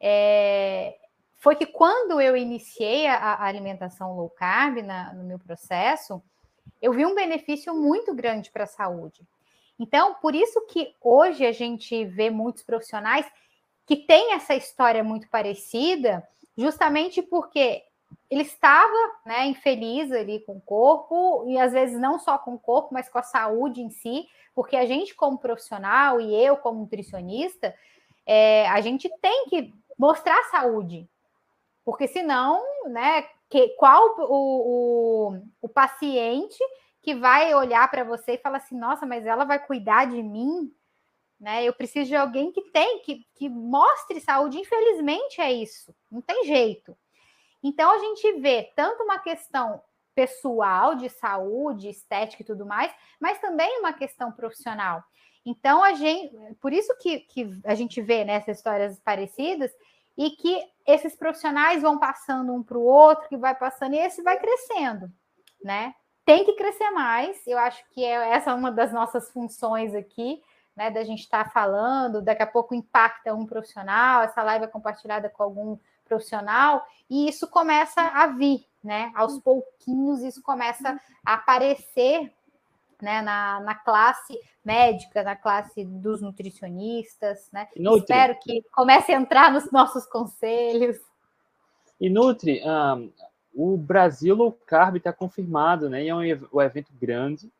é, 0.00 0.96
foi 1.36 1.54
que 1.54 1.66
quando 1.66 2.20
eu 2.20 2.36
iniciei 2.36 3.06
a, 3.06 3.16
a 3.16 3.44
alimentação 3.44 4.16
low 4.16 4.30
carb 4.30 4.78
na, 4.82 5.12
no 5.12 5.24
meu 5.24 5.38
processo, 5.38 6.22
eu 6.80 6.92
vi 6.92 7.06
um 7.06 7.14
benefício 7.14 7.74
muito 7.74 8.14
grande 8.14 8.50
para 8.50 8.64
a 8.64 8.68
saúde. 8.68 9.26
Então, 9.78 10.14
por 10.14 10.34
isso 10.34 10.66
que 10.66 10.94
hoje 11.00 11.44
a 11.44 11.52
gente 11.52 12.04
vê 12.04 12.30
muitos 12.30 12.62
profissionais 12.62 13.26
que 13.86 13.96
têm 13.96 14.32
essa 14.32 14.54
história 14.54 15.04
muito 15.04 15.28
parecida, 15.28 16.26
justamente 16.56 17.22
porque 17.22 17.84
ele 18.30 18.42
estava 18.42 18.96
né, 19.24 19.46
infeliz 19.46 20.10
ali 20.10 20.40
com 20.40 20.56
o 20.56 20.60
corpo, 20.60 21.44
e 21.46 21.58
às 21.58 21.72
vezes 21.72 21.98
não 21.98 22.18
só 22.18 22.38
com 22.38 22.54
o 22.54 22.58
corpo, 22.58 22.88
mas 22.92 23.08
com 23.08 23.18
a 23.18 23.22
saúde 23.22 23.82
em 23.82 23.90
si, 23.90 24.26
porque 24.54 24.76
a 24.76 24.86
gente, 24.86 25.14
como 25.14 25.38
profissional, 25.38 26.20
e 26.20 26.34
eu, 26.34 26.56
como 26.56 26.80
nutricionista, 26.80 27.74
é, 28.24 28.66
a 28.68 28.80
gente 28.80 29.08
tem 29.20 29.46
que 29.48 29.72
mostrar 29.98 30.42
saúde, 30.44 31.08
porque 31.84 32.08
senão, 32.08 32.62
né, 32.88 33.22
que, 33.48 33.68
qual 33.70 34.16
o, 34.18 35.32
o, 35.32 35.42
o 35.62 35.68
paciente 35.68 36.58
que 37.00 37.14
vai 37.14 37.54
olhar 37.54 37.88
para 37.90 38.02
você 38.02 38.32
e 38.32 38.38
falar 38.38 38.58
assim, 38.58 38.76
nossa, 38.76 39.06
mas 39.06 39.24
ela 39.24 39.44
vai 39.44 39.64
cuidar 39.64 40.06
de 40.06 40.22
mim? 40.22 40.74
Né? 41.38 41.64
Eu 41.64 41.72
preciso 41.72 42.08
de 42.08 42.16
alguém 42.16 42.50
que 42.50 42.62
tem, 42.72 43.00
que, 43.02 43.24
que 43.34 43.48
mostre 43.48 44.20
saúde. 44.20 44.58
Infelizmente 44.58 45.40
é 45.40 45.52
isso, 45.52 45.94
não 46.10 46.20
tem 46.20 46.44
jeito. 46.44 46.96
Então 47.62 47.90
a 47.90 47.98
gente 47.98 48.40
vê 48.40 48.72
tanto 48.74 49.04
uma 49.04 49.18
questão 49.18 49.80
pessoal 50.14 50.94
de 50.94 51.08
saúde, 51.10 51.88
estética 51.88 52.42
e 52.42 52.46
tudo 52.46 52.64
mais, 52.64 52.92
mas 53.20 53.38
também 53.38 53.78
uma 53.78 53.92
questão 53.92 54.32
profissional. 54.32 55.04
Então, 55.46 55.84
a 55.84 55.94
gente, 55.94 56.36
por 56.60 56.72
isso 56.72 56.92
que, 56.98 57.20
que 57.20 57.48
a 57.64 57.76
gente 57.76 58.02
vê 58.02 58.24
nessas 58.24 58.48
né, 58.48 58.52
histórias 58.52 58.98
parecidas 58.98 59.70
e 60.18 60.30
que 60.30 60.60
esses 60.84 61.14
profissionais 61.14 61.80
vão 61.80 61.98
passando 61.98 62.52
um 62.52 62.64
para 62.64 62.76
o 62.76 62.82
outro, 62.82 63.28
que 63.28 63.36
vai 63.36 63.54
passando, 63.54 63.94
e 63.94 63.98
esse 63.98 64.22
vai 64.22 64.40
crescendo, 64.40 65.08
né? 65.62 65.94
Tem 66.24 66.44
que 66.44 66.54
crescer 66.54 66.90
mais, 66.90 67.46
eu 67.46 67.58
acho 67.58 67.84
que 67.90 68.04
é, 68.04 68.30
essa 68.30 68.50
é 68.50 68.54
uma 68.54 68.72
das 68.72 68.92
nossas 68.92 69.30
funções 69.30 69.94
aqui, 69.94 70.42
né? 70.74 70.90
Da 70.90 71.04
gente 71.04 71.20
estar 71.20 71.44
tá 71.44 71.50
falando, 71.50 72.20
daqui 72.20 72.42
a 72.42 72.46
pouco 72.46 72.74
impacta 72.74 73.32
um 73.32 73.46
profissional, 73.46 74.22
essa 74.22 74.42
live 74.42 74.64
é 74.64 74.68
compartilhada 74.68 75.28
com 75.28 75.44
algum 75.44 75.78
profissional, 76.04 76.84
e 77.08 77.28
isso 77.28 77.46
começa 77.48 78.00
a 78.00 78.26
vir, 78.26 78.66
né? 78.82 79.12
Aos 79.14 79.38
pouquinhos, 79.38 80.22
isso 80.22 80.42
começa 80.42 81.00
a 81.24 81.34
aparecer 81.34 82.32
né, 83.00 83.22
na, 83.22 83.60
na 83.60 83.74
classe 83.74 84.38
médica, 84.64 85.22
na 85.22 85.36
classe 85.36 85.84
dos 85.84 86.20
nutricionistas, 86.20 87.48
né? 87.52 87.68
Espero 87.74 88.36
que 88.40 88.62
comece 88.72 89.12
a 89.12 89.20
entrar 89.20 89.52
nos 89.52 89.70
nossos 89.70 90.06
conselhos. 90.06 90.98
E 92.00 92.10
Nutri, 92.10 92.60
um, 92.64 93.12
o 93.54 93.76
Brasil 93.76 94.34
Low 94.34 94.52
Carb 94.52 94.96
está 94.96 95.12
confirmado, 95.12 95.88
né? 95.88 96.04
E 96.04 96.08
é 96.08 96.14
um, 96.14 96.48
um 96.52 96.60
evento 96.60 96.92
grande, 97.00 97.50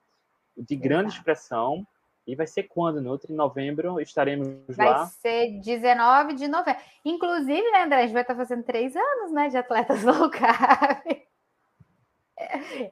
de 0.56 0.76
grande 0.76 1.08
Exato. 1.08 1.18
expressão. 1.18 1.86
E 2.26 2.34
vai 2.34 2.46
ser 2.46 2.64
quando, 2.64 3.00
Nutri? 3.00 3.32
Em 3.32 3.36
novembro 3.36 4.00
estaremos 4.00 4.48
vai 4.68 4.88
lá. 4.88 4.96
Vai 5.04 5.06
ser 5.06 5.60
19 5.60 6.34
de 6.34 6.48
novembro. 6.48 6.82
Inclusive, 7.04 7.70
né, 7.70 7.84
André, 7.84 7.98
a 7.98 8.02
gente 8.02 8.12
vai 8.12 8.22
estar 8.22 8.34
fazendo 8.34 8.64
três 8.64 8.96
anos, 8.96 9.32
né, 9.32 9.48
de 9.48 9.56
atletas 9.56 10.02
low 10.02 10.28
carb. 10.28 11.26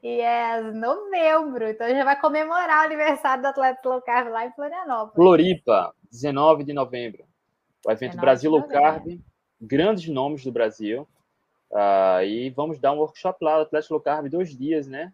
E 0.03 0.21
é 0.21 0.61
novembro, 0.73 1.69
então 1.69 1.89
já 1.89 2.03
vai 2.03 2.19
comemorar 2.19 2.83
o 2.83 2.87
aniversário 2.87 3.43
do 3.43 3.49
Atleta 3.49 3.89
Low 3.89 4.01
Carb 4.01 4.29
lá 4.29 4.47
em 4.47 4.53
Florianópolis. 4.53 5.15
Floripa, 5.15 5.95
19 6.11 6.65
de 6.65 6.73
novembro. 6.73 7.25
O 7.87 7.91
evento 7.91 8.17
Brasil 8.17 8.51
Low 8.51 8.63
Carb, 8.63 9.21
grandes 9.61 10.09
nomes 10.09 10.43
do 10.43 10.51
Brasil. 10.51 11.07
Uh, 11.71 12.23
e 12.25 12.51
vamos 12.51 12.79
dar 12.79 12.93
um 12.93 12.99
workshop 12.99 13.45
lá 13.45 13.57
do 13.57 13.63
Atlético 13.63 13.95
Low 13.95 14.03
Carb, 14.03 14.29
dois 14.29 14.57
dias, 14.57 14.87
né? 14.87 15.13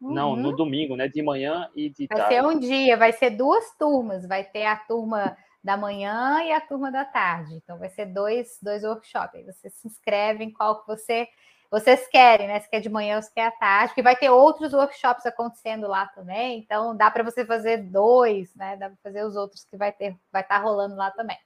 Uhum. 0.00 0.12
Não, 0.12 0.36
no 0.36 0.54
domingo, 0.54 0.94
né? 0.96 1.08
De 1.08 1.22
manhã 1.22 1.68
e 1.74 1.88
de 1.88 2.06
vai 2.06 2.18
tarde. 2.18 2.34
Vai 2.34 2.42
ser 2.42 2.56
um 2.56 2.60
dia, 2.60 2.96
vai 2.96 3.12
ser 3.12 3.30
duas 3.30 3.76
turmas. 3.76 4.26
Vai 4.26 4.44
ter 4.44 4.66
a 4.66 4.76
turma 4.76 5.36
da 5.62 5.76
manhã 5.76 6.42
e 6.44 6.52
a 6.52 6.60
turma 6.60 6.92
da 6.92 7.04
tarde. 7.04 7.54
Então 7.54 7.78
vai 7.78 7.88
ser 7.88 8.06
dois, 8.06 8.58
dois 8.62 8.84
workshops. 8.84 9.34
Aí 9.34 9.44
você 9.44 9.70
se 9.70 9.88
inscreve 9.88 10.44
em 10.44 10.52
qual 10.52 10.82
que 10.82 10.86
você 10.86 11.26
vocês 11.74 12.06
querem, 12.06 12.46
né? 12.46 12.60
Se 12.60 12.70
quer 12.70 12.78
de 12.78 12.88
manhã 12.88 13.16
ou 13.16 13.22
se 13.22 13.34
quer 13.34 13.46
à 13.46 13.50
tarde, 13.50 13.88
porque 13.88 14.02
vai 14.02 14.14
ter 14.14 14.30
outros 14.30 14.72
workshops 14.72 15.26
acontecendo 15.26 15.88
lá 15.88 16.06
também, 16.06 16.60
então 16.60 16.96
dá 16.96 17.10
para 17.10 17.24
você 17.24 17.44
fazer 17.44 17.78
dois, 17.78 18.54
né? 18.54 18.76
Dá 18.76 18.88
para 18.88 18.98
fazer 19.02 19.24
os 19.24 19.34
outros 19.34 19.64
que 19.64 19.76
vai 19.76 19.90
ter, 19.90 20.16
vai 20.32 20.42
estar 20.42 20.58
tá 20.58 20.62
rolando 20.62 20.94
lá 20.94 21.10
também. 21.10 21.36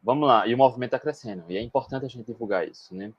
Vamos 0.00 0.28
lá, 0.28 0.46
e 0.46 0.54
o 0.54 0.58
movimento 0.58 0.94
está 0.94 1.00
crescendo, 1.00 1.44
e 1.48 1.56
é 1.56 1.60
importante 1.60 2.06
a 2.06 2.08
gente 2.08 2.24
divulgar 2.24 2.68
isso, 2.68 2.94
né? 2.94 3.12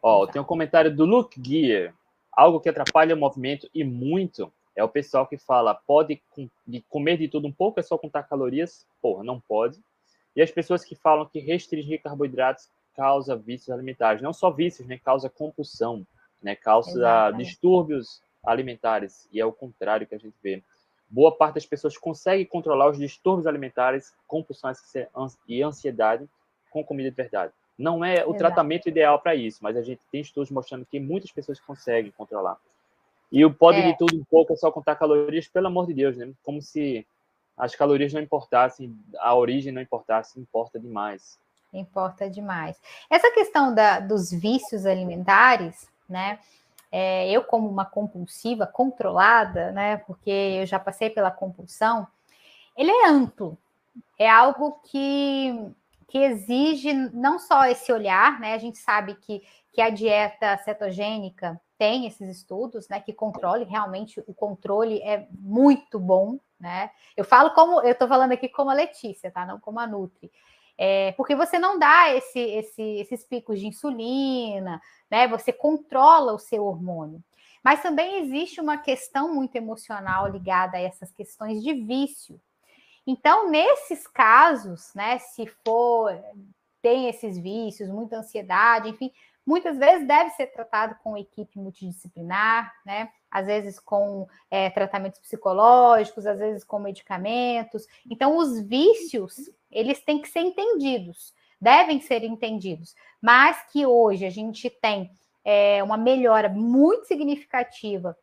Ó, 0.00 0.18
Exato. 0.18 0.32
tem 0.32 0.42
um 0.42 0.44
comentário 0.44 0.94
do 0.94 1.04
Luke 1.04 1.42
Gear, 1.44 1.92
algo 2.30 2.60
que 2.60 2.68
atrapalha 2.68 3.16
o 3.16 3.18
movimento 3.18 3.68
e 3.74 3.82
muito 3.82 4.52
é 4.76 4.84
o 4.84 4.88
pessoal 4.88 5.26
que 5.26 5.36
fala, 5.36 5.74
pode 5.74 6.22
comer 6.88 7.16
de 7.16 7.26
tudo 7.26 7.48
um 7.48 7.52
pouco, 7.52 7.80
é 7.80 7.82
só 7.82 7.98
contar 7.98 8.22
calorias? 8.22 8.86
Porra, 9.02 9.24
não 9.24 9.40
pode. 9.40 9.82
E 10.36 10.40
as 10.40 10.52
pessoas 10.52 10.84
que 10.84 10.94
falam 10.94 11.26
que 11.26 11.40
restringir 11.40 12.00
carboidratos 12.00 12.70
causa 12.98 13.36
vícios 13.36 13.70
alimentares. 13.70 14.20
Não 14.20 14.32
só 14.32 14.50
vícios, 14.50 14.88
né? 14.88 14.98
Causa 14.98 15.30
compulsão, 15.30 16.04
né? 16.42 16.56
Causa 16.56 16.90
Exatamente. 16.90 17.46
distúrbios 17.46 18.20
alimentares. 18.44 19.28
E 19.32 19.40
é 19.40 19.46
o 19.46 19.52
contrário 19.52 20.04
que 20.04 20.16
a 20.16 20.18
gente 20.18 20.34
vê. 20.42 20.60
Boa 21.08 21.30
parte 21.30 21.54
das 21.54 21.64
pessoas 21.64 21.96
consegue 21.96 22.44
controlar 22.44 22.90
os 22.90 22.98
distúrbios 22.98 23.46
alimentares, 23.46 24.12
compulsões 24.26 24.78
e 25.46 25.62
ansiedade 25.62 26.28
com 26.70 26.82
comida 26.82 27.08
de 27.08 27.16
verdade. 27.16 27.52
Não 27.78 28.04
é 28.04 28.14
o 28.14 28.30
Exato. 28.30 28.38
tratamento 28.38 28.88
ideal 28.88 29.20
para 29.20 29.36
isso, 29.36 29.60
mas 29.62 29.76
a 29.76 29.82
gente 29.82 30.00
tem 30.10 30.20
estudos 30.20 30.50
mostrando 30.50 30.84
que 30.84 30.98
muitas 30.98 31.30
pessoas 31.30 31.60
conseguem 31.60 32.10
controlar. 32.10 32.58
E 33.30 33.44
o 33.44 33.54
pode 33.54 33.78
é. 33.78 33.92
de 33.92 33.96
tudo 33.96 34.16
um 34.16 34.24
pouco 34.24 34.52
é 34.52 34.56
só 34.56 34.72
contar 34.72 34.96
calorias, 34.96 35.46
pelo 35.46 35.68
amor 35.68 35.86
de 35.86 35.94
Deus, 35.94 36.16
né? 36.16 36.32
Como 36.42 36.60
se 36.60 37.06
as 37.56 37.76
calorias 37.76 38.12
não 38.12 38.20
importassem, 38.20 38.92
a 39.18 39.36
origem 39.36 39.72
não 39.72 39.80
importasse, 39.80 40.40
importa 40.40 40.80
demais. 40.80 41.38
Importa 41.72 42.30
demais. 42.30 42.80
Essa 43.10 43.30
questão 43.30 43.74
da, 43.74 44.00
dos 44.00 44.30
vícios 44.30 44.86
alimentares, 44.86 45.88
né? 46.08 46.38
É, 46.90 47.30
eu, 47.30 47.44
como 47.44 47.68
uma 47.68 47.84
compulsiva 47.84 48.66
controlada, 48.66 49.70
né? 49.72 49.98
Porque 49.98 50.30
eu 50.30 50.66
já 50.66 50.78
passei 50.78 51.10
pela 51.10 51.30
compulsão, 51.30 52.06
ele 52.76 52.90
é 52.90 53.08
amplo. 53.08 53.58
É 54.18 54.28
algo 54.28 54.80
que, 54.84 55.70
que 56.08 56.18
exige 56.18 56.92
não 56.94 57.38
só 57.38 57.66
esse 57.66 57.92
olhar, 57.92 58.40
né? 58.40 58.54
A 58.54 58.58
gente 58.58 58.78
sabe 58.78 59.14
que, 59.16 59.42
que 59.72 59.82
a 59.82 59.90
dieta 59.90 60.56
cetogênica 60.58 61.60
tem 61.76 62.06
esses 62.06 62.28
estudos, 62.28 62.88
né? 62.88 63.00
Que 63.00 63.12
controle, 63.12 63.64
realmente 63.64 64.22
o 64.26 64.32
controle 64.32 65.00
é 65.02 65.28
muito 65.30 65.98
bom, 65.98 66.38
né? 66.58 66.90
Eu 67.16 67.24
falo 67.24 67.50
como, 67.50 67.82
eu 67.82 67.92
estou 67.92 68.08
falando 68.08 68.32
aqui 68.32 68.48
como 68.48 68.70
a 68.70 68.74
Letícia, 68.74 69.30
tá? 69.30 69.44
Não 69.44 69.60
como 69.60 69.78
a 69.78 69.86
Nutri. 69.86 70.30
É, 70.78 71.12
porque 71.12 71.34
você 71.34 71.58
não 71.58 71.76
dá 71.78 72.14
esse, 72.14 72.38
esse, 72.38 72.82
esses 72.82 73.24
picos 73.24 73.58
de 73.58 73.66
insulina, 73.66 74.80
né? 75.10 75.26
Você 75.26 75.52
controla 75.52 76.32
o 76.32 76.38
seu 76.38 76.64
hormônio. 76.64 77.22
Mas 77.64 77.82
também 77.82 78.20
existe 78.20 78.60
uma 78.60 78.78
questão 78.78 79.34
muito 79.34 79.56
emocional 79.56 80.28
ligada 80.28 80.76
a 80.76 80.80
essas 80.80 81.10
questões 81.10 81.62
de 81.62 81.74
vício. 81.74 82.40
Então, 83.04 83.50
nesses 83.50 84.06
casos, 84.06 84.92
né, 84.94 85.18
se 85.18 85.46
for 85.64 86.12
tem 86.80 87.08
esses 87.08 87.38
vícios, 87.38 87.88
muita 87.88 88.18
ansiedade, 88.18 88.90
enfim, 88.90 89.10
muitas 89.44 89.78
vezes 89.78 90.06
deve 90.06 90.30
ser 90.30 90.46
tratado 90.48 90.94
com 91.02 91.16
equipe 91.16 91.58
multidisciplinar, 91.58 92.72
né? 92.84 93.10
Às 93.30 93.46
vezes 93.46 93.80
com 93.80 94.28
é, 94.50 94.70
tratamentos 94.70 95.20
psicológicos, 95.20 96.26
às 96.26 96.38
vezes 96.38 96.62
com 96.62 96.78
medicamentos. 96.78 97.86
Então, 98.08 98.36
os 98.36 98.60
vícios, 98.60 99.50
eles 99.70 100.02
têm 100.02 100.20
que 100.20 100.28
ser 100.28 100.40
entendidos, 100.40 101.34
devem 101.60 102.00
ser 102.00 102.24
entendidos. 102.24 102.94
Mas 103.20 103.62
que 103.70 103.86
hoje 103.86 104.24
a 104.24 104.30
gente 104.30 104.70
tem 104.70 105.10
é, 105.44 105.82
uma 105.82 105.96
melhora 105.96 106.48
muito 106.48 107.06
significativa 107.06 108.16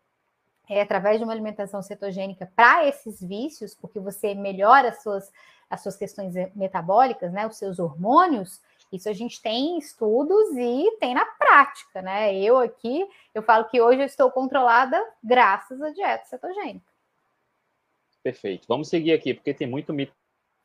é, 0.70 0.82
através 0.82 1.18
de 1.18 1.24
uma 1.24 1.34
alimentação 1.34 1.82
cetogênica 1.82 2.52
para 2.56 2.88
esses 2.88 3.22
vícios, 3.22 3.76
porque 3.76 4.00
você 4.00 4.34
melhora 4.34 4.90
as 4.90 5.04
suas, 5.04 5.32
as 5.70 5.82
suas 5.82 5.96
questões 5.96 6.34
metabólicas, 6.56 7.32
né? 7.32 7.46
Os 7.46 7.58
seus 7.58 7.80
hormônios 7.80 8.62
isso 8.92 9.10
a 9.10 9.14
gente 9.14 9.42
tem 9.42 9.78
estudos 9.78 10.56
e 10.56 10.98
tem 11.00 11.14
na 11.14 11.26
prática, 11.26 12.02
né? 12.02 12.36
Eu 12.36 12.58
aqui, 12.58 13.06
eu 13.34 13.42
falo 13.42 13.66
que 13.66 13.82
hoje 13.82 14.02
eu 14.02 14.06
estou 14.06 14.32
controlada 14.32 15.02
graças 15.24 15.82
à 15.82 15.90
dieta 15.90 16.26
cetogênica. 16.26 16.86
Perfeito. 18.24 18.66
Vamos 18.68 18.88
seguir 18.88 19.14
aqui, 19.14 19.34
porque 19.34 19.54
tem 19.54 19.68
muito 19.68 19.94
mito 19.94 20.14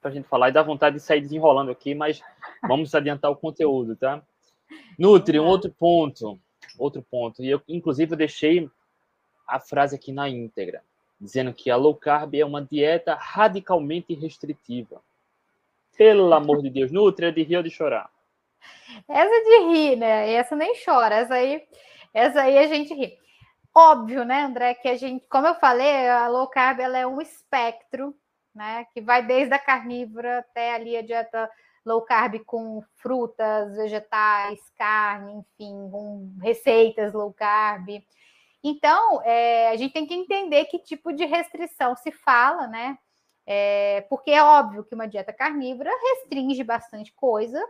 para 0.00 0.10
a 0.10 0.14
gente 0.14 0.28
falar 0.28 0.48
e 0.48 0.52
dá 0.52 0.62
vontade 0.62 0.96
de 0.96 1.02
sair 1.02 1.20
desenrolando 1.20 1.70
aqui, 1.70 1.94
mas 1.94 2.22
vamos 2.62 2.94
adiantar 2.94 3.30
o 3.30 3.36
conteúdo, 3.36 3.94
tá? 3.94 4.22
Nutri, 4.98 5.38
um 5.38 5.46
outro 5.46 5.70
ponto, 5.70 6.40
outro 6.78 7.02
ponto. 7.02 7.42
E 7.42 7.50
eu, 7.50 7.60
inclusive, 7.68 8.12
eu 8.12 8.18
deixei 8.18 8.70
a 9.46 9.60
frase 9.60 9.96
aqui 9.96 10.12
na 10.12 10.28
íntegra, 10.28 10.82
dizendo 11.20 11.52
que 11.52 11.70
a 11.70 11.76
low 11.76 11.94
carb 11.94 12.34
é 12.34 12.44
uma 12.44 12.62
dieta 12.62 13.14
radicalmente 13.14 14.14
restritiva. 14.14 15.02
Pelo 15.96 16.32
amor 16.32 16.62
de 16.62 16.70
Deus, 16.70 16.90
Nutri 16.90 17.26
é 17.26 17.30
de 17.30 17.42
rir 17.42 17.56
ou 17.58 17.62
de 17.62 17.70
chorar? 17.70 18.10
Essa 19.08 19.34
é 19.34 19.42
de 19.42 19.72
rir, 19.72 19.96
né? 19.96 20.32
Essa 20.32 20.56
nem 20.56 20.74
chora, 20.82 21.16
essa 21.16 21.34
aí, 21.34 21.62
essa 22.14 22.42
aí 22.42 22.58
a 22.58 22.66
gente 22.66 22.94
ri. 22.94 23.18
Óbvio, 23.74 24.24
né, 24.24 24.42
André, 24.42 24.74
que 24.74 24.88
a 24.88 24.96
gente, 24.96 25.24
como 25.28 25.46
eu 25.46 25.54
falei, 25.54 26.08
a 26.08 26.26
low 26.28 26.48
carb 26.48 26.80
ela 26.80 26.98
é 26.98 27.06
um 27.06 27.20
espectro, 27.20 28.14
né, 28.54 28.86
que 28.92 29.00
vai 29.00 29.24
desde 29.24 29.54
a 29.54 29.58
carnívora 29.58 30.40
até 30.40 30.74
ali 30.74 30.96
a 30.96 31.02
dieta 31.02 31.50
low 31.84 32.02
carb 32.02 32.38
com 32.44 32.82
frutas, 32.96 33.76
vegetais, 33.76 34.58
carne, 34.76 35.32
enfim, 35.32 35.90
com 35.90 36.36
receitas 36.42 37.12
low 37.12 37.32
carb. 37.32 38.02
Então, 38.62 39.22
é, 39.22 39.70
a 39.70 39.76
gente 39.76 39.92
tem 39.92 40.06
que 40.06 40.14
entender 40.14 40.66
que 40.66 40.78
tipo 40.78 41.12
de 41.12 41.24
restrição 41.24 41.96
se 41.96 42.12
fala, 42.12 42.66
né? 42.66 42.98
É, 43.46 44.02
porque 44.10 44.30
é 44.30 44.42
óbvio 44.42 44.84
que 44.84 44.94
uma 44.94 45.08
dieta 45.08 45.32
carnívora 45.32 45.90
restringe 45.90 46.62
bastante 46.62 47.12
coisa, 47.14 47.60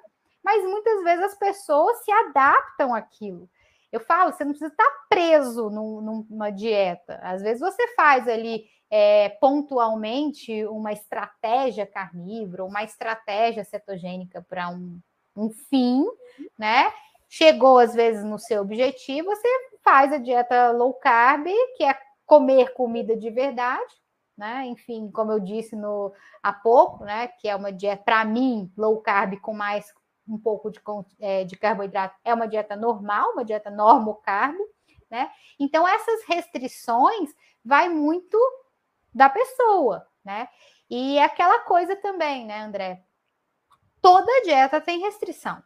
mas 0.43 0.65
muitas 0.65 1.03
vezes 1.05 1.25
as 1.25 1.39
pessoas 1.39 2.05
se 2.05 2.11
adaptam 2.11 2.95
àquilo. 2.95 3.49
Eu 3.93 4.01
falo, 4.01 4.33
você 4.33 4.45
não 4.45 4.53
precisa 4.53 4.71
estar 4.71 4.91
preso 5.09 5.71
num, 5.71 6.25
numa 6.29 6.51
dieta. 6.51 7.19
Às 7.23 7.43
vezes 7.43 7.61
você 7.61 7.89
faz 7.95 8.29
ali 8.29 8.65
é, 8.91 9.29
pontualmente 9.29 10.67
uma 10.67 10.93
estratégia 10.93 11.87
carnívora, 11.87 12.65
uma 12.65 12.83
estratégia 12.83 13.63
cetogênica 13.65 14.45
para 14.49 14.69
um, 14.69 14.99
um 15.37 15.49
fim, 15.51 16.05
né? 16.59 16.93
Chegou 17.29 17.79
às 17.79 17.95
vezes 17.95 18.25
no 18.25 18.39
seu 18.39 18.63
objetivo, 18.63 19.29
você 19.29 19.49
faz 19.85 20.13
a 20.13 20.19
dieta 20.19 20.73
low 20.73 20.93
carb, 20.95 21.47
que 21.77 21.85
é 21.85 21.97
comer 22.27 22.73
comida 22.75 23.17
de 23.17 23.31
verdade, 23.31 23.95
né? 24.37 24.67
Enfim, 24.67 25.11
como 25.13 25.31
eu 25.31 25.39
disse 25.39 25.77
no 25.77 26.13
há 26.43 26.53
pouco, 26.53 27.05
né? 27.05 27.29
Que 27.29 27.49
é 27.49 27.55
uma 27.55 27.73
dieta 27.73 28.03
para 28.05 28.25
mim 28.25 28.73
low 28.77 29.01
carb 29.01 29.39
com 29.41 29.55
mais 29.55 29.87
um 30.29 30.39
pouco 30.39 30.71
de, 30.71 30.81
é, 31.19 31.45
de 31.45 31.57
carboidrato 31.57 32.17
é 32.25 32.33
uma 32.33 32.47
dieta 32.47 32.77
normal, 32.77 33.33
uma 33.33 33.45
dieta 33.45 33.71
normo 33.71 34.15
carb, 34.17 34.57
né? 35.09 35.31
Então 35.59 35.87
essas 35.87 36.25
restrições 36.25 37.31
vai 37.65 37.89
muito 37.89 38.39
da 39.15 39.29
pessoa, 39.29 40.07
né? 40.25 40.49
E 40.89 41.19
é 41.19 41.25
aquela 41.25 41.61
coisa 41.61 41.95
também, 41.97 42.47
né, 42.47 42.61
André? 42.61 43.03
Toda 44.03 44.43
dieta 44.43 44.81
tem 44.81 45.01
restrição. 45.01 45.63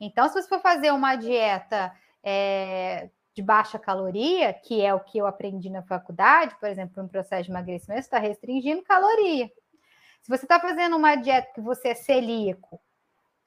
Então, 0.00 0.28
se 0.28 0.34
você 0.34 0.48
for 0.48 0.60
fazer 0.60 0.92
uma 0.92 1.16
dieta 1.16 1.92
é, 2.22 3.10
de 3.34 3.42
baixa 3.42 3.78
caloria, 3.78 4.52
que 4.52 4.80
é 4.82 4.92
o 4.92 5.00
que 5.00 5.18
eu 5.18 5.26
aprendi 5.26 5.70
na 5.70 5.82
faculdade, 5.82 6.56
por 6.58 6.68
exemplo, 6.68 7.02
um 7.02 7.08
processo 7.08 7.44
de 7.44 7.50
emagrecimento, 7.50 8.00
está 8.00 8.18
restringindo 8.18 8.82
caloria. 8.82 9.50
Se 10.20 10.28
você 10.28 10.44
está 10.44 10.60
fazendo 10.60 10.96
uma 10.96 11.14
dieta 11.16 11.52
que 11.54 11.60
você 11.60 11.88
é 11.88 11.94
celíaco, 11.94 12.80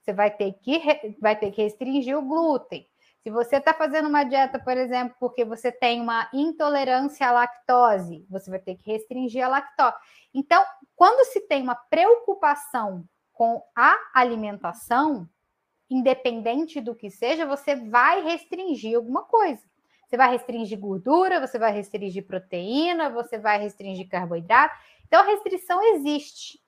você 0.01 0.13
vai 0.13 0.31
ter 0.31 0.53
que, 0.53 1.15
vai 1.19 1.35
ter 1.35 1.51
que 1.51 1.61
restringir 1.61 2.17
o 2.17 2.21
glúten. 2.21 2.87
Se 3.23 3.29
você 3.29 3.57
está 3.57 3.71
fazendo 3.71 4.09
uma 4.09 4.23
dieta, 4.23 4.57
por 4.57 4.75
exemplo, 4.75 5.15
porque 5.19 5.45
você 5.45 5.71
tem 5.71 6.01
uma 6.01 6.27
intolerância 6.33 7.27
à 7.27 7.31
lactose, 7.31 8.25
você 8.27 8.49
vai 8.49 8.59
ter 8.59 8.75
que 8.75 8.91
restringir 8.91 9.45
a 9.45 9.47
lactose. 9.47 9.95
Então, 10.33 10.65
quando 10.95 11.23
se 11.25 11.41
tem 11.41 11.61
uma 11.61 11.75
preocupação 11.75 13.05
com 13.31 13.61
a 13.75 13.95
alimentação, 14.13 15.29
independente 15.87 16.81
do 16.81 16.95
que 16.95 17.11
seja, 17.11 17.45
você 17.45 17.75
vai 17.75 18.23
restringir 18.23 18.95
alguma 18.95 19.23
coisa. 19.23 19.61
Você 20.07 20.17
vai 20.17 20.31
restringir 20.31 20.79
gordura, 20.79 21.39
você 21.39 21.59
vai 21.59 21.71
restringir 21.71 22.25
proteína, 22.25 23.09
você 23.09 23.37
vai 23.37 23.59
restringir 23.59 24.09
carboidrato. 24.09 24.75
Então, 25.07 25.21
a 25.21 25.25
restrição 25.25 25.81
existe. 25.95 26.59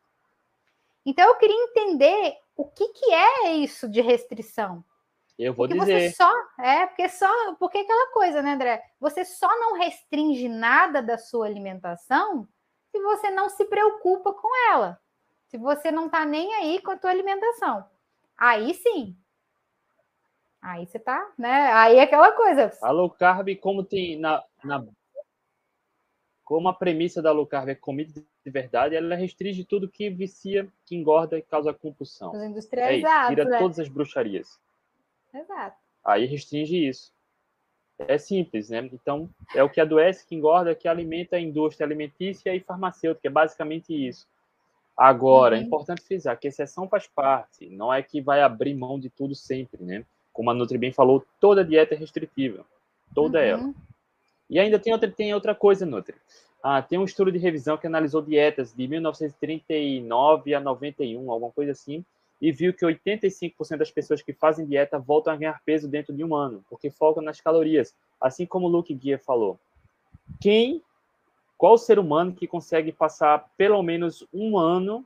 Então, 1.03 1.27
eu 1.27 1.35
queria 1.35 1.55
entender 1.55 2.37
o 2.55 2.65
que, 2.65 2.87
que 2.89 3.11
é 3.11 3.53
isso 3.53 3.89
de 3.89 4.01
restrição. 4.01 4.83
Eu 5.37 5.53
vou 5.53 5.67
porque 5.67 5.79
dizer. 5.79 6.11
Você 6.11 6.15
só, 6.15 6.31
é, 6.59 6.85
porque 6.85 7.09
só, 7.09 7.55
porque 7.55 7.79
aquela 7.79 8.13
coisa, 8.13 8.41
né, 8.41 8.53
André? 8.53 8.83
Você 8.99 9.25
só 9.25 9.47
não 9.59 9.73
restringe 9.77 10.47
nada 10.47 11.01
da 11.01 11.17
sua 11.17 11.45
alimentação 11.45 12.47
se 12.91 13.01
você 13.01 13.31
não 13.31 13.49
se 13.49 13.65
preocupa 13.65 14.31
com 14.33 14.71
ela. 14.71 14.99
Se 15.47 15.57
você 15.57 15.91
não 15.91 16.09
tá 16.09 16.25
nem 16.25 16.53
aí 16.55 16.81
com 16.81 16.91
a 16.91 16.97
tua 16.97 17.09
alimentação. 17.09 17.85
Aí 18.37 18.73
sim. 18.75 19.17
Aí 20.61 20.85
você 20.85 20.99
tá, 20.99 21.31
né? 21.37 21.71
Aí 21.73 21.97
é 21.97 22.03
aquela 22.03 22.31
coisa. 22.31 22.71
A 22.81 22.91
low 22.91 23.09
carb, 23.09 23.55
como 23.59 23.83
tem 23.83 24.19
na, 24.19 24.41
na 24.63 24.85
como 26.43 26.67
a 26.67 26.73
premissa 26.73 27.21
da 27.21 27.31
low 27.31 27.47
carb 27.47 27.69
é 27.69 27.75
comida 27.75 28.13
de 28.13 28.51
verdade, 28.51 28.95
ela 28.95 29.15
restringe 29.15 29.63
tudo 29.63 29.89
que 29.89 30.09
vicia, 30.09 30.67
que 30.85 30.95
engorda 30.95 31.37
e 31.37 31.41
causa 31.41 31.73
compulsão. 31.73 32.31
Os 32.31 32.43
industrializados, 32.43 33.29
é 33.29 33.33
isso, 33.33 33.35
tira 33.35 33.45
né? 33.45 33.57
todas 33.57 33.79
as 33.79 33.87
bruxarias. 33.87 34.59
Exato. 35.33 35.77
Aí 36.05 36.25
restringe 36.25 36.87
isso. 36.87 37.11
É 37.99 38.17
simples, 38.17 38.69
né? 38.69 38.89
Então, 38.91 39.29
é 39.55 39.63
o 39.63 39.69
que 39.69 39.79
adoece, 39.79 40.25
que 40.25 40.35
engorda, 40.35 40.75
que 40.75 40.87
alimenta 40.87 41.35
a 41.35 41.39
indústria 41.39 41.85
alimentícia 41.85 42.53
e 42.55 42.59
farmacêutica, 42.59 43.27
é 43.27 43.31
basicamente 43.31 43.93
isso. 43.93 44.27
Agora, 44.97 45.55
é 45.55 45.59
Uhum. 45.59 45.65
importante 45.65 46.01
frisar 46.01 46.37
que 46.37 46.47
exceção 46.47 46.87
faz 46.87 47.07
parte, 47.07 47.69
não 47.69 47.91
é 47.93 48.01
que 48.03 48.21
vai 48.21 48.41
abrir 48.41 48.73
mão 48.75 48.99
de 48.99 49.09
tudo 49.09 49.33
sempre, 49.33 49.83
né? 49.83 50.05
Como 50.31 50.49
a 50.49 50.53
Nutri 50.53 50.77
bem 50.77 50.91
falou, 50.91 51.25
toda 51.39 51.63
dieta 51.63 51.93
é 51.95 51.97
restritiva, 51.97 52.65
toda 53.13 53.39
ela. 53.41 53.63
Uhum. 53.63 53.73
E 54.49 54.59
ainda 54.59 54.77
tem 54.77 54.91
outra, 54.93 55.09
tem 55.09 55.33
outra 55.33 55.55
coisa, 55.55 55.85
Nutri. 55.85 56.15
Ah, 56.61 56.81
tem 56.81 56.97
um 56.97 57.03
estudo 57.05 57.31
de 57.31 57.37
revisão 57.37 57.77
que 57.77 57.87
analisou 57.87 58.21
dietas 58.21 58.73
de 58.73 58.87
1939 58.87 60.53
a 60.53 60.59
91, 60.59 61.31
alguma 61.31 61.51
coisa 61.51 61.71
assim, 61.71 62.03
e 62.43 62.51
viu 62.51 62.73
que 62.73 62.85
85% 62.85 63.77
das 63.77 63.89
pessoas 63.89 64.21
que 64.21 64.33
fazem 64.33 64.65
dieta 64.65 64.99
voltam 64.99 65.31
a 65.31 65.37
ganhar 65.37 65.61
peso 65.63 65.87
dentro 65.87 66.13
de 66.13 66.25
um 66.25 66.35
ano, 66.35 66.61
porque 66.69 66.89
focam 66.89 67.23
nas 67.23 67.39
calorias, 67.39 67.95
assim 68.19 68.45
como 68.45 68.67
o 68.67 68.69
Luke 68.69 68.93
Guia 68.93 69.17
falou. 69.17 69.57
Quem, 70.41 70.83
qual 71.57 71.77
ser 71.77 71.97
humano 71.97 72.33
que 72.33 72.45
consegue 72.45 72.91
passar 72.91 73.49
pelo 73.55 73.81
menos 73.81 74.27
um 74.33 74.57
ano 74.57 75.05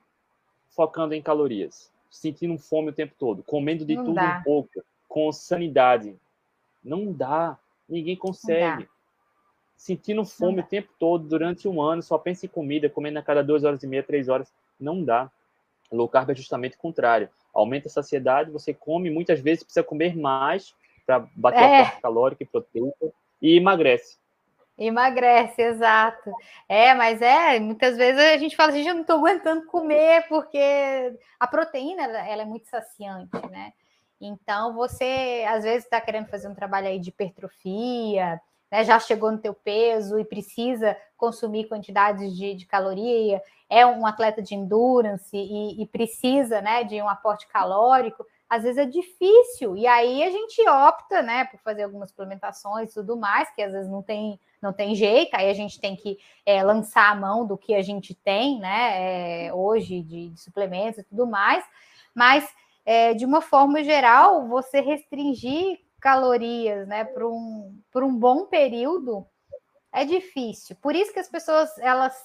focando 0.70 1.14
em 1.14 1.22
calorias, 1.22 1.92
sentindo 2.10 2.58
fome 2.58 2.90
o 2.90 2.94
tempo 2.94 3.14
todo, 3.20 3.44
comendo 3.44 3.86
de 3.86 3.96
Não 3.96 4.06
tudo 4.06 4.16
dá. 4.16 4.40
um 4.40 4.44
pouco, 4.44 4.84
com 5.08 5.32
sanidade? 5.32 6.16
Não 6.84 7.14
dá, 7.14 7.56
ninguém 7.88 8.16
consegue 8.16 8.90
sentindo 9.76 10.26
fome 10.26 10.56
dá. 10.56 10.64
o 10.64 10.66
tempo 10.66 10.90
todo, 10.98 11.28
durante 11.28 11.68
um 11.68 11.80
ano, 11.80 12.02
só 12.02 12.18
pensa 12.18 12.48
em 12.48 12.50
comida, 12.50 12.90
comendo 12.90 13.20
a 13.20 13.22
cada 13.22 13.44
duas 13.44 13.64
horas 13.64 13.84
e 13.84 13.86
meia, 13.86 14.02
três 14.02 14.28
horas, 14.28 14.52
não 14.80 15.04
dá. 15.04 15.32
Low 15.92 16.08
carb 16.08 16.30
é 16.32 16.36
justamente 16.36 16.76
o 16.76 16.80
contrário. 16.80 17.30
Aumenta 17.54 17.88
a 17.88 17.92
saciedade, 17.92 18.52
você 18.52 18.74
come, 18.74 19.10
muitas 19.10 19.40
vezes 19.40 19.64
precisa 19.64 19.84
comer 19.84 20.16
mais 20.16 20.76
para 21.06 21.26
bater 21.36 21.64
É. 21.64 21.82
a 21.82 21.84
parte 21.84 22.02
calórica 22.02 22.44
e 22.44 22.46
proteica 22.46 23.14
e 23.42 23.56
emagrece. 23.58 24.18
Emagrece, 24.78 25.60
exato. 25.60 26.32
É, 26.70 26.94
mas 26.94 27.22
é, 27.22 27.60
muitas 27.60 27.98
vezes 27.98 28.22
a 28.22 28.38
gente 28.38 28.56
fala 28.56 28.70
assim, 28.70 28.88
eu 28.88 28.94
não 28.94 29.02
estou 29.02 29.18
aguentando 29.18 29.66
comer, 29.66 30.28
porque 30.28 31.18
a 31.40 31.48
proteína 31.48 32.04
ela, 32.04 32.28
ela 32.28 32.42
é 32.44 32.46
muito 32.46 32.68
saciante, 32.68 33.36
né? 33.50 33.74
Então 34.22 34.76
você 34.76 35.46
às 35.48 35.64
vezes 35.64 35.86
está 35.86 36.00
querendo 36.00 36.28
fazer 36.28 36.48
um 36.48 36.56
trabalho 36.56 36.88
aí 36.88 37.00
de 37.00 37.10
hipertrofia, 37.10 38.40
né? 38.72 38.84
Já 38.84 39.00
chegou 39.00 39.32
no 39.32 39.38
teu 39.38 39.54
peso 39.54 40.20
e 40.20 40.26
precisa 40.26 40.98
consumir 41.16 41.68
quantidades 41.68 42.36
de, 42.36 42.54
de 42.54 42.66
caloria, 42.66 43.42
é 43.70 43.86
um 43.86 44.06
atleta 44.06 44.42
de 44.42 44.56
endurance 44.56 45.36
e, 45.36 45.82
e 45.82 45.86
precisa 45.88 46.62
né, 46.62 46.84
de 46.84 47.02
um 47.02 47.10
aporte 47.10 47.48
calórico, 47.48 48.26
às 48.50 48.64
vezes 48.64 48.78
é 48.78 48.86
difícil. 48.86 49.76
E 49.76 49.86
aí 49.86 50.24
a 50.24 50.30
gente 50.30 50.68
opta, 50.70 51.22
né, 51.22 51.46
por 51.46 51.60
fazer 51.60 51.84
algumas 51.84 52.10
suplementações 52.10 52.92
e 52.92 52.94
tudo 52.94 53.18
mais, 53.18 53.50
que 53.54 53.62
às 53.62 53.74
vezes 53.74 53.90
não 53.90 54.02
tem, 54.02 54.40
não 54.62 54.72
tem 54.72 54.96
jeito, 54.96 55.36
aí 55.36 55.50
a 55.50 55.54
gente 55.54 55.80
tem 55.80 55.96
que 55.96 56.18
é, 56.46 56.64
lançar 56.64 57.12
a 57.12 57.16
mão 57.16 57.46
do 57.46 57.58
que 57.58 57.76
a 57.76 57.82
gente 57.82 58.14
tem, 58.14 58.60
né, 58.60 59.48
é, 59.48 59.54
hoje 59.54 60.02
de, 60.02 60.30
de, 60.30 60.40
suplementos 60.40 61.00
e 61.00 61.04
tudo 61.04 61.28
mais. 61.28 61.64
Mas, 62.16 62.50
é, 62.86 63.14
de 63.14 63.26
uma 63.26 63.42
forma 63.42 63.84
geral, 63.84 64.48
você 64.48 64.80
restringir 64.80 65.80
calorias, 66.00 66.88
né, 66.88 67.04
por 67.04 67.24
um, 67.24 67.80
por 67.92 68.04
um 68.04 68.16
bom 68.16 68.46
período 68.46 69.26
é 69.92 70.06
difícil. 70.06 70.76
Por 70.82 70.96
isso 70.96 71.12
que 71.12 71.20
as 71.20 71.30
pessoas, 71.30 71.78
elas 71.80 72.16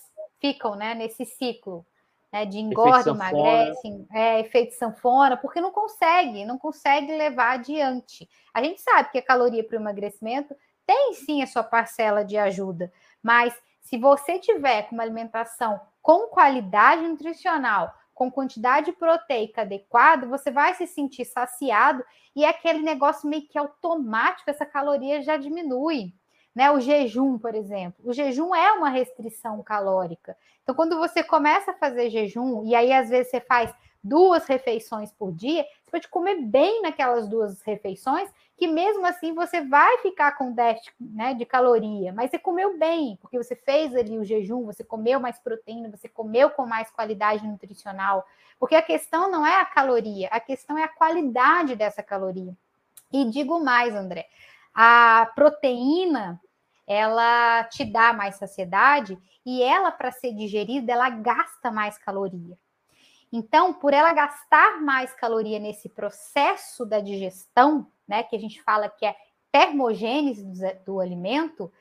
ficam, 0.40 0.74
né, 0.74 0.94
nesse 0.94 1.24
ciclo, 1.24 1.86
né, 2.32 2.44
de 2.46 2.58
engorda, 2.58 3.10
emagrece, 3.10 4.06
é, 4.12 4.40
efeito 4.40 4.74
sanfona, 4.74 5.36
porque 5.36 5.60
não 5.60 5.70
consegue, 5.70 6.44
não 6.44 6.58
consegue 6.58 7.16
levar 7.16 7.52
adiante. 7.52 8.28
A 8.52 8.62
gente 8.62 8.80
sabe 8.80 9.10
que 9.10 9.18
a 9.18 9.22
caloria 9.22 9.62
para 9.62 9.76
o 9.76 9.80
emagrecimento 9.80 10.54
tem 10.86 11.14
sim 11.14 11.42
a 11.42 11.46
sua 11.46 11.62
parcela 11.62 12.24
de 12.24 12.36
ajuda, 12.36 12.92
mas 13.22 13.54
se 13.80 13.98
você 13.98 14.38
tiver 14.38 14.82
com 14.84 14.94
uma 14.94 15.02
alimentação 15.02 15.80
com 16.00 16.28
qualidade 16.28 17.02
nutricional, 17.02 17.94
com 18.22 18.30
quantidade 18.30 18.92
proteica 18.92 19.62
adequada, 19.62 20.28
você 20.28 20.48
vai 20.48 20.74
se 20.74 20.86
sentir 20.86 21.24
saciado 21.24 22.04
e 22.36 22.44
é 22.44 22.48
aquele 22.48 22.78
negócio 22.80 23.28
meio 23.28 23.48
que 23.48 23.58
automático, 23.58 24.48
essa 24.48 24.64
caloria 24.64 25.20
já 25.22 25.36
diminui. 25.36 26.14
Né, 26.54 26.70
o 26.70 26.78
jejum, 26.78 27.38
por 27.38 27.54
exemplo. 27.54 28.04
O 28.04 28.12
jejum 28.12 28.54
é 28.54 28.72
uma 28.72 28.90
restrição 28.90 29.62
calórica. 29.62 30.36
Então, 30.62 30.74
quando 30.74 30.98
você 30.98 31.24
começa 31.24 31.70
a 31.70 31.74
fazer 31.74 32.10
jejum, 32.10 32.62
e 32.66 32.74
aí 32.74 32.92
às 32.92 33.08
vezes 33.08 33.30
você 33.30 33.40
faz 33.40 33.74
duas 34.02 34.46
refeições 34.46 35.12
por 35.12 35.32
dia, 35.32 35.64
você 35.84 35.90
pode 35.90 36.08
comer 36.08 36.42
bem 36.42 36.82
naquelas 36.82 37.28
duas 37.28 37.62
refeições, 37.62 38.28
que 38.56 38.66
mesmo 38.66 39.06
assim 39.06 39.34
você 39.34 39.60
vai 39.60 39.98
ficar 39.98 40.32
com 40.32 40.52
déficit 40.52 40.94
né, 41.00 41.34
de 41.34 41.44
caloria, 41.44 42.12
mas 42.12 42.30
você 42.30 42.38
comeu 42.38 42.78
bem, 42.78 43.16
porque 43.20 43.36
você 43.36 43.54
fez 43.54 43.94
ali 43.94 44.18
o 44.18 44.24
jejum, 44.24 44.64
você 44.64 44.82
comeu 44.84 45.20
mais 45.20 45.38
proteína, 45.38 45.90
você 45.90 46.08
comeu 46.08 46.50
com 46.50 46.66
mais 46.66 46.90
qualidade 46.90 47.46
nutricional. 47.46 48.26
Porque 48.58 48.76
a 48.76 48.82
questão 48.82 49.30
não 49.30 49.44
é 49.44 49.60
a 49.60 49.64
caloria, 49.64 50.28
a 50.28 50.38
questão 50.38 50.78
é 50.78 50.84
a 50.84 50.88
qualidade 50.88 51.74
dessa 51.74 52.02
caloria. 52.02 52.56
E 53.12 53.24
digo 53.24 53.58
mais, 53.58 53.94
André, 53.94 54.28
a 54.74 55.30
proteína 55.34 56.40
ela 56.86 57.64
te 57.64 57.84
dá 57.84 58.12
mais 58.12 58.36
saciedade 58.36 59.18
e 59.44 59.62
ela, 59.62 59.90
para 59.90 60.12
ser 60.12 60.32
digerida, 60.32 60.92
ela 60.92 61.10
gasta 61.10 61.70
mais 61.70 61.98
caloria. 61.98 62.56
Então, 63.32 63.72
por 63.72 63.94
ela 63.94 64.12
gastar 64.12 64.80
mais 64.82 65.14
caloria 65.14 65.58
nesse 65.58 65.88
processo 65.88 66.84
da 66.84 67.00
digestão, 67.00 67.90
né, 68.06 68.22
que 68.22 68.36
a 68.36 68.38
gente 68.38 68.62
fala 68.62 68.90
que 68.90 69.06
é 69.06 69.16
termogênese 69.50 70.44
do, 70.44 70.84
do 70.84 71.00
alimento, 71.00 71.72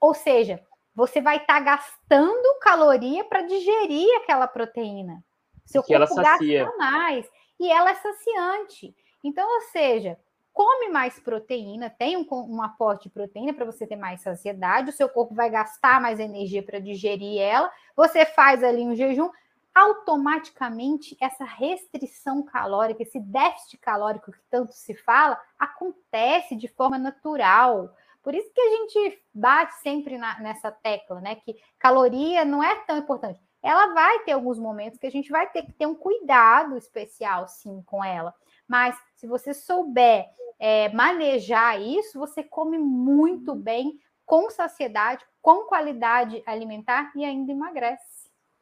ou 0.00 0.14
seja, 0.14 0.64
você 0.94 1.20
vai 1.20 1.36
estar 1.36 1.54
tá 1.54 1.60
gastando 1.60 2.58
caloria 2.60 3.22
para 3.24 3.42
digerir 3.42 4.08
aquela 4.16 4.48
proteína. 4.48 5.22
Seu 5.66 5.82
que 5.82 5.96
corpo 5.96 6.14
gasta 6.16 6.76
mais 6.78 7.28
e 7.60 7.70
ela 7.70 7.90
é 7.90 7.94
saciante. 7.94 8.94
Então, 9.22 9.46
ou 9.46 9.60
seja, 9.70 10.18
come 10.52 10.88
mais 10.88 11.20
proteína, 11.20 11.90
tem 11.90 12.16
um, 12.16 12.26
um 12.30 12.62
aporte 12.62 13.04
de 13.04 13.10
proteína 13.10 13.52
para 13.52 13.64
você 13.64 13.86
ter 13.86 13.96
mais 13.96 14.22
saciedade, 14.22 14.90
o 14.90 14.92
seu 14.92 15.08
corpo 15.08 15.34
vai 15.34 15.50
gastar 15.50 16.00
mais 16.00 16.18
energia 16.18 16.62
para 16.62 16.80
digerir 16.80 17.40
ela, 17.40 17.70
você 17.94 18.24
faz 18.24 18.64
ali 18.64 18.82
um 18.82 18.96
jejum, 18.96 19.30
automaticamente 19.78 21.16
essa 21.20 21.44
restrição 21.44 22.42
calórica, 22.42 23.02
esse 23.02 23.20
déficit 23.20 23.78
calórico 23.78 24.32
que 24.32 24.40
tanto 24.50 24.72
se 24.72 24.94
fala, 24.94 25.40
acontece 25.58 26.56
de 26.56 26.66
forma 26.68 26.98
natural. 26.98 27.94
Por 28.22 28.34
isso 28.34 28.52
que 28.52 28.60
a 28.60 28.70
gente 28.70 29.22
bate 29.32 29.74
sempre 29.74 30.18
na, 30.18 30.38
nessa 30.40 30.70
tecla, 30.72 31.20
né? 31.20 31.36
Que 31.36 31.56
caloria 31.78 32.44
não 32.44 32.62
é 32.62 32.74
tão 32.84 32.98
importante. 32.98 33.40
Ela 33.62 33.92
vai 33.92 34.20
ter 34.20 34.32
alguns 34.32 34.58
momentos 34.58 34.98
que 34.98 35.06
a 35.06 35.10
gente 35.10 35.30
vai 35.30 35.48
ter 35.50 35.62
que 35.62 35.72
ter 35.72 35.86
um 35.86 35.94
cuidado 35.94 36.76
especial, 36.76 37.46
sim, 37.48 37.82
com 37.86 38.04
ela. 38.04 38.34
Mas 38.66 38.96
se 39.14 39.26
você 39.26 39.54
souber 39.54 40.26
é, 40.58 40.88
manejar 40.90 41.80
isso, 41.80 42.18
você 42.18 42.42
come 42.42 42.78
muito 42.78 43.54
bem, 43.54 43.98
com 44.26 44.50
saciedade, 44.50 45.24
com 45.40 45.64
qualidade 45.64 46.42
alimentar 46.46 47.12
e 47.16 47.24
ainda 47.24 47.52
emagrece. 47.52 48.17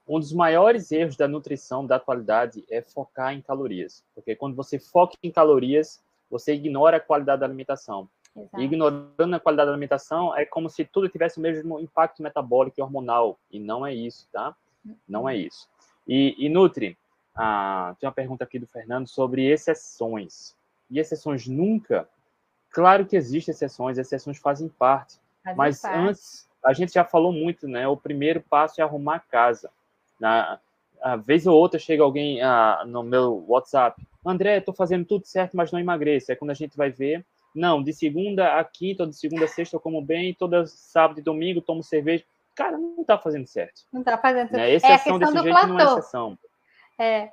Um 0.08 0.20
dos 0.20 0.32
maiores 0.32 0.92
erros 0.92 1.16
da 1.16 1.26
nutrição 1.26 1.84
da 1.84 1.96
atualidade 1.96 2.64
é 2.70 2.80
focar 2.80 3.34
em 3.34 3.42
calorias, 3.42 4.04
porque 4.14 4.36
quando 4.36 4.54
você 4.54 4.78
foca 4.78 5.16
em 5.22 5.30
calorias, 5.30 6.02
você 6.30 6.54
ignora 6.54 6.98
a 6.98 7.00
qualidade 7.00 7.40
da 7.40 7.46
alimentação. 7.46 8.08
Exato. 8.36 8.60
ignorando 8.60 9.34
a 9.34 9.40
qualidade 9.40 9.68
da 9.68 9.72
alimentação, 9.72 10.36
é 10.36 10.44
como 10.44 10.68
se 10.68 10.84
tudo 10.84 11.08
tivesse 11.08 11.38
o 11.38 11.40
mesmo 11.40 11.80
impacto 11.80 12.22
metabólico 12.22 12.78
e 12.78 12.82
hormonal, 12.82 13.38
e 13.50 13.58
não 13.58 13.86
é 13.86 13.94
isso, 13.94 14.28
tá? 14.30 14.54
Não 15.08 15.26
é 15.26 15.34
isso. 15.34 15.66
E, 16.06 16.36
e 16.38 16.48
Nutri, 16.48 16.98
ah, 17.34 17.96
tem 17.98 18.06
uma 18.06 18.14
pergunta 18.14 18.44
aqui 18.44 18.58
do 18.58 18.66
Fernando 18.66 19.08
sobre 19.08 19.46
exceções. 19.46 20.54
E 20.90 20.98
exceções 20.98 21.46
nunca? 21.46 22.08
Claro 22.70 23.06
que 23.06 23.16
existem 23.16 23.52
exceções, 23.52 23.98
exceções 23.98 24.38
fazem 24.38 24.68
parte. 24.68 25.18
Fazem 25.42 25.56
mas 25.56 25.80
parte. 25.80 25.98
antes, 25.98 26.48
a 26.64 26.72
gente 26.72 26.92
já 26.92 27.04
falou 27.04 27.32
muito, 27.32 27.66
né? 27.66 27.88
O 27.88 27.96
primeiro 27.96 28.40
passo 28.40 28.80
é 28.80 28.84
arrumar 28.84 29.16
a 29.16 29.20
casa. 29.20 29.70
Na, 30.18 30.58
a 31.02 31.16
vez 31.16 31.46
ou 31.46 31.56
outra 31.56 31.78
chega 31.78 32.02
alguém 32.02 32.40
ah, 32.42 32.84
no 32.86 33.02
meu 33.02 33.44
WhatsApp, 33.46 34.00
André, 34.24 34.58
estou 34.58 34.74
fazendo 34.74 35.04
tudo 35.04 35.26
certo, 35.26 35.56
mas 35.56 35.70
não 35.70 35.78
emagreço. 35.78 36.32
É 36.32 36.36
quando 36.36 36.50
a 36.50 36.54
gente 36.54 36.76
vai 36.76 36.90
ver, 36.90 37.24
não, 37.54 37.82
de 37.82 37.92
segunda 37.92 38.58
a 38.58 38.64
quinta, 38.64 39.06
de 39.06 39.16
segunda 39.16 39.44
a 39.44 39.48
sexta 39.48 39.76
eu 39.76 39.80
como 39.80 40.02
bem, 40.02 40.34
todo 40.34 40.66
sábado 40.66 41.20
e 41.20 41.22
domingo 41.22 41.62
tomo 41.62 41.82
cerveja. 41.82 42.24
Cara, 42.54 42.76
não 42.76 43.00
está 43.00 43.18
fazendo 43.18 43.46
certo. 43.46 43.82
Não 43.92 44.00
está 44.00 44.18
fazendo 44.18 44.48
certo. 44.48 44.60
Né? 44.60 44.74
Exceção 44.74 45.16
é 45.16 45.18
desse 45.18 45.32
jeito 45.32 45.48
platô. 45.48 45.66
não 45.68 45.80
é 45.80 45.84
exceção. 45.84 46.38
É. 46.98 47.30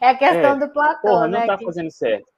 é 0.00 0.08
a 0.08 0.16
questão 0.16 0.52
é. 0.52 0.58
do 0.58 0.68
platô, 0.72 1.08
Porra, 1.08 1.28
não 1.28 1.40
está 1.40 1.56
né? 1.56 1.64
fazendo 1.64 1.90
certo. 1.90 2.34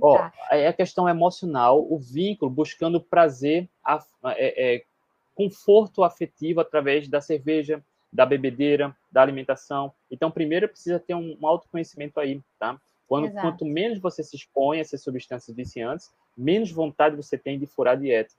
Ó, 0.00 0.18
tá. 0.18 0.32
é 0.52 0.68
a 0.68 0.72
questão 0.72 1.08
emocional, 1.08 1.80
o 1.80 1.98
vínculo, 1.98 2.50
buscando 2.50 3.00
prazer, 3.00 3.68
é, 4.36 4.76
é, 4.76 4.84
conforto 5.40 6.04
afetivo 6.04 6.60
através 6.60 7.08
da 7.08 7.18
cerveja, 7.18 7.82
da 8.12 8.26
bebedeira, 8.26 8.94
da 9.10 9.22
alimentação. 9.22 9.90
Então, 10.10 10.30
primeiro 10.30 10.68
precisa 10.68 11.00
ter 11.00 11.14
um, 11.14 11.34
um 11.40 11.46
autoconhecimento 11.46 12.20
aí, 12.20 12.42
tá? 12.58 12.78
Quando, 13.08 13.32
quanto 13.40 13.64
menos 13.64 13.98
você 13.98 14.22
se 14.22 14.36
expõe 14.36 14.78
a 14.78 14.80
essas 14.82 15.02
substâncias 15.02 15.56
viciantes, 15.56 16.10
menos 16.36 16.70
vontade 16.70 17.16
você 17.16 17.38
tem 17.38 17.58
de 17.58 17.64
furar 17.64 17.94
a 17.94 17.96
dieta. 17.96 18.34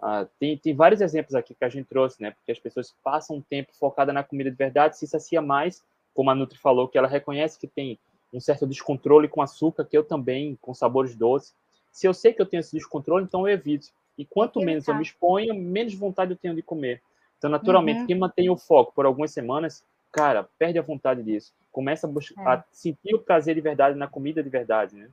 Ah, 0.00 0.26
tem, 0.38 0.56
tem 0.56 0.74
vários 0.74 1.02
exemplos 1.02 1.34
aqui 1.34 1.54
que 1.54 1.64
a 1.64 1.68
gente 1.68 1.86
trouxe, 1.86 2.22
né? 2.22 2.30
Porque 2.30 2.52
as 2.52 2.58
pessoas 2.58 2.94
passam 3.04 3.36
um 3.36 3.42
tempo 3.42 3.70
focada 3.78 4.10
na 4.10 4.24
comida 4.24 4.50
de 4.50 4.56
verdade, 4.56 4.96
se 4.96 5.06
sacia 5.06 5.42
mais, 5.42 5.84
como 6.14 6.30
a 6.30 6.34
Nutri 6.34 6.58
falou, 6.58 6.88
que 6.88 6.96
ela 6.96 7.06
reconhece 7.06 7.58
que 7.58 7.68
tem 7.68 7.98
um 8.32 8.40
certo 8.40 8.66
descontrole 8.66 9.28
com 9.28 9.42
açúcar, 9.42 9.84
que 9.84 9.96
eu 9.96 10.04
também, 10.04 10.56
com 10.60 10.72
sabores 10.72 11.14
doces. 11.14 11.54
Se 11.92 12.08
eu 12.08 12.14
sei 12.14 12.32
que 12.32 12.40
eu 12.40 12.46
tenho 12.46 12.60
esse 12.60 12.72
descontrole, 12.72 13.24
então 13.24 13.46
eu 13.46 13.52
evito. 13.52 13.88
E 14.16 14.24
quanto 14.24 14.60
menos 14.60 14.86
eu 14.86 14.94
me 14.94 15.02
exponho, 15.02 15.54
menos 15.54 15.94
vontade 15.94 16.32
eu 16.32 16.36
tenho 16.36 16.54
de 16.54 16.62
comer. 16.62 17.02
Então, 17.38 17.48
naturalmente, 17.48 18.00
uhum. 18.00 18.06
quem 18.06 18.18
mantém 18.18 18.50
o 18.50 18.56
foco 18.56 18.92
por 18.94 19.06
algumas 19.06 19.32
semanas, 19.32 19.82
cara, 20.12 20.48
perde 20.58 20.78
a 20.78 20.82
vontade 20.82 21.22
disso. 21.22 21.54
Começa 21.72 22.06
a, 22.06 22.10
buscar, 22.10 22.42
é. 22.42 22.54
a 22.56 22.64
sentir 22.70 23.14
o 23.14 23.18
prazer 23.18 23.54
de 23.54 23.60
verdade 23.60 23.96
na 23.96 24.06
comida 24.06 24.42
de 24.42 24.50
verdade, 24.50 24.96
né? 24.96 25.08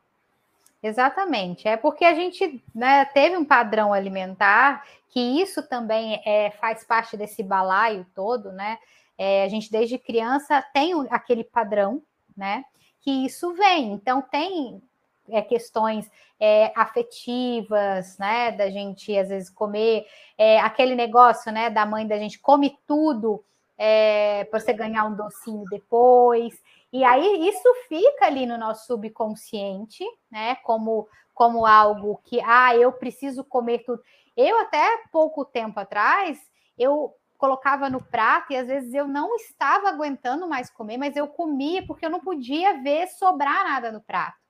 Exatamente. 0.82 1.68
É 1.68 1.78
porque 1.78 2.06
a 2.06 2.14
gente 2.14 2.64
né, 2.74 3.06
teve 3.06 3.36
um 3.38 3.46
padrão 3.46 3.94
alimentar 3.94 4.86
que 5.10 5.20
isso 5.20 5.68
também 5.68 6.22
é, 6.26 6.52
faz 6.52 6.84
parte 6.84 7.18
desse 7.18 7.42
balaio 7.42 8.06
todo, 8.14 8.52
né? 8.52 8.78
É, 9.18 9.44
a 9.44 9.48
gente 9.48 9.72
desde 9.72 9.98
criança 9.98 10.62
tem 10.74 10.94
aquele 11.10 11.44
padrão, 11.44 12.04
né? 12.36 12.64
Que 13.02 13.26
isso 13.26 13.54
vem. 13.54 13.94
Então 13.94 14.22
tem 14.22 14.82
é, 15.30 15.42
questões 15.42 16.10
é, 16.40 16.72
afetivas, 16.76 18.18
né? 18.18 18.52
Da 18.52 18.70
gente 18.70 19.18
às 19.18 19.30
vezes 19.30 19.50
comer 19.50 20.06
é, 20.38 20.60
aquele 20.60 20.96
negócio, 20.96 21.52
né? 21.52 21.70
Da 21.70 21.86
mãe 21.86 22.08
da 22.08 22.18
gente 22.18 22.40
come 22.40 22.78
tudo 22.86 23.44
é, 23.78 24.46
para 24.46 24.60
você 24.60 24.74
ganhar 24.74 25.06
um 25.06 25.16
docinho 25.16 25.64
depois. 25.70 26.62
E 26.92 27.04
aí 27.04 27.48
isso 27.48 27.68
fica 27.88 28.26
ali 28.26 28.46
no 28.46 28.58
nosso 28.58 28.88
subconsciente, 28.88 30.04
né? 30.32 30.56
Como 30.64 31.08
como 31.34 31.68
algo 31.68 32.20
que 32.26 32.42
ah 32.44 32.76
eu 32.76 32.92
preciso 32.92 33.44
comer 33.44 33.84
tudo. 33.86 34.02
Eu 34.36 34.60
até 34.60 35.04
pouco 35.12 35.46
tempo 35.46 35.80
atrás 35.80 36.40
eu 36.78 37.14
colocava 37.38 37.90
no 37.90 38.02
prato 38.02 38.52
e 38.52 38.56
às 38.56 38.68
vezes 38.68 38.94
eu 38.94 39.08
não 39.08 39.36
estava 39.36 39.90
aguentando 39.90 40.48
mais 40.48 40.70
comer, 40.72 40.98
mas 40.98 41.16
eu 41.16 41.28
comia 41.28 41.86
porque 41.86 42.06
eu 42.06 42.10
não 42.10 42.20
podia 42.20 42.82
ver 42.82 43.08
sobrar 43.08 43.64
nada 43.64 43.92
no 43.92 44.02
prato. 44.02 44.47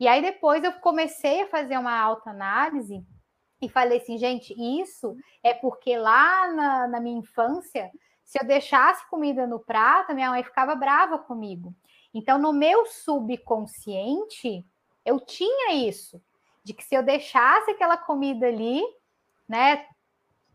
E 0.00 0.08
aí 0.08 0.22
depois 0.22 0.64
eu 0.64 0.72
comecei 0.72 1.42
a 1.42 1.48
fazer 1.48 1.76
uma 1.76 1.94
autoanálise 2.00 3.06
e 3.60 3.68
falei 3.68 3.98
assim, 3.98 4.16
gente, 4.16 4.54
isso 4.58 5.14
é 5.42 5.52
porque 5.52 5.98
lá 5.98 6.50
na, 6.50 6.88
na 6.88 7.00
minha 7.00 7.18
infância, 7.18 7.90
se 8.24 8.42
eu 8.42 8.46
deixasse 8.46 9.06
comida 9.10 9.46
no 9.46 9.60
prato, 9.60 10.14
minha 10.14 10.30
mãe 10.30 10.42
ficava 10.42 10.74
brava 10.74 11.18
comigo. 11.18 11.74
Então, 12.14 12.38
no 12.38 12.50
meu 12.50 12.86
subconsciente, 12.86 14.66
eu 15.04 15.20
tinha 15.20 15.74
isso, 15.74 16.20
de 16.64 16.72
que 16.72 16.82
se 16.82 16.94
eu 16.94 17.02
deixasse 17.02 17.70
aquela 17.70 17.98
comida 17.98 18.46
ali, 18.46 18.82
né, 19.46 19.86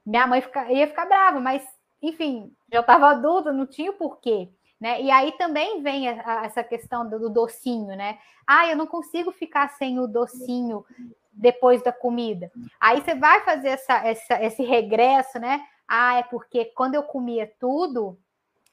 minha 0.03 0.25
mãe 0.25 0.41
fica, 0.41 0.71
ia 0.71 0.87
ficar 0.87 1.05
brava, 1.05 1.39
mas, 1.39 1.63
enfim, 2.01 2.51
já 2.71 2.79
estava 2.79 3.11
adulta, 3.11 3.53
não 3.53 3.67
tinha 3.67 3.93
porquê. 3.93 4.49
Né? 4.85 5.01
E 5.01 5.09
aí 5.09 5.31
também 5.31 5.81
vem 5.81 6.07
a, 6.07 6.41
a, 6.41 6.45
essa 6.45 6.63
questão 6.63 7.09
do, 7.09 7.17
do, 7.17 7.27
docinho, 7.27 7.95
né? 7.95 8.19
Ah, 8.45 8.69
eu 8.69 8.77
não 8.77 8.85
consigo 8.85 9.31
ficar 9.31 9.67
sem 9.69 9.99
o 9.99 10.05
docinho 10.05 10.85
depois 11.33 11.81
da 11.81 11.91
comida. 11.91 12.51
Aí 12.79 13.01
você 13.01 13.15
vai 13.15 13.41
fazer 13.41 13.69
essa, 13.69 13.95
essa, 14.05 14.43
esse 14.43 14.61
regresso, 14.61 15.39
né? 15.39 15.65
Ah, 15.87 16.19
é 16.19 16.23
porque 16.23 16.65
quando 16.65 16.93
eu 16.93 17.01
comia 17.01 17.51
tudo, 17.59 18.15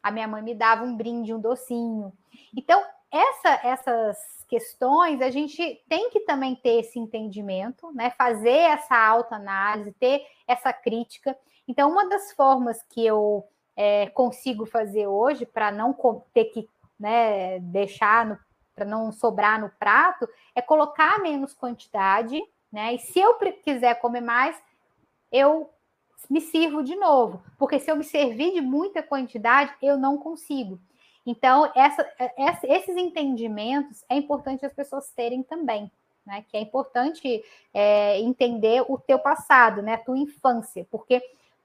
a 0.03 0.11
minha 0.11 0.29
mãe 0.29 0.43
me 0.43 0.55
dava 0.55 0.85
um 0.85 0.95
brinde, 0.95 1.33
um 1.33 1.41
docinho. 1.41 2.13
Então, 2.55 2.85
essa, 3.11 3.67
essas 3.67 4.45
questões, 4.47 5.23
a 5.23 5.31
gente 5.31 5.83
tem 5.89 6.11
que 6.11 6.21
também 6.21 6.55
ter 6.57 6.81
esse 6.81 6.99
entendimento, 6.99 7.91
né? 7.95 8.11
Fazer 8.19 8.51
essa 8.51 8.99
autoanálise, 8.99 9.93
ter 9.93 10.27
essa 10.47 10.75
crítica. 10.75 11.35
Então, 11.67 11.91
uma 11.91 12.07
das 12.07 12.33
formas 12.33 12.83
que 12.83 13.03
eu 13.03 13.49
é, 13.77 14.09
consigo 14.11 14.67
fazer 14.67 15.07
hoje 15.07 15.47
para 15.47 15.71
não 15.71 15.97
ter 16.33 16.47
que 16.47 16.69
né, 16.99 17.59
deixar 17.61 18.39
para 18.75 18.85
não 18.85 19.13
sobrar 19.13 19.61
no 19.61 19.71
prato 19.71 20.29
é 20.55 20.63
colocar 20.63 21.21
menos 21.21 21.55
quantidade, 21.55 22.43
né? 22.73 22.95
E 22.95 22.99
se 22.99 23.19
eu 23.19 23.35
quiser 23.63 23.95
comer 24.01 24.23
mais, 24.23 24.57
eu 25.31 25.71
me 26.31 26.41
sirvo 26.41 26.83
de 26.83 26.97
novo, 26.97 27.43
porque 27.59 27.79
se 27.79 27.91
eu 27.91 27.97
me 27.97 28.05
servir 28.05 28.53
de 28.53 28.61
muita 28.61 29.03
quantidade, 29.03 29.75
eu 29.83 29.99
não 29.99 30.17
consigo. 30.17 30.81
Então, 31.27 31.71
essa, 31.75 32.11
essa, 32.37 32.67
esses 32.67 32.97
entendimentos 32.97 34.05
é 34.09 34.17
importante 34.17 34.65
as 34.67 34.73
pessoas 34.73 35.11
terem 35.11 35.43
também, 35.43 35.91
né? 36.25 36.45
Que 36.49 36.57
é 36.57 36.61
importante 36.61 37.45
é, 37.73 38.21
entender 38.21 38.85
o 38.89 38.99
teu 38.99 39.19
passado, 39.19 39.83
né? 39.83 39.95
A 39.95 39.99
tua 39.99 40.19
infância, 40.19 40.87
porque 40.91 41.23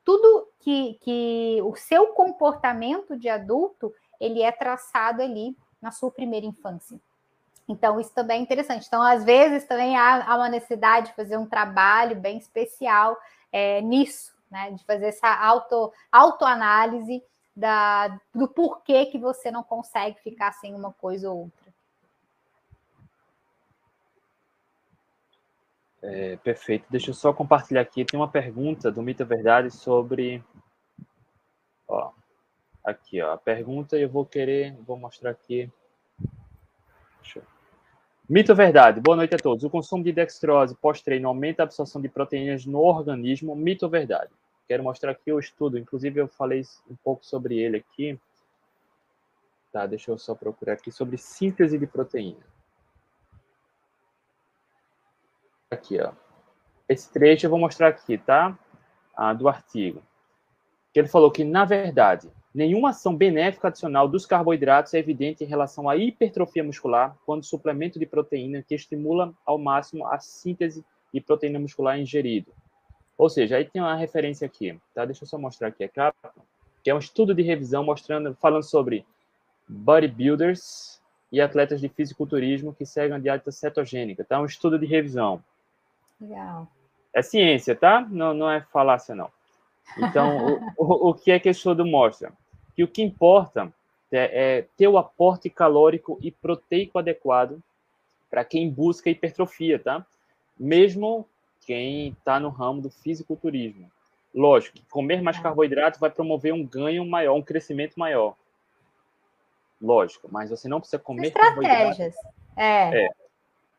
tudo 0.08 0.47
que, 0.62 0.93
que 1.01 1.60
o 1.66 1.76
seu 1.76 2.08
comportamento 2.14 3.18
de 3.18 3.28
adulto 3.28 3.93
ele 4.22 4.41
é 4.41 4.53
traçado 4.53 5.22
ali 5.22 5.53
na 5.82 5.91
sua 5.91 6.10
primeira 6.10 6.45
infância. 6.45 6.97
Então, 7.68 7.99
isso 7.99 8.14
também 8.14 8.39
é 8.39 8.41
interessante. 8.41 8.88
Então, 8.88 9.01
às 9.01 9.26
vezes, 9.26 9.66
também 9.66 9.97
há, 9.97 10.26
há 10.26 10.38
uma 10.38 10.47
necessidade 10.47 11.08
de 11.08 11.14
fazer 11.14 11.36
um 11.36 11.45
trabalho 11.45 12.16
bem 12.16 12.38
especial 12.38 13.18
é, 13.51 13.82
nisso, 13.82 14.34
né? 14.49 14.72
De 14.72 14.86
fazer 14.86 15.08
essa 15.08 15.28
auto, 15.28 15.91
autoanálise 16.10 17.22
da, 17.53 18.18
do 18.34 18.47
porquê 18.47 19.08
que 19.08 19.18
você 19.18 19.51
não 19.51 19.62
consegue 19.62 20.22
ficar 20.22 20.53
sem 20.53 20.74
uma 20.74 20.93
coisa 20.93 21.30
ou 21.30 21.39
outra. 21.39 21.66
É, 26.10 26.38
perfeito. 26.38 26.86
Deixa 26.89 27.10
eu 27.10 27.14
só 27.14 27.34
compartilhar 27.34 27.82
aqui. 27.82 28.05
Tem 28.05 28.18
uma 28.18 28.30
pergunta 28.30 28.89
do 28.89 29.01
Mito 29.01 29.26
Verdade 29.26 29.70
sobre. 29.70 30.41
Ó, 31.86 32.12
aqui, 32.82 33.22
ó. 33.22 33.34
A 33.34 33.38
pergunta 33.38 33.97
eu 33.97 34.08
vou 34.08 34.26
querer. 34.26 34.74
Vou 34.88 34.95
mostrar 34.97 35.32
aqui. 35.32 35.70
Deixa 37.22 37.39
eu... 37.39 37.43
Mito 38.30 38.55
verdade? 38.55 39.01
Boa 39.01 39.18
noite 39.18 39.36
a 39.36 39.38
todos. 39.38 39.66
O 39.66 39.70
consumo 39.70 40.01
de 40.01 40.14
dextrose 40.14 40.76
pós-treino 40.76 41.28
aumenta 41.28 41.64
a 41.64 41.66
absorção 41.66 42.01
de 42.01 42.08
proteínas 42.08 42.66
no 42.66 42.80
organismo? 42.80 43.53
Mito 43.53 43.89
verdade? 43.89 44.32
Quero 44.66 44.84
mostrar 44.84 45.12
aqui 45.12 45.34
o 45.34 45.39
estudo. 45.39 45.78
Inclusive, 45.78 46.22
eu 46.22 46.28
falei 46.30 46.62
um 46.89 46.95
pouco 46.95 47.26
sobre 47.26 47.60
ele 47.60 47.78
aqui. 47.78 48.18
Tá, 49.74 49.86
deixa 49.86 50.10
eu 50.12 50.18
só 50.18 50.34
procurar 50.34 50.74
aqui 50.74 50.89
sobre 50.89 51.18
síntese 51.18 51.78
de 51.78 51.86
proteína. 51.86 52.57
Aqui, 55.70 55.99
ó. 55.99 56.11
Esse 56.88 57.11
trecho 57.11 57.45
eu 57.45 57.49
vou 57.49 57.59
mostrar 57.59 57.89
aqui, 57.89 58.18
tá? 58.18 58.57
Ah, 59.15 59.34
do 59.34 59.49
artigo. 59.49 60.01
Ele 60.95 61.07
falou 61.07 61.30
que, 61.30 61.43
na 61.43 61.65
verdade, 61.65 62.30
nenhuma 62.55 62.89
ação 62.89 63.15
benéfica 63.15 63.68
adicional 63.68 64.07
dos 64.07 64.26
carboidratos 64.26 64.93
é 64.93 64.99
evidente 64.99 65.43
em 65.43 65.47
relação 65.47 65.89
à 65.89 65.97
hipertrofia 65.97 66.63
muscular 66.63 67.15
quando 67.26 67.43
suplemento 67.43 67.99
de 67.99 68.05
proteína 68.05 68.63
que 68.63 68.74
estimula 68.74 69.34
ao 69.45 69.57
máximo 69.57 70.07
a 70.07 70.18
síntese 70.20 70.84
de 71.13 71.22
proteína 71.22 71.59
muscular 71.59 71.99
ingerido. 71.99 72.51
Ou 73.18 73.30
seja, 73.30 73.57
aí 73.57 73.65
tem 73.65 73.82
uma 73.82 73.95
referência 73.95 74.45
aqui, 74.45 74.80
tá? 74.93 75.03
Deixa 75.03 75.24
eu 75.24 75.28
só 75.28 75.38
mostrar 75.38 75.68
aqui 75.68 75.84
a 75.84 75.89
capa, 75.89 76.34
que 76.84 76.89
é 76.89 76.95
um 76.95 76.99
estudo 76.99 77.36
de 77.36 77.41
revisão 77.41 77.84
mostrando, 77.84 78.34
falando 78.36 78.63
sobre 78.63 79.05
bodybuilders 79.68 81.01
e 81.32 81.41
atletas 81.41 81.82
de 81.82 81.89
fisiculturismo 81.89 82.74
que 82.74 82.86
seguem 82.86 83.15
a 83.15 83.20
dieta 83.20 83.51
cetogênica, 83.51 84.24
tá? 84.24 84.39
Um 84.39 84.45
estudo 84.45 84.80
de 84.80 84.86
revisão. 84.86 85.43
Legal. 86.20 86.68
É 87.13 87.22
ciência, 87.22 87.76
tá? 87.76 88.01
Não, 88.01 88.34
não 88.34 88.49
é 88.49 88.61
falácia, 88.61 89.15
não. 89.15 89.32
Então, 89.97 90.59
o, 90.78 90.84
o, 90.86 91.09
o, 91.09 91.13
que 91.13 91.32
é 91.32 91.39
que 91.39 91.49
esse 91.49 91.59
estudo 91.59 91.86
mostra? 91.86 92.32
Que 92.76 92.84
o 92.84 92.88
que 92.88 93.01
importa 93.01 93.72
é, 94.11 94.57
é 94.57 94.61
ter 94.76 94.88
o 94.88 94.97
aporte 94.97 95.49
calórico 95.49 96.18
e 96.22 96.32
proteico 96.32 96.99
adequado 96.99 97.61
para 98.30 98.43
quem 98.43 98.70
busca 98.70 99.09
hipertrofia, 99.09 99.80
tá? 99.80 100.05
Mesmo 100.59 101.28
quem 101.65 102.09
está 102.09 102.39
no 102.39 102.49
ramo 102.49 102.82
do 102.82 102.89
fisiculturismo. 102.89 103.89
Lógico, 104.34 104.78
comer 104.89 105.22
mais 105.22 105.38
tá. 105.38 105.43
carboidrato 105.43 105.99
vai 105.99 106.09
promover 106.09 106.53
um 106.53 106.65
ganho 106.65 107.05
maior, 107.05 107.36
um 107.36 107.41
crescimento 107.41 107.95
maior. 107.97 108.36
Lógico, 109.82 110.28
mas 110.32 110.49
você 110.49 110.68
não 110.68 110.80
precisa 110.80 110.99
comer 110.99 111.28
estratégias. 111.28 112.15
É. 112.55 113.05
é. 113.05 113.09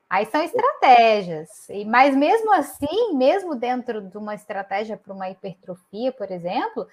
Aí 0.08 0.24
são 0.26 0.42
estratégias. 0.42 1.68
E 1.68 1.84
mas 1.84 2.16
mesmo 2.16 2.52
assim, 2.52 3.14
mesmo 3.14 3.54
dentro 3.54 4.00
de 4.00 4.16
uma 4.16 4.34
estratégia 4.34 4.96
para 4.96 5.12
uma 5.12 5.28
hipertrofia, 5.28 6.10
por 6.12 6.30
exemplo, 6.30 6.86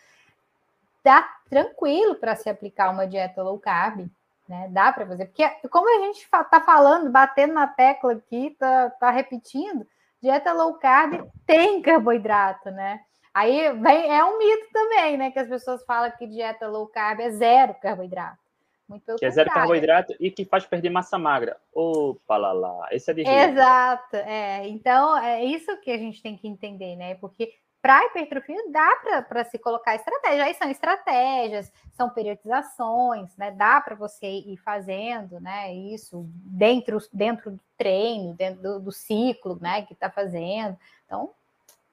dá 1.04 1.22
tranquilo 1.50 2.16
para 2.16 2.36
se 2.36 2.50
aplicar 2.50 2.90
uma 2.90 3.08
dieta 3.08 3.42
low 3.42 3.58
carb, 3.58 4.10
né? 4.50 4.68
Dá 4.70 4.92
para 4.92 5.06
fazer, 5.06 5.26
porque 5.28 5.48
como 5.70 5.88
a 5.88 6.06
gente 6.08 6.24
está 6.24 6.62
falando, 6.62 7.10
batendo 7.10 7.54
na 7.54 7.68
tecla 7.68 8.14
aqui, 8.14 8.56
tá, 8.60 8.90
tá 8.90 9.12
repetindo, 9.12 9.88
dieta 10.22 10.52
low 10.52 10.74
carb 10.74 11.26
tem 11.46 11.82
carboidrato, 11.82 12.70
né? 12.70 13.00
Aí 13.34 13.72
vem, 13.74 14.12
é 14.12 14.24
um 14.26 14.38
mito 14.38 14.68
também, 14.74 15.18
né? 15.18 15.32
Que 15.32 15.40
as 15.40 15.48
pessoas 15.48 15.84
falam 15.86 16.12
que 16.12 16.28
dieta 16.28 16.68
low 16.68 16.88
carb 16.88 17.22
é 17.22 17.32
zero 17.32 17.76
carboidrato. 17.76 18.45
Muito 18.88 19.04
pelo 19.04 19.18
que 19.18 19.26
é 19.26 19.32
zero 19.32 19.50
carboidrato 19.50 20.14
e 20.20 20.30
que 20.30 20.46
faz 20.46 20.66
perder 20.66 20.90
massa 20.90 21.18
magra. 21.18 21.58
Opa, 21.74 22.38
lá, 22.38 22.54
lá. 22.54 22.88
Esse 22.92 23.12
é 23.12 23.14
de 23.14 23.22
Exato. 23.22 24.16
É. 24.16 24.68
Então, 24.68 25.18
é 25.18 25.44
isso 25.44 25.76
que 25.82 25.92
a 25.92 25.98
gente 25.98 26.22
tem 26.22 26.38
que 26.38 26.48
entender, 26.48 26.96
né? 26.96 27.16
Porque 27.16 27.54
para 27.82 28.04
hipertrofia 28.06 28.58
dá 28.72 29.24
para 29.28 29.44
se 29.46 29.60
colocar 29.60 29.96
estratégia. 29.96 30.46
Aí 30.46 30.54
são 30.56 30.70
estratégias, 30.70 31.72
são 31.94 32.10
periodizações, 32.10 33.36
né? 33.38 33.52
Dá 33.52 33.80
para 33.82 33.96
você 33.96 34.26
ir 34.26 34.58
fazendo, 34.58 35.40
né? 35.40 35.74
Isso 35.74 36.26
dentro, 36.28 37.00
dentro 37.14 37.52
do 37.52 37.60
treino, 37.78 38.34
dentro 38.34 38.62
do, 38.62 38.80
do 38.80 38.92
ciclo, 38.92 39.60
né? 39.62 39.84
Que 39.84 39.94
está 39.94 40.10
fazendo. 40.10 40.78
Então, 41.06 41.32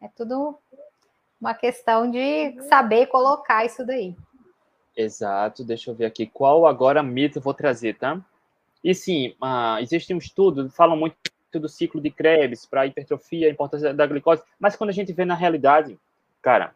é 0.00 0.08
tudo 0.08 0.58
uma 1.40 1.54
questão 1.54 2.10
de 2.10 2.60
saber 2.68 3.06
colocar 3.08 3.64
isso 3.64 3.84
daí. 3.84 4.16
Exato, 4.96 5.64
deixa 5.64 5.90
eu 5.90 5.94
ver 5.94 6.04
aqui. 6.04 6.26
Qual 6.26 6.66
agora 6.66 7.02
mito 7.02 7.38
eu 7.38 7.42
vou 7.42 7.54
trazer, 7.54 7.96
tá? 7.96 8.20
E 8.84 8.94
sim, 8.94 9.34
uh, 9.42 9.78
existe 9.80 10.12
um 10.12 10.18
estudo, 10.18 10.68
falam 10.70 10.96
muito 10.96 11.16
do 11.54 11.68
ciclo 11.68 12.00
de 12.00 12.10
Krebs 12.10 12.66
para 12.66 12.86
hipertrofia, 12.86 13.46
a 13.46 13.50
importância 13.50 13.92
da 13.92 14.06
glicose, 14.06 14.42
mas 14.58 14.74
quando 14.74 14.90
a 14.90 14.92
gente 14.92 15.12
vê 15.12 15.24
na 15.24 15.34
realidade, 15.34 15.98
cara, 16.40 16.74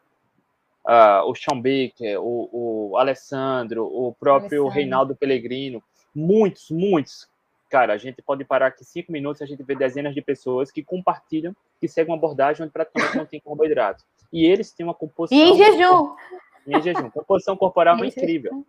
uh, 0.85 1.29
o 1.29 1.35
Sean 1.35 1.57
Baker, 1.57 2.21
o, 2.21 2.91
o 2.91 2.97
Alessandro, 2.97 3.87
o 3.87 4.15
próprio 4.15 4.63
Alessandro. 4.63 4.69
Reinaldo 4.69 5.17
Pellegrino, 5.17 5.83
muitos, 6.15 6.71
muitos, 6.71 7.29
cara, 7.71 7.95
a 7.95 7.97
gente 7.97 8.23
pode 8.23 8.45
parar 8.45 8.69
aqui 8.69 8.85
cinco 8.85 9.11
minutos, 9.11 9.43
a 9.43 9.47
gente 9.47 9.63
vê 9.63 9.75
dezenas 9.75 10.15
de 10.15 10.23
pessoas 10.23 10.71
que 10.71 10.83
compartilham, 10.83 11.57
que 11.81 11.89
seguem 11.89 12.13
uma 12.13 12.19
abordagem 12.19 12.63
onde 12.63 12.73
praticamente 12.73 13.17
não 13.17 13.27
tem 13.27 13.41
carboidrato. 13.41 14.05
E 14.33 14.45
eles 14.45 14.73
têm 14.73 14.85
uma 14.85 14.95
composição... 14.95 15.39
E 15.39 15.51
em 15.51 15.57
jejum! 15.57 16.15
Em 16.67 16.83
jejum. 16.83 17.11
Composição 17.11 17.57
corporal 17.57 17.97
é 18.03 18.07
incrível. 18.07 18.67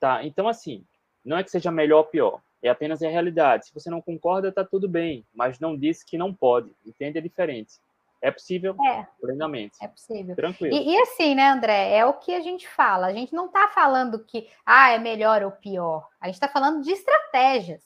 Tá, 0.00 0.24
então 0.24 0.48
assim, 0.48 0.84
não 1.24 1.36
é 1.36 1.44
que 1.44 1.50
seja 1.50 1.70
melhor 1.70 1.98
ou 1.98 2.04
pior, 2.04 2.40
é 2.62 2.68
apenas 2.68 3.02
a 3.02 3.08
realidade. 3.08 3.66
Se 3.66 3.74
você 3.74 3.90
não 3.90 4.00
concorda, 4.00 4.52
tá 4.52 4.64
tudo 4.64 4.88
bem, 4.88 5.24
mas 5.34 5.60
não 5.60 5.76
disse 5.76 6.04
que 6.04 6.18
não 6.18 6.32
pode. 6.32 6.74
Entende 6.84 7.18
a 7.18 7.22
diferença? 7.22 7.80
É 8.20 8.30
possível? 8.30 8.74
É, 8.84 9.06
plenamente. 9.20 9.76
É 9.80 9.86
possível. 9.86 10.34
Tranquilo. 10.34 10.74
E, 10.74 10.90
e, 10.90 11.02
assim, 11.02 11.36
né, 11.36 11.50
André? 11.50 11.96
É 11.96 12.04
o 12.04 12.14
que 12.14 12.34
a 12.34 12.40
gente 12.40 12.66
fala. 12.68 13.06
A 13.06 13.12
gente 13.12 13.32
não 13.32 13.46
está 13.46 13.68
falando 13.68 14.24
que 14.24 14.48
ah, 14.66 14.90
é 14.90 14.98
melhor 14.98 15.42
ou 15.44 15.52
pior. 15.52 16.08
A 16.20 16.26
gente 16.26 16.34
está 16.34 16.48
falando 16.48 16.82
de 16.82 16.90
estratégias. 16.90 17.82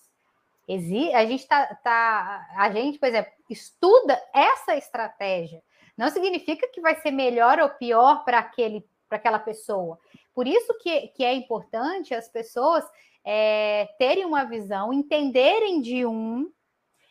Exi 0.67 1.13
a 1.13 1.27
gente 1.27 1.47
tá, 1.47 1.75
tá, 1.83 2.49
a 2.57 2.71
gente, 2.71 2.99
por 2.99 3.09
exemplo, 3.09 3.33
estuda 3.51 4.19
essa 4.33 4.75
estratégia. 4.77 5.63
Não 5.99 6.09
significa 6.09 6.67
que 6.69 6.81
vai 6.81 6.95
ser 7.01 7.11
melhor 7.11 7.59
ou 7.59 7.69
pior 7.69 8.25
para 8.25 8.39
aquele 8.39 8.87
para 9.13 9.19
aquela 9.19 9.39
pessoa. 9.39 9.99
Por 10.35 10.47
isso 10.47 10.73
que, 10.79 11.09
que 11.09 11.23
é 11.23 11.35
importante 11.35 12.15
as 12.15 12.31
pessoas 12.31 12.83
é, 13.23 13.87
terem 13.99 14.25
uma 14.25 14.45
visão, 14.45 14.91
entenderem 14.91 15.83
de 15.83 16.07
um, 16.07 16.51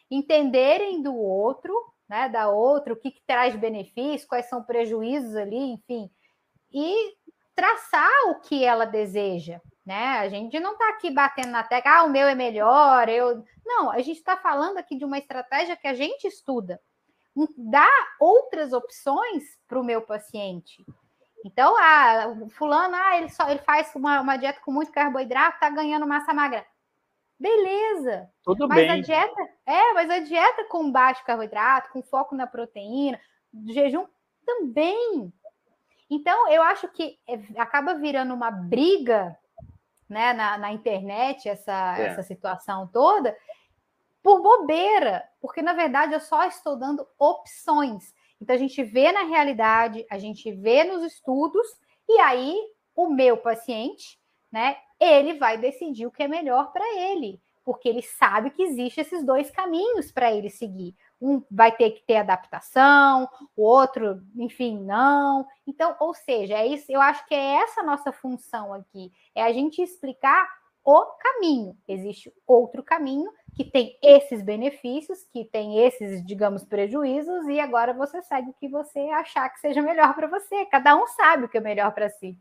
entenderem 0.10 1.04
do 1.04 1.16
outro, 1.16 1.72
né, 2.10 2.28
da 2.28 2.50
outra, 2.50 2.94
o 2.94 2.96
que, 2.96 3.12
que 3.12 3.22
traz 3.22 3.56
benefício, 3.56 4.28
quais 4.28 4.50
são 4.50 4.64
prejuízos 4.64 5.36
ali, 5.36 5.74
enfim, 5.74 6.10
e 6.72 7.14
traçar 7.54 8.10
o 8.30 8.40
que 8.40 8.66
ela 8.66 8.86
deseja, 8.86 9.62
né? 9.86 10.18
A 10.18 10.28
gente 10.28 10.60
não 10.60 10.72
está 10.74 10.90
aqui 10.90 11.12
batendo 11.12 11.52
na 11.52 11.64
tecla, 11.64 12.00
ah, 12.00 12.04
o 12.06 12.10
meu 12.10 12.28
é 12.28 12.34
melhor, 12.34 13.08
eu. 13.10 13.44
Não, 13.64 13.92
a 13.92 14.00
gente 14.00 14.18
está 14.18 14.36
falando 14.36 14.78
aqui 14.78 14.98
de 14.98 15.06
uma 15.06 15.20
estratégia 15.20 15.78
que 15.78 15.88
a 15.88 15.94
gente 15.94 16.26
estuda, 16.26 16.82
dá 17.56 17.88
outras 18.20 18.74
opções 18.74 19.44
para 19.68 19.80
o 19.80 19.84
meu 19.84 20.02
paciente. 20.02 20.84
Então, 21.44 21.76
ah, 21.78 22.36
o 22.42 22.50
fulano, 22.50 22.96
ah, 22.96 23.18
ele, 23.18 23.30
só, 23.30 23.50
ele 23.50 23.60
faz 23.60 23.94
uma, 23.96 24.22
uma 24.22 24.38
dieta 24.38 24.60
com 24.62 24.72
muito 24.72 24.92
carboidrato, 24.92 25.60
tá 25.60 25.70
ganhando 25.70 26.08
massa 26.08 26.34
magra. 26.34 26.66
Beleza. 27.40 28.30
Tudo 28.44 28.68
mas 28.68 28.78
bem. 28.78 28.92
A 28.92 29.02
dieta, 29.02 29.50
é, 29.66 29.94
mas 29.94 30.10
a 30.10 30.20
dieta 30.20 30.66
com 30.66 30.92
baixo 30.92 31.26
carboidrato, 31.26 31.92
com 31.92 32.04
foco 32.04 32.36
na 32.36 32.46
proteína, 32.46 33.20
jejum 33.68 34.06
também. 34.46 35.34
Então, 36.10 36.50
eu 36.50 36.62
acho 36.62 36.88
que 36.90 37.18
é, 37.28 37.40
acaba 37.60 37.96
virando 37.96 38.34
uma 38.34 38.52
briga 38.52 39.36
né, 40.08 40.34
na, 40.34 40.58
na 40.58 40.72
internet, 40.72 41.48
essa, 41.48 41.98
é. 41.98 42.08
essa 42.08 42.22
situação 42.22 42.86
toda, 42.88 43.36
por 44.22 44.42
bobeira, 44.42 45.24
porque 45.40 45.62
na 45.62 45.74
verdade 45.74 46.14
eu 46.14 46.20
só 46.20 46.44
estou 46.44 46.76
dando 46.76 47.08
opções. 47.18 48.14
Então, 48.42 48.56
a 48.56 48.60
gente 48.60 48.84
vê 48.84 49.12
na 49.12 49.24
realidade, 49.24 50.06
a 50.10 50.18
gente 50.18 50.52
vê 50.52 50.84
nos 50.84 51.04
estudos, 51.04 51.68
e 52.10 52.20
aí 52.20 52.58
o 52.96 53.08
meu 53.08 53.38
paciente, 53.38 54.20
né, 54.52 54.78
ele 55.00 55.36
vai 55.36 55.58
decidir 55.58 56.08
o 56.08 56.12
que 56.12 56.24
é 56.24 56.28
melhor 56.28 56.74
para 56.74 56.84
ele, 56.96 57.40
porque 57.64 57.88
ele 57.88 58.02
sabe 58.02 58.50
que 58.50 58.64
existem 58.64 59.04
esses 59.04 59.24
dois 59.24 59.52
caminhos 59.52 60.12
para 60.12 60.34
ele 60.34 60.50
seguir. 60.50 60.96
Um 61.22 61.44
vai 61.50 61.72
ter 61.72 61.92
que 61.92 62.04
ter 62.04 62.18
adaptação, 62.18 63.30
o 63.56 63.64
outro, 63.64 64.22
enfim, 64.36 64.80
não. 64.80 65.48
Então, 65.66 65.96
ou 66.00 66.14
seja, 66.14 66.56
é 66.56 66.66
isso, 66.66 66.92
eu 66.92 67.00
acho 67.00 67.26
que 67.28 67.36
é 67.36 67.62
essa 67.62 67.84
nossa 67.84 68.12
função 68.12 68.74
aqui, 68.74 69.12
é 69.36 69.44
a 69.44 69.54
gente 69.54 69.82
explicar 69.82 70.50
o 70.84 71.06
caminho. 71.20 71.76
Existe 71.88 72.34
outro 72.48 72.84
caminho 72.84 73.32
que 73.56 73.64
tem 73.64 73.98
esses 74.02 74.42
benefícios, 74.42 75.26
que 75.32 75.46
tem 75.46 75.80
esses, 75.80 76.26
digamos, 76.26 76.64
prejuízos, 76.64 77.48
e 77.48 77.60
agora 77.60 77.94
você 77.94 78.22
segue 78.22 78.50
o 78.50 78.54
que 78.54 78.68
você 78.68 79.00
achar 79.00 79.50
que 79.50 79.60
seja 79.60 79.82
melhor 79.82 80.16
para 80.16 80.28
você. 80.28 80.66
Cada 80.66 80.96
um 80.96 81.08
sabe 81.08 81.46
o 81.46 81.50
que 81.50 81.58
é 81.58 81.62
melhor 81.62 81.94
para 81.94 82.10
si. 82.10 82.38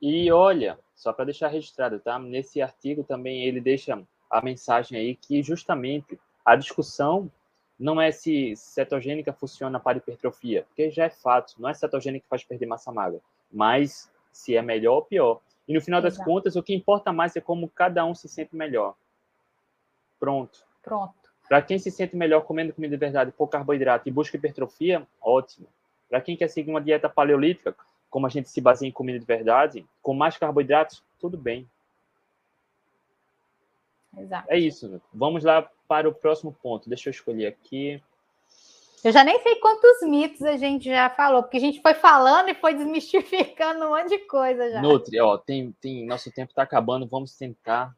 E 0.00 0.30
olha, 0.30 0.78
só 0.94 1.12
para 1.12 1.26
deixar 1.26 1.48
registrado, 1.48 2.00
tá? 2.00 2.18
Nesse 2.18 2.60
artigo 2.60 3.04
também 3.04 3.44
ele 3.44 3.60
deixa 3.60 4.02
a 4.30 4.42
mensagem 4.42 4.98
aí 4.98 5.14
que 5.14 5.42
justamente 5.42 6.18
a 6.44 6.56
discussão 6.56 7.30
não 7.78 8.00
é 8.00 8.12
se 8.12 8.54
cetogênica 8.56 9.32
funciona 9.32 9.80
para 9.80 9.98
hipertrofia, 9.98 10.64
porque 10.64 10.90
já 10.90 11.04
é 11.04 11.10
fato, 11.10 11.54
não 11.58 11.68
é 11.68 11.74
cetogênica 11.74 12.24
que 12.24 12.28
faz 12.28 12.44
perder 12.44 12.66
massa 12.66 12.92
magra, 12.92 13.20
mas 13.52 14.10
se 14.32 14.56
é 14.56 14.62
melhor 14.62 14.96
ou 14.96 15.02
pior. 15.02 15.40
E 15.66 15.72
no 15.72 15.80
final 15.80 16.00
Exato. 16.00 16.16
das 16.16 16.24
contas, 16.24 16.56
o 16.56 16.62
que 16.62 16.74
importa 16.74 17.12
mais 17.12 17.34
é 17.36 17.40
como 17.40 17.68
cada 17.68 18.04
um 18.04 18.14
se 18.14 18.28
sente 18.28 18.54
melhor. 18.54 18.94
Pronto. 20.18 20.64
Pronto. 20.82 21.14
Para 21.48 21.62
quem 21.62 21.78
se 21.78 21.90
sente 21.90 22.16
melhor 22.16 22.42
comendo 22.42 22.72
comida 22.72 22.96
de 22.96 23.00
verdade, 23.00 23.32
pouco 23.32 23.52
carboidrato 23.52 24.08
e 24.08 24.12
busca 24.12 24.36
hipertrofia, 24.36 25.06
ótimo. 25.20 25.66
Para 26.08 26.20
quem 26.20 26.36
quer 26.36 26.48
seguir 26.48 26.70
uma 26.70 26.80
dieta 26.80 27.08
paleolítica, 27.08 27.74
como 28.08 28.26
a 28.26 28.30
gente 28.30 28.48
se 28.48 28.60
baseia 28.60 28.88
em 28.88 28.92
comida 28.92 29.18
de 29.18 29.24
verdade, 29.26 29.86
com 30.00 30.14
mais 30.14 30.36
carboidratos, 30.36 31.02
tudo 31.18 31.36
bem. 31.36 31.68
Exato. 34.16 34.46
É 34.50 34.58
isso. 34.58 35.02
Vamos 35.12 35.44
lá 35.44 35.68
para 35.88 36.08
o 36.08 36.14
próximo 36.14 36.52
ponto. 36.52 36.88
Deixa 36.88 37.08
eu 37.08 37.10
escolher 37.10 37.46
aqui. 37.46 38.02
Eu 39.04 39.12
já 39.12 39.22
nem 39.22 39.38
sei 39.42 39.56
quantos 39.56 40.00
mitos 40.08 40.40
a 40.40 40.56
gente 40.56 40.86
já 40.88 41.10
falou, 41.10 41.42
porque 41.42 41.58
a 41.58 41.60
gente 41.60 41.82
foi 41.82 41.92
falando 41.92 42.48
e 42.48 42.54
foi 42.54 42.72
desmistificando 42.72 43.84
um 43.84 43.90
monte 43.90 44.08
de 44.08 44.18
coisa 44.20 44.70
já. 44.70 44.80
Nutri, 44.80 45.20
ó, 45.20 45.36
tem, 45.36 45.72
tem, 45.72 46.06
nosso 46.06 46.32
tempo 46.32 46.52
está 46.52 46.62
acabando, 46.62 47.06
vamos 47.06 47.36
tentar 47.36 47.94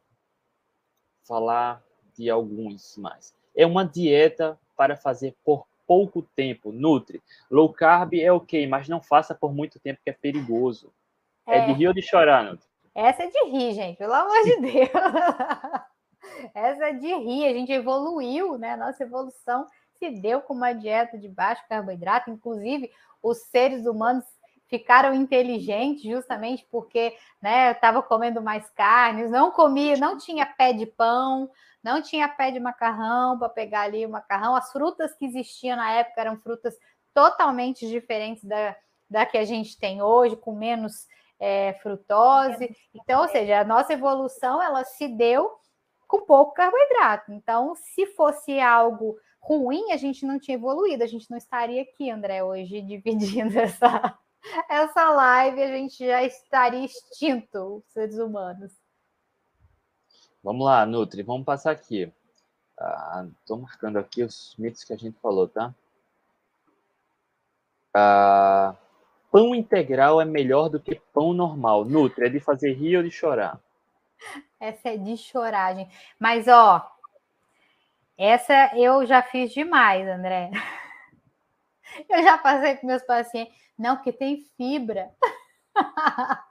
falar 1.25 1.81
de 2.13 2.29
alguns 2.29 2.97
mais. 2.97 3.33
É 3.55 3.65
uma 3.65 3.85
dieta 3.85 4.59
para 4.75 4.97
fazer 4.97 5.33
por 5.45 5.65
pouco 5.87 6.21
tempo. 6.35 6.73
Nutri. 6.73 7.23
Low 7.49 7.71
carb 7.71 8.15
é 8.15 8.29
ok, 8.29 8.67
mas 8.67 8.89
não 8.89 9.01
faça 9.01 9.33
por 9.33 9.53
muito 9.53 9.79
tempo, 9.79 10.01
que 10.03 10.09
é 10.09 10.13
perigoso. 10.13 10.91
É, 11.47 11.59
é 11.59 11.65
de 11.67 11.71
rir 11.71 11.87
ou 11.87 11.93
de 11.93 12.01
chorar, 12.01 12.43
Nutri? 12.43 12.67
Essa 12.93 13.23
é 13.23 13.27
de 13.27 13.45
rir, 13.45 13.73
gente, 13.73 13.97
pelo 13.97 14.13
amor 14.13 14.43
de 14.43 14.57
Deus. 14.59 14.89
Essa 16.53 16.87
é 16.87 16.93
de 16.93 17.15
rir. 17.15 17.45
A 17.45 17.53
gente 17.53 17.71
evoluiu, 17.71 18.57
né? 18.57 18.75
Nossa 18.75 19.03
evolução 19.03 19.65
se 19.97 20.09
deu 20.09 20.41
com 20.41 20.53
uma 20.53 20.73
dieta 20.73 21.17
de 21.17 21.27
baixo 21.27 21.63
carboidrato. 21.67 22.29
Inclusive, 22.29 22.91
os 23.21 23.37
seres 23.43 23.85
humanos 23.85 24.25
ficaram 24.67 25.13
inteligentes 25.13 26.03
justamente 26.03 26.67
porque 26.69 27.15
né, 27.41 27.71
estava 27.71 28.03
comendo 28.03 28.41
mais 28.41 28.69
carnes, 28.71 29.31
não 29.31 29.51
comia, 29.51 29.95
não 29.97 30.17
tinha 30.17 30.45
pé 30.45 30.73
de 30.73 30.85
pão, 30.85 31.49
não 31.81 32.01
tinha 32.01 32.27
pé 32.27 32.51
de 32.51 32.59
macarrão 32.59 33.39
para 33.39 33.49
pegar 33.49 33.81
ali 33.81 34.05
o 34.05 34.09
macarrão. 34.09 34.55
As 34.55 34.71
frutas 34.71 35.15
que 35.15 35.25
existiam 35.25 35.77
na 35.77 35.91
época 35.91 36.21
eram 36.21 36.37
frutas 36.37 36.75
totalmente 37.13 37.87
diferentes 37.87 38.43
da, 38.43 38.75
da 39.09 39.25
que 39.25 39.37
a 39.37 39.45
gente 39.45 39.79
tem 39.79 40.01
hoje, 40.01 40.35
com 40.35 40.53
menos 40.53 41.07
é, 41.39 41.73
frutose. 41.81 42.75
Então, 42.93 43.21
ou 43.21 43.27
seja, 43.29 43.61
a 43.61 43.63
nossa 43.63 43.93
evolução 43.93 44.61
ela 44.61 44.83
se 44.83 45.07
deu 45.07 45.49
com 46.07 46.21
pouco 46.21 46.53
carboidrato. 46.53 47.31
Então, 47.31 47.75
se 47.75 48.05
fosse 48.07 48.59
algo 48.59 49.17
ruim, 49.39 49.91
a 49.91 49.97
gente 49.97 50.25
não 50.25 50.39
tinha 50.39 50.55
evoluído, 50.55 51.03
a 51.03 51.07
gente 51.07 51.29
não 51.29 51.37
estaria 51.37 51.81
aqui, 51.81 52.09
André, 52.09 52.43
hoje 52.43 52.81
dividindo 52.83 53.57
essa, 53.57 54.17
essa 54.69 55.09
live, 55.09 55.61
a 55.61 55.67
gente 55.67 56.05
já 56.05 56.23
estaria 56.23 56.85
extinto, 56.85 57.77
os 57.77 57.85
seres 57.91 58.17
humanos. 58.17 58.73
Vamos 60.43 60.65
lá, 60.65 60.85
Nutri, 60.85 61.23
vamos 61.23 61.45
passar 61.45 61.71
aqui. 61.71 62.11
Estou 63.39 63.57
ah, 63.57 63.59
marcando 63.59 63.97
aqui 63.97 64.23
os 64.23 64.55
mitos 64.57 64.83
que 64.83 64.93
a 64.93 64.97
gente 64.97 65.19
falou, 65.19 65.47
tá? 65.47 65.73
Ah, 67.93 68.75
pão 69.31 69.55
integral 69.55 70.21
é 70.21 70.25
melhor 70.25 70.69
do 70.69 70.79
que 70.79 71.01
pão 71.13 71.33
normal. 71.33 71.83
Nutri, 71.83 72.25
é 72.25 72.29
de 72.29 72.39
fazer 72.39 72.73
rir 72.73 72.97
ou 72.97 73.03
de 73.03 73.11
chorar? 73.11 73.59
Essa 74.59 74.89
é 74.89 74.97
de 74.97 75.17
chorar, 75.17 75.75
gente. 75.75 75.95
Mas, 76.19 76.47
ó, 76.47 76.87
essa 78.17 78.75
eu 78.75 79.05
já 79.05 79.21
fiz 79.21 79.51
demais, 79.53 80.07
André. 80.07 80.49
Eu 82.09 82.21
já 82.21 82.37
passei 82.37 82.75
com 82.75 82.85
meus 82.85 83.01
pacientes. 83.03 83.55
Não, 83.77 83.95
porque 83.95 84.11
tem 84.11 84.43
fibra. 84.57 85.11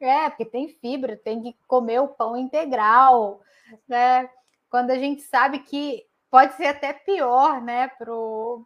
É, 0.00 0.28
porque 0.28 0.44
tem 0.44 0.68
fibra, 0.68 1.16
tem 1.16 1.40
que 1.40 1.56
comer 1.68 2.00
o 2.00 2.08
pão 2.08 2.36
integral, 2.36 3.40
né? 3.86 4.28
Quando 4.68 4.90
a 4.90 4.98
gente 4.98 5.22
sabe 5.22 5.60
que 5.60 6.04
pode 6.28 6.54
ser 6.54 6.66
até 6.66 6.92
pior, 6.92 7.62
né, 7.62 7.88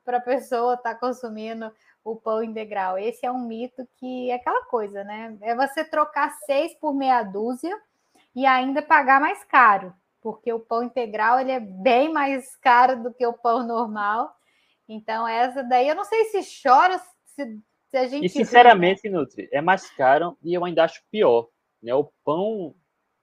para 0.02 0.16
a 0.16 0.20
pessoa 0.20 0.74
estar 0.74 0.94
tá 0.94 0.98
consumindo 0.98 1.70
o 2.02 2.16
pão 2.16 2.42
integral. 2.42 2.98
Esse 2.98 3.26
é 3.26 3.30
um 3.30 3.46
mito 3.46 3.86
que 3.98 4.30
é 4.30 4.34
aquela 4.34 4.64
coisa, 4.64 5.04
né? 5.04 5.36
É 5.42 5.54
você 5.54 5.84
trocar 5.84 6.30
seis 6.46 6.74
por 6.80 6.94
meia 6.94 7.22
dúzia 7.22 7.78
e 8.34 8.46
ainda 8.46 8.80
pagar 8.80 9.20
mais 9.20 9.44
caro 9.44 9.94
porque 10.22 10.52
o 10.52 10.60
pão 10.60 10.84
integral 10.84 11.40
ele 11.40 11.50
é 11.50 11.60
bem 11.60 12.12
mais 12.12 12.56
caro 12.56 13.02
do 13.02 13.12
que 13.12 13.26
o 13.26 13.32
pão 13.32 13.66
normal. 13.66 14.32
Então, 14.88 15.26
essa 15.26 15.62
daí 15.64 15.88
eu 15.88 15.96
não 15.96 16.04
sei 16.04 16.24
se 16.26 16.62
chora, 16.62 16.98
se, 17.24 17.60
se 17.88 17.96
a 17.96 18.06
gente. 18.06 18.26
E 18.26 18.28
sinceramente, 18.28 19.08
né? 19.08 19.18
Nutri, 19.18 19.48
é 19.52 19.60
mais 19.60 19.90
caro 19.90 20.36
e 20.42 20.54
eu 20.54 20.64
ainda 20.64 20.84
acho 20.84 21.02
pior. 21.10 21.48
Né? 21.82 21.92
O 21.94 22.10
pão 22.24 22.74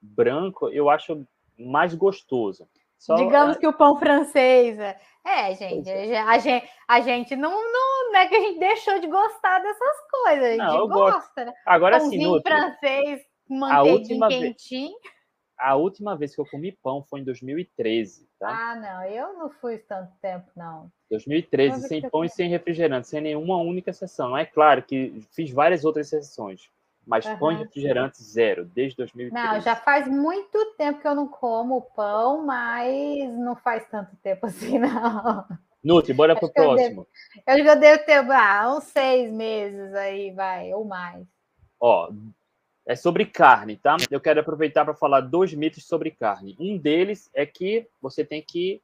branco 0.01 0.69
eu 0.69 0.89
acho 0.89 1.25
mais 1.57 1.95
gostoso. 1.95 2.67
Só, 2.97 3.15
Digamos 3.15 3.55
é... 3.55 3.59
que 3.59 3.67
o 3.67 3.73
pão 3.73 3.95
francês. 3.95 4.77
É, 4.77 4.97
é 5.25 5.55
gente, 5.55 5.89
é. 5.89 6.19
A, 6.19 6.37
gente, 6.37 6.69
a 6.85 6.99
gente 6.99 7.35
não, 7.35 7.51
não, 7.51 8.11
não 8.11 8.19
é 8.19 8.27
que 8.27 8.35
a 8.35 8.41
gente 8.41 8.59
deixou 8.59 8.99
de 8.99 9.07
gostar 9.07 9.59
dessas 9.59 9.97
coisas, 10.11 10.45
a 10.45 10.51
gente 10.51 10.77
não, 10.77 10.87
gosta, 10.87 11.45
né? 11.45 11.53
Agora 11.65 11.99
sim, 12.01 12.21
Nutri, 12.21 12.51
francês, 12.51 13.21
manteiguinha 13.47 14.27
quentinho. 14.27 14.97
Vez 14.99 15.18
a 15.59 15.75
última 15.75 16.15
vez 16.15 16.33
que 16.33 16.39
eu 16.39 16.45
comi 16.45 16.71
pão 16.71 17.03
foi 17.03 17.19
em 17.19 17.23
2013, 17.23 18.27
tá? 18.39 18.47
Ah, 18.49 18.75
não, 18.75 19.03
eu 19.03 19.33
não 19.37 19.49
fui 19.49 19.77
tanto 19.77 20.11
tempo, 20.21 20.49
não. 20.55 20.89
2013, 21.11 21.87
sem 21.87 22.09
pão 22.09 22.23
e 22.23 22.29
sem 22.29 22.49
refrigerante, 22.49 23.07
sem 23.07 23.19
nenhuma 23.19 23.57
única 23.57 23.91
sessão. 23.91 24.37
É 24.37 24.45
claro 24.45 24.81
que 24.83 25.21
fiz 25.31 25.51
várias 25.51 25.83
outras 25.83 26.07
sessões, 26.07 26.69
mas 27.05 27.25
uhum. 27.25 27.37
pão 27.37 27.51
e 27.51 27.55
refrigerante 27.55 28.23
zero, 28.23 28.65
desde 28.65 28.95
2013. 28.97 29.33
Não, 29.33 29.61
já 29.61 29.75
faz 29.75 30.07
muito 30.07 30.73
tempo 30.77 31.01
que 31.01 31.07
eu 31.07 31.15
não 31.15 31.27
como 31.27 31.81
pão, 31.81 32.45
mas 32.45 33.37
não 33.37 33.55
faz 33.55 33.85
tanto 33.89 34.15
tempo 34.23 34.45
assim, 34.47 34.79
não. 34.79 35.45
Nutri, 35.83 36.13
bora 36.13 36.35
pro 36.35 36.51
próximo. 36.51 37.07
Eu, 37.47 37.55
devo, 37.55 37.61
eu 37.61 37.65
já 37.65 37.75
devo 37.75 38.05
ter 38.05 38.31
ah, 38.31 38.75
uns 38.75 38.85
seis 38.85 39.31
meses 39.31 39.93
aí, 39.93 40.31
vai, 40.31 40.73
ou 40.73 40.85
mais. 40.85 41.25
Ó, 41.79 42.11
é 42.89 42.95
sobre 42.95 43.23
carne, 43.23 43.77
tá? 43.77 43.97
Eu 44.09 44.19
quero 44.19 44.39
aproveitar 44.39 44.83
para 44.83 44.95
falar 44.95 45.21
dois 45.21 45.53
mitos 45.53 45.85
sobre 45.85 46.09
carne. 46.09 46.57
Um 46.59 46.75
deles 46.75 47.29
é 47.35 47.45
que 47.45 47.87
você 48.01 48.25
tem 48.25 48.41
que 48.41 48.81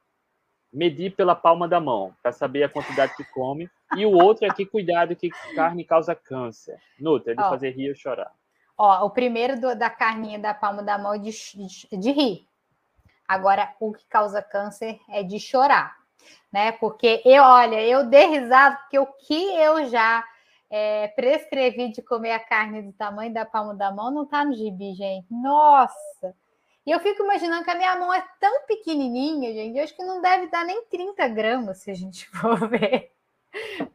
medir 0.71 1.15
pela 1.15 1.33
palma 1.33 1.67
da 1.67 1.79
mão 1.79 2.13
para 2.21 2.31
saber 2.31 2.61
a 2.61 2.69
quantidade 2.69 3.15
que 3.15 3.23
come. 3.23 3.67
E 3.97 4.05
o 4.05 4.11
outro 4.11 4.45
é 4.45 4.53
que 4.53 4.63
cuidado 4.63 5.15
que 5.15 5.31
carne 5.55 5.83
causa 5.83 6.13
câncer. 6.13 6.77
Nutra, 6.99 7.31
é 7.31 7.35
de 7.35 7.41
ó, 7.41 7.49
fazer 7.49 7.71
rir 7.71 7.89
ou 7.89 7.95
chorar. 7.95 8.31
Ó, 8.77 9.07
o 9.07 9.09
primeiro 9.09 9.59
do, 9.59 9.75
da 9.75 9.89
carninha 9.89 10.37
da 10.37 10.53
palma 10.53 10.83
da 10.83 10.99
mão 10.99 11.15
é 11.15 11.17
de, 11.17 11.31
de, 11.31 11.97
de 11.97 12.11
rir. 12.11 12.47
Agora, 13.27 13.73
o 13.79 13.91
que 13.91 14.05
causa 14.05 14.39
câncer 14.39 14.99
é 15.09 15.23
de 15.23 15.39
chorar, 15.39 15.97
né? 16.53 16.73
Porque 16.73 17.23
eu, 17.25 17.41
olha, 17.41 17.81
eu 17.81 18.05
dei 18.05 18.27
risada 18.27 18.75
porque 18.75 18.99
o 18.99 19.07
que 19.07 19.55
eu 19.55 19.89
já 19.89 20.23
é, 20.69 21.07
prescrevi 21.09 21.91
de 21.91 22.01
comer 22.01 22.31
a 22.31 22.39
carne 22.39 22.81
do 22.81 22.93
tamanho 22.93 23.33
da 23.33 23.45
palma 23.45 23.73
da 23.73 23.91
mão, 23.91 24.11
não 24.11 24.25
tá 24.25 24.43
no 24.43 24.53
gibi, 24.53 24.93
gente. 24.93 25.27
Nossa! 25.31 26.35
E 26.85 26.91
eu 26.91 26.99
fico 26.99 27.23
imaginando 27.23 27.63
que 27.63 27.71
a 27.71 27.75
minha 27.75 27.95
mão 27.95 28.13
é 28.13 28.23
tão 28.39 28.65
pequenininha, 28.67 29.51
gente, 29.53 29.77
eu 29.77 29.83
acho 29.83 29.95
que 29.95 30.03
não 30.03 30.21
deve 30.21 30.47
dar 30.47 30.63
nem 30.63 30.85
30 30.85 31.27
gramas, 31.29 31.79
se 31.79 31.89
a 31.89 31.95
gente 31.95 32.29
for 32.37 32.69
ver. 32.69 33.11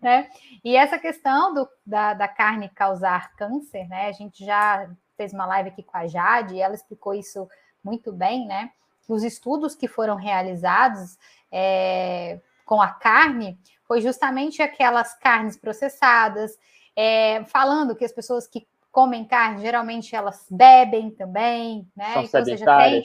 Né? 0.01 0.29
E 0.65 0.75
essa 0.75 0.99
questão 0.99 1.53
do, 1.53 1.69
da, 1.85 2.15
da 2.15 2.27
carne 2.27 2.71
causar 2.71 3.35
câncer, 3.37 3.87
né? 3.89 4.07
A 4.07 4.13
gente 4.13 4.45
já 4.45 4.91
fez 5.17 5.35
uma 5.35 5.45
live 5.45 5.69
aqui 5.69 5.83
com 5.83 5.99
a 5.99 6.07
Jade 6.07 6.55
e 6.55 6.61
ela 6.61 6.75
explicou 6.75 7.13
isso 7.13 7.47
muito 7.85 8.11
bem, 8.11 8.47
né? 8.47 8.73
Os 9.07 9.23
estudos 9.23 9.75
que 9.75 9.87
foram 9.87 10.17
realizados 10.17 11.19
é, 11.53 12.41
com 12.65 12.81
a 12.81 12.89
carne 12.89 13.59
foi 13.91 14.01
justamente 14.01 14.63
aquelas 14.63 15.19
carnes 15.19 15.57
processadas, 15.57 16.57
é, 16.95 17.43
falando 17.47 17.97
que 17.97 18.05
as 18.05 18.13
pessoas 18.13 18.47
que 18.47 18.65
comem 18.93 19.25
carne, 19.25 19.63
geralmente 19.63 20.15
elas 20.15 20.47
bebem 20.49 21.11
também, 21.11 21.91
né? 21.97 22.13
São 22.13 22.23
então, 22.23 22.45
seja, 22.45 22.65
tem, 22.67 23.03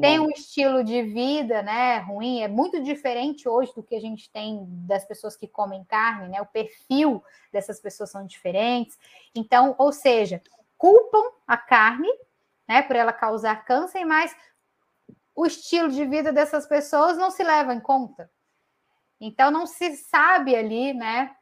tem 0.00 0.20
um 0.20 0.30
estilo 0.30 0.84
de 0.84 1.02
vida, 1.02 1.60
né, 1.60 1.98
ruim, 1.98 2.40
é 2.40 2.46
muito 2.46 2.80
diferente 2.80 3.48
hoje 3.48 3.74
do 3.74 3.82
que 3.82 3.96
a 3.96 4.00
gente 4.00 4.30
tem 4.30 4.64
das 4.86 5.04
pessoas 5.04 5.34
que 5.34 5.48
comem 5.48 5.82
carne, 5.82 6.28
né? 6.28 6.40
O 6.40 6.46
perfil 6.46 7.20
dessas 7.52 7.80
pessoas 7.80 8.08
são 8.08 8.24
diferentes. 8.24 8.96
Então, 9.34 9.74
ou 9.76 9.90
seja, 9.90 10.40
culpam 10.76 11.32
a 11.48 11.56
carne, 11.56 12.12
né, 12.68 12.80
por 12.82 12.94
ela 12.94 13.12
causar 13.12 13.64
câncer, 13.64 14.04
mas 14.04 14.36
o 15.34 15.44
estilo 15.44 15.88
de 15.88 16.04
vida 16.04 16.32
dessas 16.32 16.64
pessoas 16.64 17.18
não 17.18 17.28
se 17.28 17.42
leva 17.42 17.74
em 17.74 17.80
conta. 17.80 18.30
Então 19.20 19.50
não 19.50 19.66
se 19.66 19.96
sabe 19.96 20.54
ali, 20.54 20.92
né? 20.94 21.34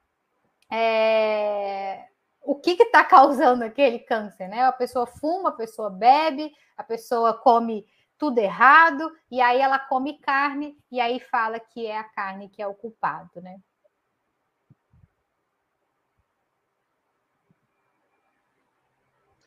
É, 0.70 2.08
o 2.42 2.54
que 2.54 2.70
está 2.70 3.04
causando 3.04 3.64
aquele 3.64 3.98
câncer, 3.98 4.48
né? 4.48 4.62
A 4.62 4.72
pessoa 4.72 5.06
fuma, 5.06 5.50
a 5.50 5.52
pessoa 5.52 5.90
bebe, 5.90 6.52
a 6.76 6.82
pessoa 6.82 7.34
come 7.34 7.86
tudo 8.18 8.38
errado, 8.38 9.12
e 9.30 9.40
aí 9.40 9.60
ela 9.60 9.78
come 9.78 10.18
carne, 10.18 10.78
e 10.90 11.00
aí 11.00 11.20
fala 11.20 11.60
que 11.60 11.86
é 11.86 11.98
a 11.98 12.04
carne 12.04 12.48
que 12.48 12.62
é 12.62 12.66
o 12.66 12.74
culpado, 12.74 13.42
né? 13.42 13.60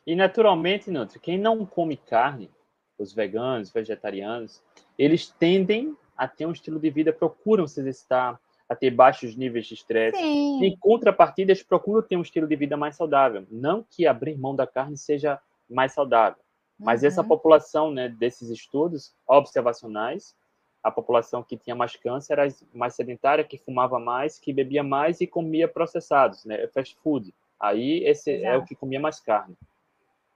E 0.06 0.14
naturalmente, 0.14 0.90
Nutri, 0.90 1.20
quem 1.20 1.38
não 1.38 1.64
come 1.66 1.96
carne, 1.96 2.50
os 2.98 3.12
veganos, 3.12 3.70
vegetarianos, 3.70 4.62
eles 4.98 5.28
tendem 5.28 5.96
a 6.20 6.28
ter 6.28 6.44
um 6.44 6.52
estilo 6.52 6.78
de 6.78 6.90
vida, 6.90 7.14
procuram 7.14 7.66
se 7.66 7.80
exercitar, 7.80 8.38
a 8.68 8.76
ter 8.76 8.90
baixos 8.90 9.34
níveis 9.34 9.66
de 9.66 9.72
estresse. 9.72 10.20
Em 10.22 10.76
contrapartida, 10.78 11.50
eles 11.50 11.62
procuram 11.62 12.02
ter 12.02 12.14
um 12.14 12.20
estilo 12.20 12.46
de 12.46 12.54
vida 12.56 12.76
mais 12.76 12.94
saudável. 12.94 13.46
Não 13.50 13.82
que 13.88 14.06
abrir 14.06 14.36
mão 14.36 14.54
da 14.54 14.66
carne 14.66 14.98
seja 14.98 15.40
mais 15.66 15.94
saudável, 15.94 16.38
mas 16.78 17.00
uhum. 17.00 17.08
essa 17.08 17.24
população, 17.24 17.90
né, 17.90 18.10
desses 18.10 18.50
estudos 18.50 19.14
observacionais, 19.26 20.36
a 20.82 20.90
população 20.90 21.42
que 21.42 21.56
tinha 21.56 21.74
mais 21.74 21.96
câncer 21.96 22.34
era 22.34 22.48
mais 22.74 22.94
sedentária, 22.94 23.42
que 23.42 23.56
fumava 23.56 23.98
mais, 23.98 24.38
que 24.38 24.52
bebia 24.52 24.82
mais 24.82 25.22
e 25.22 25.26
comia 25.26 25.66
processados, 25.66 26.44
né, 26.44 26.66
fast 26.68 26.94
food. 27.02 27.32
Aí 27.58 28.04
esse 28.04 28.30
Exato. 28.30 28.46
é 28.46 28.58
o 28.58 28.64
que 28.66 28.74
comia 28.74 29.00
mais 29.00 29.20
carne. 29.20 29.56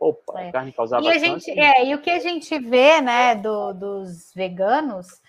Opa, 0.01 0.41
é. 0.41 0.49
a 0.49 0.53
carne 0.53 0.73
causava 0.73 1.05
e 1.05 1.09
a 1.09 1.19
gente, 1.19 1.51
é, 1.51 1.87
e 1.87 1.95
o 1.95 2.01
que 2.01 2.11
a 2.11 2.21
gente 2.21 2.59
vê, 2.59 3.03
né, 3.03 3.35
do, 3.35 3.75
dos 3.75 4.33
veganos 4.35 5.21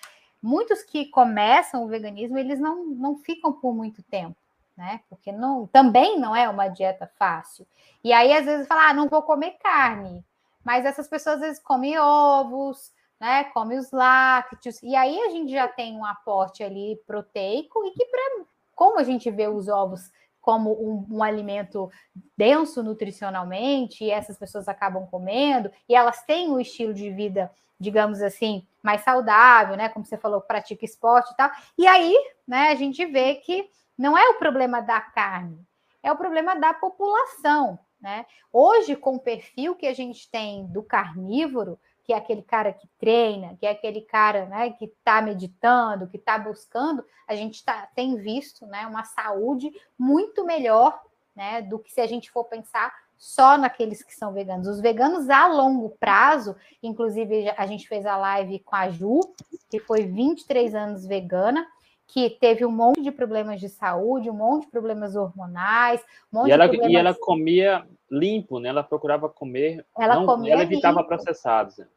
muitos 0.46 0.84
que 0.84 1.08
começam 1.08 1.84
o 1.84 1.88
veganismo, 1.88 2.38
eles 2.38 2.60
não, 2.60 2.86
não 2.86 3.18
ficam 3.18 3.52
por 3.52 3.74
muito 3.74 4.04
tempo, 4.04 4.38
né? 4.78 5.02
Porque 5.10 5.32
não, 5.32 5.66
também 5.66 6.20
não 6.20 6.36
é 6.36 6.48
uma 6.48 6.68
dieta 6.68 7.10
fácil. 7.18 7.66
E 8.04 8.14
aí, 8.14 8.32
às 8.32 8.46
vezes, 8.46 8.68
fala, 8.68 8.90
ah, 8.90 8.94
não 8.94 9.10
vou 9.10 9.24
comer 9.24 9.58
carne. 9.62 10.24
Mas 10.64 10.86
essas 10.86 11.08
pessoas, 11.08 11.38
às 11.38 11.42
vezes, 11.42 11.60
comem 11.60 11.98
ovos, 11.98 12.94
né? 13.20 13.46
Comem 13.46 13.80
os 13.80 13.92
lácteos. 13.92 14.82
E 14.84 14.96
aí, 14.96 15.20
a 15.20 15.30
gente 15.32 15.52
já 15.52 15.68
tem 15.68 15.98
um 15.98 16.06
aporte 16.06 16.64
ali 16.64 17.02
proteico 17.08 17.84
e 17.84 17.92
que, 17.92 18.06
pra, 18.06 18.46
como 18.76 19.00
a 19.00 19.04
gente 19.04 19.32
vê 19.32 19.48
os 19.48 19.68
ovos 19.68 20.12
como 20.42 20.74
um, 20.74 21.08
um, 21.10 21.24
alimento 21.24 21.90
denso 22.38 22.84
nutricionalmente, 22.84 24.04
e 24.04 24.12
essas 24.12 24.38
pessoas 24.38 24.68
acabam 24.68 25.08
comendo, 25.08 25.72
e 25.90 25.96
elas 25.96 26.22
têm 26.22 26.52
um 26.52 26.60
estilo 26.60 26.94
de 26.94 27.10
vida, 27.10 27.52
digamos 27.80 28.22
assim, 28.22 28.64
mais 28.86 29.02
saudável, 29.02 29.76
né? 29.76 29.90
Como 29.90 30.06
você 30.06 30.16
falou, 30.16 30.40
pratica 30.40 30.86
esporte 30.86 31.32
e 31.32 31.36
tal. 31.36 31.50
E 31.78 31.88
aí, 31.88 32.16
né, 32.48 32.70
a 32.70 32.76
gente 32.76 33.04
vê 33.06 33.36
que 33.36 33.68
não 33.98 34.18
é 34.18 34.30
o 34.30 34.36
problema 34.36 34.80
da 34.80 35.02
carne, 35.02 35.60
é 36.04 36.12
o 36.12 36.18
problema 36.18 36.56
da 36.56 36.74
população, 36.74 37.80
né? 38.00 38.26
Hoje, 38.54 38.96
com 38.96 39.16
o 39.16 39.20
perfil 39.20 39.76
que 39.76 39.88
a 39.88 39.94
gente 39.94 40.30
tem 40.30 40.68
do 40.68 40.84
carnívoro, 40.84 41.80
que 42.04 42.14
é 42.14 42.18
aquele 42.18 42.44
cara 42.44 42.72
que 42.72 42.88
treina, 43.00 43.58
que 43.60 43.66
é 43.66 43.72
aquele 43.72 44.02
cara 44.02 44.46
né, 44.46 44.70
que 44.74 44.86
está 44.86 45.20
meditando, 45.24 46.08
que 46.08 46.18
está 46.18 46.38
buscando, 46.38 47.04
a 47.28 47.36
gente 47.36 47.66
tá, 47.66 47.90
tem 47.96 48.16
visto 48.16 48.68
né, 48.68 48.86
uma 48.86 49.04
saúde 49.04 49.72
muito 49.98 50.46
melhor 50.46 51.02
né, 51.36 51.64
do 51.64 51.80
que 51.80 51.92
se 51.92 52.00
a 52.00 52.06
gente 52.06 52.30
for 52.30 52.44
pensar 52.44 52.94
só 53.18 53.58
naqueles 53.58 54.04
que 54.04 54.14
são 54.14 54.34
veganos. 54.34 54.68
Os 54.68 54.82
veganos 54.82 55.30
a 55.30 55.48
longo 55.48 55.90
prazo, 56.00 56.56
inclusive 56.82 57.50
a 57.58 57.66
gente 57.66 57.88
fez 57.88 58.06
a 58.06 58.18
live 58.18 58.60
com 58.60 58.76
a 58.76 58.90
Ju, 58.90 59.20
que 59.70 59.80
foi 59.80 60.04
23 60.04 60.76
anos 60.76 61.06
vegana, 61.06 61.66
que 62.08 62.30
teve 62.30 62.66
um 62.66 62.72
monte 62.72 63.02
de 63.02 63.12
problemas 63.12 63.60
de 63.60 63.68
saúde, 63.68 64.30
um 64.30 64.34
monte 64.34 64.66
de 64.66 64.72
problemas 64.72 65.16
hormonais, 65.16 66.02
um 66.32 66.40
monte 66.40 66.50
e 66.50 66.52
ela, 66.52 66.68
de 66.68 66.78
problemas... 66.78 66.94
E 66.94 66.98
ela 66.98 67.14
comia 67.14 67.88
limpo, 68.10 68.60
né? 68.60 68.70
Ela 68.70 68.84
procurava 68.84 69.28
comer, 69.28 69.86
ela, 69.98 70.16
não, 70.16 70.26
comia 70.26 70.54
ela 70.54 70.64
evitava 70.64 70.98
limpo. 70.98 71.08
processados. 71.08 71.78
Né? 71.78 71.88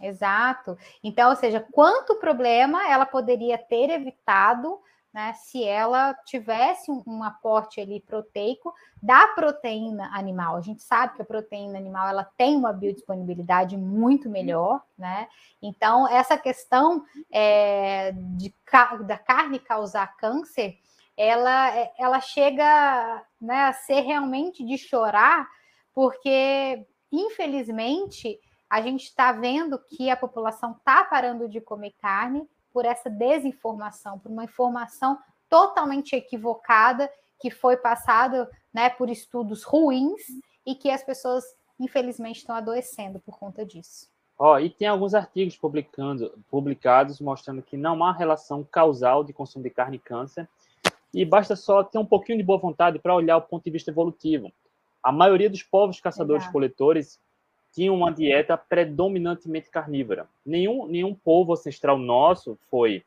Exato. 0.00 0.76
Então, 1.02 1.30
ou 1.30 1.36
seja, 1.36 1.64
quanto 1.72 2.16
problema 2.16 2.90
ela 2.90 3.06
poderia 3.06 3.56
ter 3.56 3.90
evitado 3.90 4.78
né, 5.14 5.32
se 5.34 5.62
ela 5.62 6.12
tivesse 6.26 6.90
um, 6.90 7.00
um, 7.06 7.22
aporte 7.22 7.80
ali 7.80 8.00
proteico 8.00 8.74
da 9.00 9.28
proteína 9.28 10.10
animal. 10.12 10.56
A 10.56 10.60
gente 10.60 10.82
sabe 10.82 11.14
que 11.14 11.22
a 11.22 11.24
proteína 11.24 11.78
animal 11.78 12.08
ela 12.08 12.24
tem 12.36 12.56
uma 12.56 12.72
biodisponibilidade 12.72 13.76
muito 13.76 14.28
melhor, 14.28 14.82
né? 14.98 15.28
Então, 15.62 16.08
essa 16.08 16.36
questão 16.36 17.04
é, 17.30 18.10
de, 18.12 18.52
da 19.06 19.16
carne 19.16 19.60
causar 19.60 20.16
câncer, 20.16 20.80
ela, 21.16 21.70
ela 21.96 22.20
chega 22.20 23.24
né, 23.40 23.66
a 23.66 23.72
ser 23.72 24.00
realmente 24.00 24.66
de 24.66 24.76
chorar, 24.76 25.48
porque, 25.94 26.84
infelizmente, 27.12 28.40
a 28.68 28.80
gente 28.80 29.04
está 29.04 29.30
vendo 29.30 29.78
que 29.78 30.10
a 30.10 30.16
população 30.16 30.72
está 30.72 31.04
parando 31.04 31.48
de 31.48 31.60
comer 31.60 31.94
carne 32.02 32.48
por 32.74 32.84
essa 32.84 33.08
desinformação, 33.08 34.18
por 34.18 34.32
uma 34.32 34.42
informação 34.42 35.16
totalmente 35.48 36.16
equivocada 36.16 37.08
que 37.38 37.48
foi 37.48 37.76
passada 37.76 38.50
né, 38.72 38.90
por 38.90 39.08
estudos 39.08 39.62
ruins 39.62 40.22
e 40.66 40.74
que 40.74 40.90
as 40.90 41.04
pessoas, 41.04 41.44
infelizmente, 41.78 42.38
estão 42.38 42.56
adoecendo 42.56 43.20
por 43.20 43.38
conta 43.38 43.64
disso. 43.64 44.08
Oh, 44.36 44.58
e 44.58 44.68
tem 44.68 44.88
alguns 44.88 45.14
artigos 45.14 45.56
publicando, 45.56 46.36
publicados 46.50 47.20
mostrando 47.20 47.62
que 47.62 47.76
não 47.76 48.02
há 48.02 48.10
relação 48.10 48.64
causal 48.64 49.22
de 49.22 49.32
consumo 49.32 49.62
de 49.62 49.70
carne 49.70 49.96
e 49.96 50.00
câncer, 50.00 50.48
e 51.12 51.24
basta 51.24 51.54
só 51.54 51.84
ter 51.84 51.98
um 51.98 52.04
pouquinho 52.04 52.38
de 52.38 52.44
boa 52.44 52.58
vontade 52.58 52.98
para 52.98 53.14
olhar 53.14 53.36
o 53.36 53.42
ponto 53.42 53.62
de 53.62 53.70
vista 53.70 53.92
evolutivo. 53.92 54.50
A 55.00 55.12
maioria 55.12 55.48
dos 55.48 55.62
povos 55.62 56.00
caçadores-coletores 56.00 57.20
tinha 57.74 57.92
uma 57.92 58.12
dieta 58.12 58.56
predominantemente 58.56 59.68
carnívora. 59.68 60.28
Nenhum, 60.46 60.86
nenhum 60.86 61.12
povo 61.12 61.52
ancestral 61.52 61.98
nosso 61.98 62.56
foi 62.70 63.02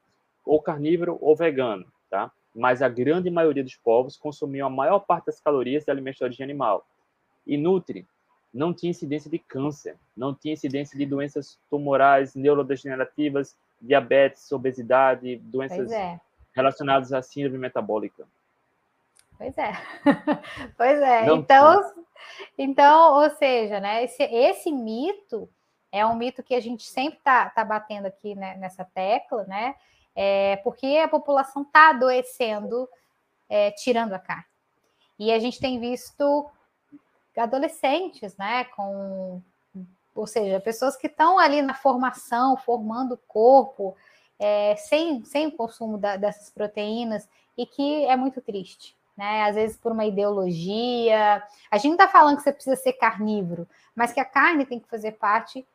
ou 0.45 0.61
carnívoro 0.61 1.17
ou 1.21 1.35
vegano, 1.35 1.85
tá? 2.09 2.29
Mas 2.53 2.81
a 2.81 2.89
grande 2.89 3.29
maioria 3.29 3.63
dos 3.63 3.77
povos 3.77 4.17
consumiam 4.17 4.67
a 4.67 4.69
maior 4.69 4.99
parte 4.99 5.27
das 5.27 5.39
calorias 5.39 5.85
de 5.85 5.91
alimentos 5.91 6.17
de 6.17 6.23
origem 6.25 6.43
animal. 6.43 6.85
E 7.45 7.55
Nutri 7.55 8.05
não 8.53 8.73
tinha 8.73 8.89
incidência 8.89 9.31
de 9.31 9.39
câncer, 9.39 9.95
não 10.15 10.33
tinha 10.33 10.53
incidência 10.53 10.97
de 10.97 11.05
doenças 11.05 11.57
tumorais, 11.69 12.35
neurodegenerativas, 12.35 13.55
diabetes, 13.81 14.51
obesidade, 14.51 15.37
doenças 15.37 15.91
é. 15.91 16.19
relacionadas 16.53 17.13
à 17.13 17.21
síndrome 17.21 17.57
metabólica. 17.57 18.25
Pois 19.37 19.57
é. 19.57 19.71
pois 20.75 21.01
é. 21.01 21.25
Não, 21.25 21.37
então, 21.37 21.93
então, 22.57 23.13
ou 23.21 23.29
seja, 23.31 23.79
né, 23.79 24.03
esse, 24.03 24.23
esse 24.23 24.71
mito 24.71 25.49
é 25.91 26.05
um 26.05 26.15
mito 26.15 26.43
que 26.43 26.55
a 26.55 26.59
gente 26.59 26.83
sempre 26.83 27.19
está 27.19 27.49
tá 27.49 27.63
batendo 27.63 28.07
aqui 28.07 28.35
né, 28.35 28.55
nessa 28.57 28.83
tecla, 28.83 29.43
né? 29.45 29.75
É, 30.15 30.55
porque 30.57 30.97
a 30.97 31.07
população 31.07 31.61
está 31.61 31.91
adoecendo 31.91 32.89
é, 33.47 33.71
tirando 33.71 34.13
a 34.13 34.19
carne. 34.19 34.45
E 35.19 35.31
a 35.31 35.39
gente 35.39 35.59
tem 35.59 35.79
visto 35.79 36.49
adolescentes, 37.35 38.35
né, 38.35 38.63
com, 38.65 39.41
ou 40.15 40.25
seja, 40.25 40.59
pessoas 40.59 40.95
que 40.95 41.05
estão 41.05 41.37
ali 41.37 41.61
na 41.61 41.75
formação, 41.75 42.57
formando 42.57 43.13
o 43.13 43.19
corpo, 43.27 43.95
é, 44.39 44.75
sem, 44.75 45.23
sem 45.23 45.47
o 45.47 45.51
consumo 45.51 45.99
da, 45.99 46.17
dessas 46.17 46.49
proteínas, 46.49 47.29
e 47.55 47.65
que 47.67 48.05
é 48.05 48.15
muito 48.15 48.41
triste 48.41 48.96
né? 49.17 49.43
Às 49.43 49.55
vezes 49.55 49.75
por 49.75 49.91
uma 49.91 50.05
ideologia. 50.05 51.43
A 51.71 51.77
gente 51.77 51.87
não 51.87 51.95
está 51.95 52.07
falando 52.07 52.37
que 52.37 52.43
você 52.43 52.53
precisa 52.53 52.75
ser 52.75 52.93
carnívoro, 52.93 53.67
mas 53.95 54.13
que 54.13 54.19
a 54.19 54.25
carne 54.25 54.65
tem 54.65 54.79
que 54.79 54.87
fazer 54.87 55.13
parte, 55.13 55.65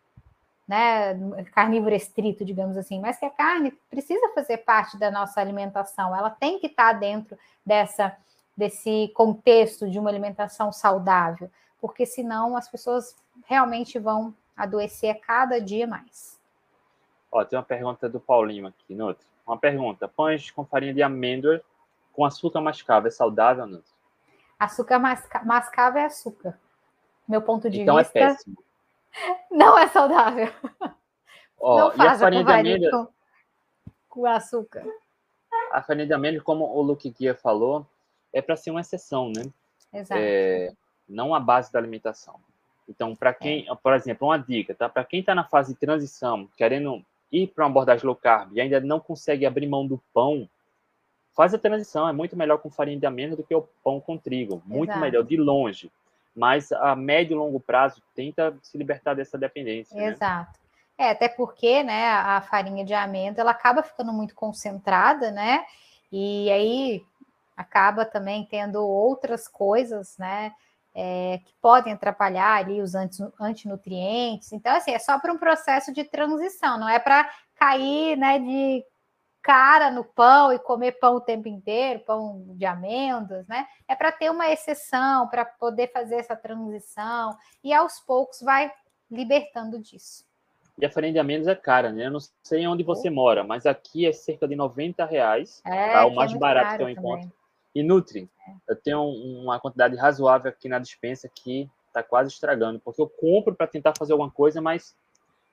né? 0.67 1.15
Carnívoro 1.53 1.95
estrito, 1.95 2.45
digamos 2.45 2.77
assim, 2.77 3.01
mas 3.01 3.19
que 3.19 3.27
a 3.27 3.31
carne 3.31 3.73
precisa 3.91 4.29
fazer 4.35 4.59
parte 4.59 4.97
da 4.97 5.11
nossa 5.11 5.41
alimentação, 5.41 6.17
ela 6.17 6.31
tem 6.31 6.59
que 6.59 6.69
estar 6.69 6.93
tá 6.95 6.99
dentro 6.99 7.37
dessa 7.67 8.17
desse 8.55 9.11
contexto 9.15 9.89
de 9.89 9.99
uma 9.99 10.11
alimentação 10.11 10.71
saudável, 10.71 11.51
porque 11.81 12.05
senão 12.05 12.55
as 12.55 12.69
pessoas 12.69 13.17
realmente 13.47 13.99
vão 13.99 14.35
adoecer 14.55 15.19
cada 15.21 15.59
dia 15.59 15.87
mais. 15.87 16.39
Ó, 17.31 17.43
tem 17.45 17.59
uma 17.59 17.65
pergunta 17.65 18.11
do 18.11 18.21
Paulinho 18.21 18.67
aqui, 18.67 18.95
no 18.95 19.07
outro. 19.07 19.27
Uma 19.47 19.57
pergunta: 19.57 20.07
pães 20.07 20.51
com 20.51 20.65
farinha 20.65 20.93
de 20.93 21.03
amêndoa 21.03 21.63
com 22.13 22.25
açúcar 22.25 22.61
mascavo 22.61 23.09
é 23.09 23.11
saudável, 23.11 23.67
não? 23.67 23.83
Açúcar 24.59 24.99
masca 24.99 25.43
mascavo 25.45 25.99
é 25.99 26.05
açúcar. 26.05 26.59
Meu 27.27 27.43
ponto 27.43 27.69
de 27.69 27.81
então 27.81 27.99
é 27.99 28.03
vista. 28.03 28.19
Então 28.19 28.31
é 28.31 28.35
péssimo. 28.35 28.57
Não 29.51 29.79
é 29.79 29.89
saudável. 29.89 30.51
Ó, 31.61 31.95
não 31.95 32.05
e 32.05 32.09
a 32.09 32.19
farinha 32.19 32.45
de 32.45 32.53
amêndoa. 32.53 33.09
Com, 34.09 34.21
com 34.23 34.27
açúcar. 34.27 34.85
A 35.71 35.83
farinha 35.83 36.07
de 36.07 36.13
amêndoa, 36.13 36.43
como 36.43 36.65
o 36.65 36.81
Luke 36.81 37.11
Guia 37.11 37.35
falou, 37.35 37.87
é 38.33 38.41
para 38.41 38.57
ser 38.57 38.71
uma 38.71 38.81
exceção, 38.81 39.31
né? 39.31 39.45
Exato. 39.93 40.21
É, 40.21 40.73
não 41.09 41.35
a 41.35 41.41
base 41.41 41.71
da 41.71 41.79
alimentação. 41.79 42.41
Então, 42.89 43.15
para 43.15 43.33
quem, 43.33 43.67
é. 43.71 43.75
por 43.75 43.93
exemplo, 43.95 44.29
uma 44.29 44.39
dica, 44.39 44.75
tá? 44.75 44.89
Para 44.89 45.05
quem 45.05 45.21
está 45.21 45.35
na 45.35 45.45
fase 45.45 45.75
de 45.75 45.79
transição, 45.79 46.49
querendo 46.57 47.05
ir 47.31 47.49
para 47.49 47.65
uma 47.65 47.71
abordagem 47.71 48.07
low 48.07 48.17
carb 48.17 48.53
e 48.57 48.61
ainda 48.61 48.81
não 48.81 48.99
consegue 48.99 49.47
abrir 49.47 49.67
mão 49.67 49.87
do 49.87 50.03
pão, 50.13 50.49
faz 51.35 51.55
a 51.55 51.59
transição. 51.59 52.09
É 52.09 52.13
muito 52.13 52.37
melhor 52.37 52.59
com 52.59 52.71
farinha 52.71 52.99
de 52.99 53.07
amêndoa 53.07 53.37
do 53.37 53.45
que 53.45 53.55
o 53.55 53.69
pão 53.83 54.01
com 54.01 54.17
trigo. 54.17 54.63
Muito 54.67 54.91
Exato. 54.91 55.01
melhor, 55.01 55.25
de 55.25 55.37
longe. 55.37 55.91
Mas 56.35 56.73
a 56.73 56.97
médio 56.97 57.35
e 57.35 57.39
longo 57.39 57.61
prazo, 57.61 58.03
tenta 58.15 58.57
se 58.63 58.79
libertar 58.79 59.15
dessa 59.15 59.37
dependência. 59.37 59.97
Né? 59.97 60.09
Exato. 60.09 60.53
Né? 60.53 60.63
É, 60.99 61.11
até 61.11 61.29
porque 61.29 61.83
né, 61.83 62.09
a 62.09 62.41
farinha 62.41 62.85
de 62.85 62.95
amêndoa 62.95 63.43
ela 63.43 63.51
acaba 63.51 63.83
ficando 63.83 64.13
muito 64.13 64.35
concentrada, 64.35 65.31
né? 65.31 65.65
E 66.11 66.51
aí 66.51 67.03
acaba 67.57 68.05
também 68.05 68.45
tendo 68.45 68.87
outras 68.87 69.49
coisas, 69.49 70.17
né? 70.19 70.53
É, 70.95 71.41
que 71.45 71.55
podem 71.61 71.95
atrapalhar 71.95 72.59
ali 72.59 72.83
os 72.83 72.95
antinutrientes. 73.41 74.53
Então, 74.53 74.77
assim, 74.77 74.91
é 74.93 74.99
só 74.99 75.19
para 75.19 75.33
um 75.33 75.39
processo 75.39 75.91
de 75.91 76.05
transição, 76.05 76.79
não 76.79 76.89
é 76.89 76.99
para 76.99 77.31
cair 77.57 78.15
né, 78.19 78.39
de 78.39 78.85
cara 79.43 79.91
no 79.91 80.05
pão 80.05 80.53
e 80.53 80.59
comer 80.59 80.93
pão 80.93 81.17
o 81.17 81.21
tempo 81.21 81.49
inteiro, 81.49 82.01
pão 82.01 82.45
de 82.51 82.65
amêndoas, 82.65 83.47
né? 83.49 83.67
É 83.89 83.95
para 83.97 84.13
ter 84.13 84.31
uma 84.31 84.49
exceção, 84.51 85.29
para 85.29 85.45
poder 85.45 85.91
fazer 85.93 86.17
essa 86.17 86.37
transição 86.37 87.37
e 87.63 87.73
aos 87.73 87.99
poucos 87.99 88.41
vai 88.41 88.73
libertando 89.11 89.79
disso. 89.81 90.25
E 90.79 90.87
a 90.87 90.91
farinha 90.91 91.13
de 91.13 91.19
amêndoas 91.19 91.49
é 91.49 91.55
cara, 91.55 91.93
né? 91.93 92.07
Eu 92.07 92.11
não 92.13 92.21
sei 92.43 92.67
onde 92.67 92.83
você 92.83 93.11
mora, 93.11 93.45
mas 93.45 93.67
aqui 93.67 94.07
é 94.07 94.13
cerca 94.13 94.49
de 94.49 94.57
90 94.57 95.05
reais. 95.05 95.61
É, 95.67 95.93
tá? 95.93 96.07
o 96.07 96.15
mais 96.15 96.33
é 96.33 96.39
barato 96.39 96.77
que 96.77 96.83
eu 96.83 96.89
encontro. 96.89 97.31
E 97.75 97.83
Nutri, 97.83 98.31
é. 98.47 98.53
eu 98.69 98.77
tenho 98.77 99.03
uma 99.03 99.59
quantidade 99.59 99.97
razoável 99.97 100.51
aqui 100.51 100.69
na 100.69 100.79
dispensa 100.79 101.29
que 101.29 101.69
está 101.89 102.03
quase 102.03 102.31
estragando, 102.31 102.81
porque 102.81 103.01
eu 103.01 103.09
compro 103.09 103.55
para 103.55 103.67
tentar 103.67 103.93
fazer 103.99 104.13
alguma 104.13 104.31
coisa, 104.31 104.61
mas 104.61 104.97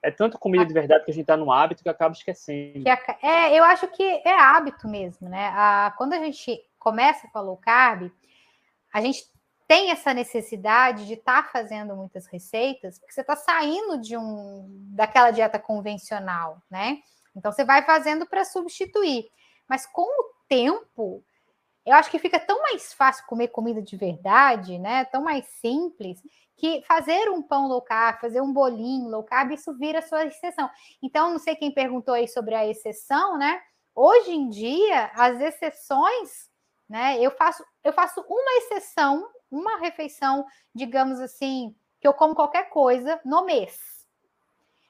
é 0.01 0.11
tanto 0.11 0.39
comida 0.39 0.65
de 0.65 0.73
verdade 0.73 1.03
que 1.03 1.11
a 1.11 1.13
gente 1.13 1.23
está 1.23 1.35
no 1.35 1.51
hábito 1.51 1.83
que 1.83 1.89
acaba 1.89 2.13
esquecendo. 2.13 2.83
É, 3.21 3.57
eu 3.57 3.63
acho 3.63 3.87
que 3.87 4.03
é 4.03 4.33
hábito 4.39 4.87
mesmo, 4.87 5.27
né? 5.27 5.51
A, 5.53 5.93
quando 5.97 6.13
a 6.13 6.19
gente 6.19 6.59
começa 6.77 7.27
com 7.27 7.37
a 7.37 7.41
low 7.41 7.57
carb, 7.57 8.11
a 8.93 9.01
gente 9.01 9.23
tem 9.67 9.91
essa 9.91 10.13
necessidade 10.13 11.05
de 11.05 11.13
estar 11.13 11.43
tá 11.43 11.49
fazendo 11.49 11.95
muitas 11.95 12.25
receitas, 12.25 12.97
porque 12.97 13.13
você 13.13 13.21
está 13.21 13.35
saindo 13.35 13.99
de 13.99 14.17
um 14.17 14.65
daquela 14.95 15.31
dieta 15.31 15.59
convencional, 15.59 16.61
né? 16.69 16.99
Então 17.35 17.51
você 17.51 17.63
vai 17.63 17.83
fazendo 17.83 18.25
para 18.25 18.43
substituir. 18.45 19.29
Mas 19.67 19.85
com 19.85 20.01
o 20.01 20.33
tempo, 20.47 21.23
eu 21.85 21.95
acho 21.95 22.11
que 22.11 22.19
fica 22.19 22.39
tão 22.39 22.61
mais 22.61 22.93
fácil 22.93 23.25
comer 23.25 23.49
comida 23.49 23.81
de 23.81 23.95
verdade, 23.95 24.77
né? 24.77 25.05
Tão 25.05 25.23
mais 25.23 25.45
simples 25.45 26.21
que 26.55 26.81
fazer 26.83 27.29
um 27.29 27.41
pão 27.41 27.67
low 27.67 27.81
carb, 27.81 28.19
fazer 28.19 28.41
um 28.41 28.51
bolinho 28.51 29.09
low 29.09 29.23
carb, 29.23 29.51
isso 29.51 29.73
vira 29.77 30.01
sua 30.01 30.25
exceção. 30.25 30.69
Então, 31.01 31.31
não 31.31 31.39
sei 31.39 31.55
quem 31.55 31.73
perguntou 31.73 32.13
aí 32.13 32.27
sobre 32.27 32.53
a 32.53 32.67
exceção, 32.67 33.37
né? 33.37 33.61
Hoje 33.95 34.31
em 34.31 34.49
dia, 34.49 35.11
as 35.15 35.39
exceções, 35.39 36.49
né? 36.87 37.17
Eu 37.19 37.31
faço, 37.31 37.63
eu 37.83 37.93
faço 37.93 38.21
uma 38.27 38.57
exceção, 38.57 39.27
uma 39.49 39.77
refeição, 39.77 40.45
digamos 40.75 41.19
assim, 41.19 41.73
que 41.99 42.07
eu 42.07 42.13
como 42.13 42.35
qualquer 42.35 42.69
coisa 42.69 43.19
no 43.23 43.45
mês. 43.45 43.98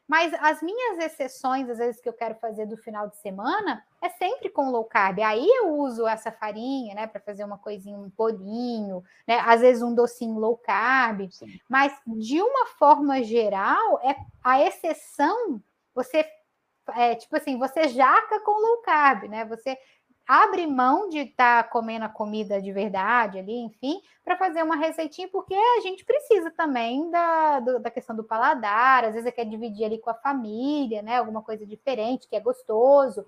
Mas 0.10 0.34
as 0.42 0.60
minhas 0.64 0.98
exceções, 0.98 1.70
às 1.70 1.78
vezes, 1.78 2.02
que 2.02 2.10
eu 2.10 2.14
quero 2.14 2.34
fazer 2.34 2.66
do 2.66 2.76
final 2.76 3.08
de 3.08 3.16
semana, 3.18 3.86
é 4.02 4.10
sempre 4.10 4.50
com 4.50 4.72
low 4.72 4.84
carb. 4.84 5.20
Aí 5.20 5.48
eu 5.48 5.76
uso 5.76 6.08
essa 6.08 6.32
farinha, 6.32 6.96
né, 6.96 7.06
para 7.06 7.22
fazer 7.22 7.44
uma 7.44 7.60
coisinha, 7.60 7.96
um 7.96 8.10
bolinho, 8.18 9.04
né, 9.28 9.40
às 9.46 9.62
vezes 9.62 9.84
um 9.84 9.94
docinho 9.94 10.40
low 10.40 10.58
carb. 10.58 11.30
Sim. 11.30 11.60
Mas, 11.70 11.96
de 12.08 12.42
uma 12.42 12.66
forma 12.66 13.22
geral, 13.22 14.00
é 14.04 14.16
a 14.44 14.60
exceção, 14.66 15.62
você, 15.94 16.26
é, 16.96 17.14
tipo 17.14 17.38
assim, 17.38 17.60
você 17.60 17.88
jaca 17.90 18.40
com 18.40 18.60
low 18.60 18.82
carb, 18.82 19.26
né? 19.30 19.46
Você 19.46 19.78
abre 20.30 20.68
mão 20.68 21.10
de 21.10 21.18
estar 21.22 21.64
tá 21.64 21.70
comendo 21.70 22.06
a 22.06 22.10
comida 22.10 22.62
de 22.62 22.72
verdade 22.72 23.40
ali, 23.40 23.58
enfim, 23.62 24.00
para 24.24 24.38
fazer 24.38 24.62
uma 24.62 24.76
receitinha, 24.76 25.28
porque 25.28 25.56
a 25.56 25.82
gente 25.82 26.06
precisa 26.06 26.52
também 26.52 27.10
da, 27.10 27.60
do, 27.60 27.80
da 27.80 27.90
questão 27.90 28.16
do 28.16 28.24
paladar, 28.24 29.06
às 29.06 29.16
vezes 29.16 29.24
você 29.24 29.32
quer 29.32 29.46
dividir 29.46 29.86
ali 29.86 29.98
com 29.98 30.12
a 30.12 30.14
família, 30.14 31.02
né? 31.02 31.18
Alguma 31.18 31.42
coisa 31.42 31.66
diferente, 31.66 32.28
que 32.28 32.36
é 32.36 32.40
gostoso. 32.40 33.26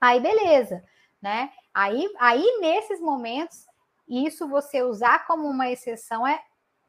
Aí, 0.00 0.18
beleza, 0.18 0.82
né? 1.22 1.52
Aí, 1.72 2.12
aí 2.18 2.58
nesses 2.60 3.00
momentos, 3.00 3.64
isso 4.08 4.48
você 4.48 4.82
usar 4.82 5.24
como 5.24 5.46
uma 5.46 5.70
exceção 5.70 6.26
é 6.26 6.42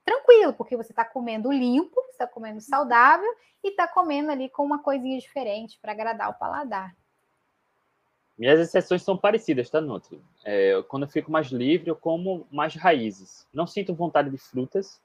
tranquilo, 0.04 0.54
porque 0.54 0.76
você 0.76 0.92
está 0.92 1.06
comendo 1.06 1.52
limpo, 1.52 2.02
está 2.10 2.26
comendo 2.26 2.62
saudável 2.62 3.30
e 3.64 3.70
está 3.70 3.88
comendo 3.88 4.32
ali 4.32 4.50
com 4.50 4.66
uma 4.66 4.82
coisinha 4.82 5.20
diferente 5.20 5.78
para 5.80 5.92
agradar 5.92 6.32
o 6.32 6.40
paladar. 6.40 6.96
Minhas 8.40 8.58
exceções 8.58 9.04
são 9.04 9.18
parecidas, 9.18 9.70
tá, 9.70 9.82
Nutri? 9.82 10.18
É, 10.46 10.82
quando 10.88 11.04
eu 11.04 11.10
fico 11.10 11.30
mais 11.30 11.48
livre, 11.48 11.90
eu 11.90 11.96
como 11.96 12.48
mais 12.50 12.74
raízes. 12.74 13.46
Não 13.54 13.68
sinto 13.68 13.94
vontade 13.94 14.30
de 14.30 14.38
frutas. 14.38 15.02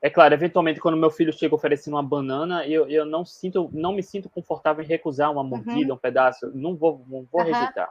É 0.00 0.08
claro, 0.08 0.32
eventualmente, 0.32 0.78
quando 0.78 0.96
meu 0.96 1.10
filho 1.10 1.32
chega 1.32 1.56
oferecendo 1.56 1.94
uma 1.94 2.02
banana, 2.02 2.64
eu, 2.64 2.88
eu 2.88 3.04
não 3.04 3.24
sinto, 3.24 3.68
não 3.72 3.92
me 3.92 4.04
sinto 4.04 4.28
confortável 4.28 4.84
em 4.84 4.86
recusar 4.86 5.32
uma 5.32 5.42
mordida, 5.42 5.90
uhum. 5.90 5.96
um 5.96 5.98
pedaço. 5.98 6.48
Não 6.54 6.76
vou, 6.76 7.04
não 7.08 7.26
vou 7.30 7.40
uhum. 7.40 7.48
rejeitar. 7.48 7.90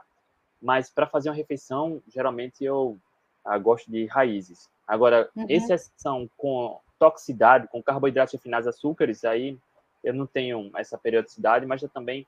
Mas 0.62 0.88
para 0.88 1.06
fazer 1.06 1.28
uma 1.28 1.36
refeição, 1.36 2.02
geralmente 2.08 2.64
eu 2.64 2.98
ah, 3.44 3.58
gosto 3.58 3.90
de 3.90 4.06
raízes. 4.06 4.70
Agora, 4.86 5.28
uhum. 5.36 5.44
exceção 5.46 6.26
com 6.38 6.80
toxicidade, 6.98 7.68
com 7.68 7.82
carboidratos 7.82 8.32
refinados, 8.32 8.66
açúcares, 8.66 9.26
aí 9.26 9.58
eu 10.02 10.14
não 10.14 10.26
tenho 10.26 10.70
essa 10.74 10.96
periodicidade, 10.96 11.66
mas 11.66 11.82
eu 11.82 11.88
também 11.90 12.26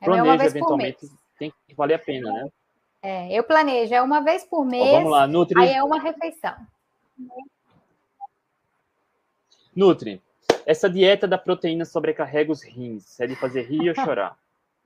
é 0.00 0.04
planejo 0.04 0.42
eventualmente 0.42 1.08
tem 1.38 1.52
que 1.66 1.74
valer 1.74 1.94
a 1.94 1.98
pena, 1.98 2.32
né? 2.32 2.48
É, 3.02 3.32
eu 3.32 3.44
planejo, 3.44 3.94
é 3.94 4.02
uma 4.02 4.20
vez 4.20 4.44
por 4.44 4.64
mês. 4.64 4.82
Ó, 4.82 4.92
vamos 4.92 5.10
lá, 5.12 5.26
Nutri. 5.26 5.60
Aí 5.60 5.72
é 5.72 5.82
uma 5.82 6.00
refeição. 6.00 6.54
Nutri, 9.74 10.22
essa 10.64 10.88
dieta 10.88 11.28
da 11.28 11.38
proteína 11.38 11.84
sobrecarrega 11.84 12.50
os 12.50 12.62
rins. 12.62 13.20
É 13.20 13.26
de 13.26 13.36
fazer 13.36 13.62
rir 13.62 13.90
ou 13.90 13.94
chorar? 13.94 14.36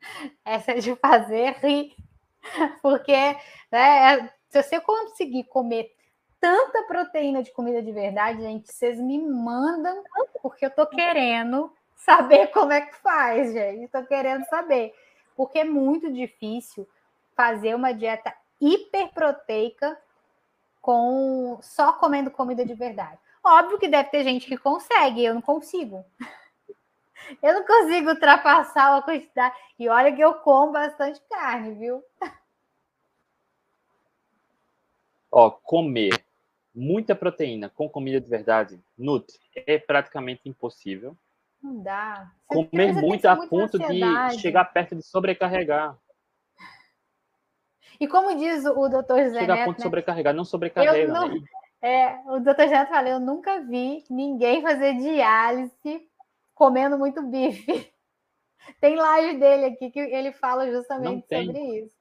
essa 0.45 0.73
é 0.73 0.75
de 0.75 0.95
fazer 0.97 1.57
rir. 1.63 1.95
Porque 2.83 3.37
né, 3.71 4.31
se 4.49 4.63
você 4.63 4.81
conseguir 4.81 5.45
comer 5.45 5.95
tanta 6.41 6.83
proteína 6.83 7.43
de 7.43 7.53
comida 7.53 7.83
de 7.83 7.93
verdade, 7.93 8.43
gente, 8.43 8.73
vocês 8.73 8.99
me 8.99 9.19
mandam, 9.19 10.03
porque 10.41 10.65
eu 10.65 10.71
tô 10.71 10.87
querendo 10.87 11.71
saber 11.95 12.47
como 12.47 12.73
é 12.73 12.81
que 12.81 12.97
faz, 12.97 13.53
gente. 13.53 13.85
Estou 13.85 14.03
querendo 14.05 14.45
saber 14.47 14.95
porque 15.41 15.61
é 15.61 15.65
muito 15.65 16.13
difícil 16.13 16.87
fazer 17.35 17.75
uma 17.75 17.95
dieta 17.95 18.31
hiperproteica 18.61 19.99
com 20.83 21.59
só 21.63 21.95
comendo 21.95 22.31
comida 22.31 22.63
de 22.63 22.75
verdade. 22.75 23.19
Óbvio 23.43 23.79
que 23.79 23.89
deve 23.89 24.11
ter 24.11 24.23
gente 24.23 24.47
que 24.47 24.59
consegue, 24.59 25.25
eu 25.25 25.33
não 25.33 25.41
consigo. 25.41 26.05
Eu 27.41 27.55
não 27.55 27.65
consigo 27.65 28.11
ultrapassar 28.11 28.97
a 28.97 29.03
quantidade. 29.03 29.55
E 29.79 29.89
olha 29.89 30.13
que 30.13 30.21
eu 30.21 30.35
como 30.35 30.73
bastante 30.73 31.21
carne, 31.29 31.75
viu? 31.75 32.03
Ó, 35.31 35.51
comer 35.51 36.25
muita 36.75 37.15
proteína 37.15 37.69
com 37.69 37.89
comida 37.89 38.21
de 38.21 38.29
verdade, 38.29 38.81
nutre, 38.99 39.39
é 39.55 39.79
praticamente 39.79 40.49
impossível. 40.49 41.17
Não 41.63 41.83
dá. 41.83 42.33
Você 42.49 42.65
Comer 42.67 42.93
muito 42.95 43.27
a 43.27 43.37
ponto 43.37 43.77
ansiedade. 43.77 44.37
de 44.37 44.43
chegar 44.43 44.65
perto 44.65 44.97
de 44.97 45.03
sobrecarregar. 45.03 45.97
E 47.99 48.09
como 48.09 48.35
diz 48.35 48.65
o 48.65 48.89
doutor 48.89 49.29
Zé 49.29 49.41
Chegar 49.41 49.61
a 49.61 49.65
ponto 49.65 49.77
de 49.77 49.81
né? 49.81 49.85
sobrecarregar, 49.85 50.35
não 50.35 50.45
sobrecarrega. 50.45 51.13
Não, 51.13 51.29
né? 51.29 51.41
é, 51.83 52.21
o 52.31 52.41
doutor 52.41 52.67
Zé 52.67 52.87
fala, 52.87 53.11
eu 53.11 53.21
nunca 53.21 53.61
vi 53.61 54.03
ninguém 54.09 54.63
fazer 54.63 54.95
diálise 54.95 56.09
comendo 56.55 56.99
muito 56.99 57.23
bife. 57.23 57.93
Tem 58.81 58.97
live 58.97 59.39
dele 59.39 59.65
aqui 59.67 59.91
que 59.91 59.99
ele 59.99 60.33
fala 60.33 60.71
justamente 60.71 61.27
sobre 61.27 61.59
isso. 61.79 61.97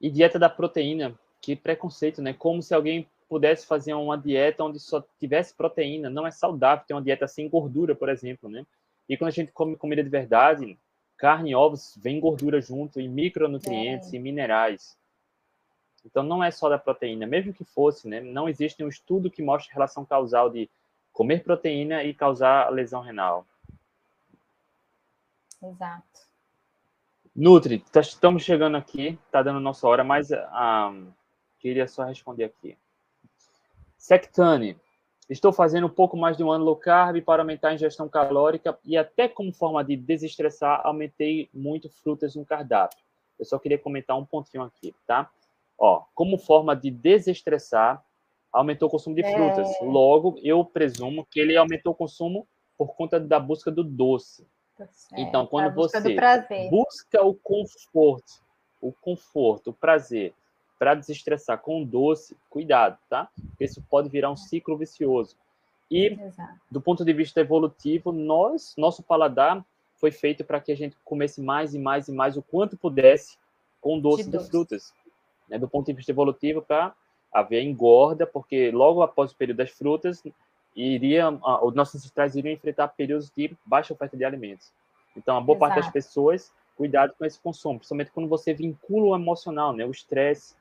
E 0.00 0.10
dieta 0.10 0.38
da 0.38 0.48
proteína, 0.50 1.18
que 1.40 1.56
preconceito, 1.56 2.20
né? 2.20 2.34
Como 2.34 2.62
se 2.62 2.74
alguém 2.74 3.08
pudesse 3.28 3.66
fazer 3.66 3.94
uma 3.94 4.16
dieta 4.16 4.64
onde 4.64 4.78
só 4.78 5.04
tivesse 5.18 5.54
proteína. 5.54 6.08
Não 6.08 6.26
é 6.26 6.30
saudável 6.30 6.84
ter 6.86 6.94
uma 6.94 7.02
dieta 7.02 7.26
sem 7.26 7.48
gordura, 7.48 7.94
por 7.94 8.08
exemplo, 8.08 8.48
né? 8.48 8.64
E 9.08 9.16
quando 9.16 9.28
a 9.28 9.32
gente 9.32 9.52
come 9.52 9.76
comida 9.76 10.02
de 10.02 10.08
verdade, 10.08 10.78
carne 11.16 11.50
e 11.50 11.54
ovos, 11.54 11.96
vem 12.00 12.20
gordura 12.20 12.60
junto, 12.60 13.00
e 13.00 13.08
micronutrientes 13.08 14.12
é. 14.12 14.16
e 14.16 14.18
minerais. 14.18 14.96
Então 16.04 16.22
não 16.22 16.42
é 16.42 16.50
só 16.50 16.68
da 16.68 16.78
proteína, 16.78 17.26
mesmo 17.26 17.52
que 17.52 17.64
fosse, 17.64 18.08
né? 18.08 18.20
Não 18.20 18.48
existe 18.48 18.82
um 18.82 18.88
estudo 18.88 19.30
que 19.30 19.42
mostre 19.42 19.72
relação 19.72 20.04
causal 20.04 20.48
de 20.48 20.70
comer 21.12 21.42
proteína 21.42 22.04
e 22.04 22.14
causar 22.14 22.70
lesão 22.70 23.00
renal. 23.00 23.46
Exato. 25.62 26.26
Nutri, 27.34 27.80
tá, 27.92 28.00
estamos 28.00 28.42
chegando 28.44 28.76
aqui, 28.76 29.18
tá 29.30 29.42
dando 29.42 29.60
nossa 29.60 29.86
hora, 29.86 30.04
mas 30.04 30.32
ah, 30.32 30.94
queria 31.58 31.88
só 31.88 32.04
responder 32.04 32.44
aqui. 32.44 32.78
Sectane. 33.96 34.76
Estou 35.28 35.52
fazendo 35.52 35.88
um 35.88 35.90
pouco 35.90 36.16
mais 36.16 36.36
de 36.36 36.44
um 36.44 36.52
ano 36.52 36.64
low 36.64 36.76
carb 36.76 37.20
para 37.22 37.42
aumentar 37.42 37.70
a 37.70 37.74
ingestão 37.74 38.08
calórica 38.08 38.78
e 38.84 38.96
até 38.96 39.28
como 39.28 39.52
forma 39.52 39.82
de 39.82 39.96
desestressar, 39.96 40.80
aumentei 40.84 41.48
muito 41.52 41.88
frutas 41.88 42.36
no 42.36 42.44
cardápio. 42.44 42.98
Eu 43.38 43.44
só 43.44 43.58
queria 43.58 43.78
comentar 43.78 44.16
um 44.16 44.24
pontinho 44.24 44.62
aqui, 44.62 44.94
tá? 45.06 45.28
Ó, 45.76 46.04
como 46.14 46.38
forma 46.38 46.76
de 46.76 46.90
desestressar, 46.90 48.02
aumentou 48.52 48.88
o 48.88 48.90
consumo 48.90 49.16
de 49.16 49.22
é. 49.22 49.32
frutas. 49.32 49.68
Logo, 49.82 50.38
eu 50.42 50.64
presumo 50.64 51.26
que 51.30 51.40
ele 51.40 51.56
aumentou 51.56 51.92
o 51.92 51.96
consumo 51.96 52.46
por 52.78 52.94
conta 52.94 53.18
da 53.18 53.40
busca 53.40 53.70
do 53.70 53.82
doce. 53.82 54.46
É, 54.78 55.20
então, 55.22 55.46
quando 55.46 55.74
você 55.74 55.98
busca 56.70 57.24
o 57.24 57.34
conforto, 57.34 58.44
o 58.80 58.92
conforto, 58.92 59.70
o 59.70 59.74
prazer, 59.74 60.34
para 60.78 60.94
desestressar 60.94 61.58
com 61.58 61.84
doce, 61.84 62.36
cuidado, 62.50 62.98
tá? 63.08 63.28
Isso 63.58 63.82
pode 63.88 64.08
virar 64.08 64.30
um 64.30 64.36
ciclo 64.36 64.76
vicioso. 64.76 65.36
E 65.90 66.08
Exato. 66.08 66.54
do 66.70 66.80
ponto 66.80 67.04
de 67.04 67.12
vista 67.12 67.40
evolutivo, 67.40 68.12
nós, 68.12 68.74
nosso 68.76 69.02
paladar 69.02 69.64
foi 69.94 70.10
feito 70.10 70.44
para 70.44 70.60
que 70.60 70.72
a 70.72 70.76
gente 70.76 70.96
comesse 71.04 71.40
mais 71.40 71.74
e 71.74 71.78
mais 71.78 72.08
e 72.08 72.12
mais 72.12 72.36
o 72.36 72.42
quanto 72.42 72.76
pudesse 72.76 73.38
com 73.80 73.98
doce 73.98 74.24
de, 74.24 74.30
doce. 74.30 74.50
frutas. 74.50 74.94
Né? 75.48 75.58
Do 75.58 75.68
ponto 75.68 75.86
de 75.86 75.92
vista 75.92 76.12
evolutivo, 76.12 76.60
para 76.60 76.94
haver 77.32 77.62
engorda, 77.62 78.26
porque 78.26 78.70
logo 78.70 79.02
após 79.02 79.32
o 79.32 79.36
período 79.36 79.58
das 79.58 79.70
frutas, 79.70 80.22
iria, 80.74 81.30
os 81.62 81.74
nossos 81.74 81.96
ancestrais 81.96 82.34
iriam 82.34 82.52
enfrentar 82.52 82.88
períodos 82.88 83.30
de 83.30 83.56
baixa 83.64 83.94
oferta 83.94 84.16
de 84.16 84.24
alimentos. 84.24 84.72
Então, 85.16 85.36
a 85.36 85.40
boa 85.40 85.56
Exato. 85.56 85.72
parte 85.72 85.84
das 85.84 85.92
pessoas, 85.92 86.52
cuidado 86.76 87.14
com 87.18 87.24
esse 87.24 87.40
consumo, 87.40 87.78
principalmente 87.78 88.10
quando 88.10 88.28
você 88.28 88.52
vincula 88.52 89.06
o 89.06 89.14
emocional, 89.14 89.72
né? 89.72 89.86
o 89.86 89.90
estresse 89.90 90.54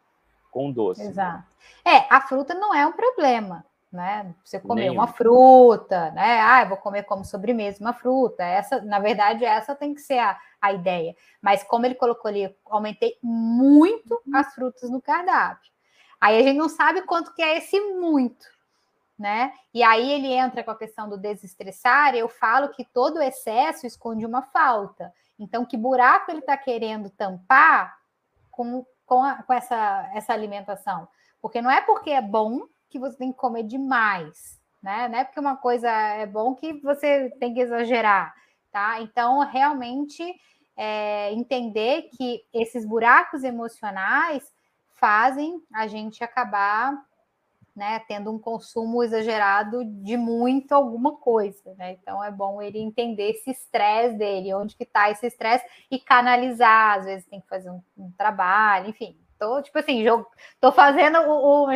com 0.55 0.71
doce. 0.71 1.03
Exato. 1.03 1.43
É, 1.83 2.07
a 2.09 2.21
fruta 2.21 2.53
não 2.53 2.73
é 2.73 2.87
um 2.87 2.93
problema 2.93 3.65
né? 3.95 4.35
Você 4.43 4.59
comer 4.59 4.89
Nenhum. 4.89 4.95
uma 4.95 5.07
fruta, 5.07 6.11
né? 6.11 6.41
Ah, 6.41 6.61
eu 6.63 6.69
vou 6.69 6.77
comer 6.77 7.03
como 7.03 7.23
sobremesa 7.23 7.79
uma 7.79 7.93
fruta. 7.93 8.43
Essa, 8.43 8.81
na 8.81 8.99
verdade, 8.99 9.45
essa 9.45 9.73
tem 9.73 9.95
que 9.95 10.01
ser 10.01 10.19
a, 10.19 10.37
a 10.61 10.73
ideia. 10.73 11.15
Mas 11.41 11.63
como 11.63 11.85
ele 11.85 11.95
colocou 11.95 12.29
ali, 12.29 12.53
aumentei 12.65 13.17
muito 13.23 14.21
as 14.33 14.53
frutas 14.53 14.89
no 14.89 15.01
cardápio. 15.01 15.71
Aí 16.19 16.37
a 16.37 16.43
gente 16.43 16.57
não 16.57 16.69
sabe 16.69 17.03
quanto 17.03 17.33
que 17.33 17.41
é 17.41 17.57
esse 17.57 17.79
muito, 17.79 18.45
né? 19.17 19.53
E 19.73 19.81
aí 19.81 20.11
ele 20.11 20.27
entra 20.27 20.63
com 20.63 20.71
a 20.71 20.77
questão 20.77 21.09
do 21.09 21.17
desestressar. 21.17 22.15
Eu 22.15 22.27
falo 22.27 22.69
que 22.69 22.83
todo 22.83 23.21
excesso 23.21 23.87
esconde 23.87 24.25
uma 24.25 24.41
falta. 24.41 25.13
Então, 25.39 25.65
que 25.65 25.77
buraco 25.77 26.31
ele 26.31 26.39
está 26.39 26.57
querendo 26.57 27.09
tampar 27.09 27.97
com, 28.51 28.85
com, 29.05 29.23
a, 29.23 29.43
com 29.43 29.53
essa, 29.53 30.09
essa 30.13 30.33
alimentação? 30.33 31.07
Porque 31.41 31.61
não 31.61 31.69
é 31.69 31.81
porque 31.81 32.09
é 32.09 32.21
bom 32.21 32.61
que 32.89 32.99
você 32.99 33.17
tem 33.17 33.31
que 33.31 33.37
comer 33.37 33.63
demais, 33.63 34.59
né? 34.81 35.07
Não 35.07 35.19
é 35.19 35.23
porque 35.23 35.39
uma 35.39 35.57
coisa 35.57 35.89
é 35.89 36.25
bom 36.25 36.55
que 36.55 36.73
você 36.81 37.29
tem 37.39 37.53
que 37.53 37.59
exagerar, 37.59 38.33
tá? 38.71 39.01
Então, 39.01 39.39
realmente, 39.39 40.23
é, 40.75 41.31
entender 41.33 42.09
que 42.15 42.43
esses 42.53 42.85
buracos 42.85 43.43
emocionais 43.43 44.53
fazem 44.95 45.61
a 45.73 45.87
gente 45.87 46.23
acabar 46.23 46.93
né, 47.75 47.99
tendo 48.07 48.31
um 48.31 48.39
consumo 48.39 49.03
exagerado 49.03 49.83
de 49.83 50.15
muito 50.15 50.71
alguma 50.73 51.17
coisa, 51.17 51.75
né? 51.75 51.91
Então 51.93 52.23
é 52.23 52.31
bom 52.31 52.61
ele 52.61 52.79
entender 52.79 53.31
esse 53.31 53.51
estresse 53.51 54.17
dele, 54.17 54.53
onde 54.53 54.75
que 54.75 54.83
está 54.83 55.09
esse 55.11 55.27
estresse 55.27 55.65
e 55.91 55.99
canalizar, 55.99 56.99
às 56.99 57.05
vezes 57.05 57.27
tem 57.27 57.41
que 57.41 57.47
fazer 57.47 57.69
um, 57.69 57.81
um 57.97 58.11
trabalho, 58.11 58.89
enfim, 58.89 59.17
Tô, 59.37 59.61
tipo 59.61 59.77
assim, 59.77 60.03
jogo, 60.03 60.25
tô 60.61 60.71
fazendo 60.71 61.19
o, 61.19 61.65
o 61.65 61.69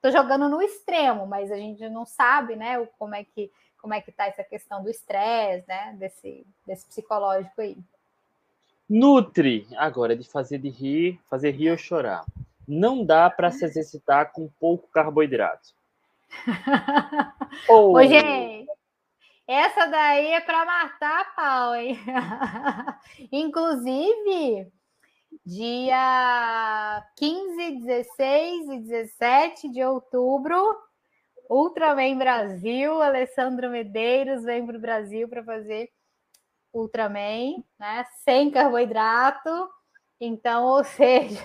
tô 0.00 0.10
jogando 0.10 0.48
no 0.48 0.62
extremo, 0.62 1.26
mas 1.26 1.52
a 1.52 1.56
gente 1.56 1.86
não 1.90 2.06
sabe, 2.06 2.56
né, 2.56 2.78
o, 2.78 2.86
como 2.98 3.14
é 3.14 3.22
que 3.22 3.50
como 3.82 3.94
é 3.94 4.00
que 4.00 4.12
tá 4.12 4.26
essa 4.26 4.44
questão 4.44 4.80
do 4.80 4.88
estresse, 4.88 5.66
né, 5.66 5.96
desse, 5.98 6.46
desse 6.64 6.86
psicológico 6.86 7.60
aí. 7.60 7.76
Nutre, 8.88 9.66
agora 9.76 10.14
de 10.14 10.22
fazer 10.22 10.58
de 10.58 10.68
rir, 10.68 11.20
fazer 11.28 11.50
rir 11.50 11.72
ou 11.72 11.76
chorar. 11.76 12.24
Não 12.66 13.04
dá 13.04 13.28
para 13.28 13.50
se 13.50 13.64
exercitar 13.64 14.32
com 14.32 14.48
pouco 14.60 14.88
carboidrato. 14.88 15.68
oh. 17.68 17.92
Ô, 17.98 18.02
gente, 18.04 18.66
essa 19.46 19.86
daí 19.86 20.32
é 20.32 20.40
para 20.40 20.64
matar 20.64 21.20
a 21.20 21.24
pau, 21.24 21.74
hein? 21.74 21.98
Inclusive, 23.32 24.72
dia 25.44 27.04
15, 27.16 27.80
16 27.80 28.68
e 28.68 28.78
17 28.80 29.68
de 29.68 29.82
outubro, 29.82 30.56
Ultraman 31.50 32.16
Brasil, 32.16 33.02
Alessandro 33.02 33.68
Medeiros 33.68 34.44
vem 34.44 34.64
para 34.64 34.76
o 34.76 34.80
Brasil 34.80 35.28
para 35.28 35.44
fazer 35.44 35.90
Ultraman, 36.72 37.62
né? 37.78 38.06
Sem 38.24 38.50
carboidrato. 38.50 39.68
Então, 40.24 40.64
ou 40.64 40.84
seja, 40.84 41.44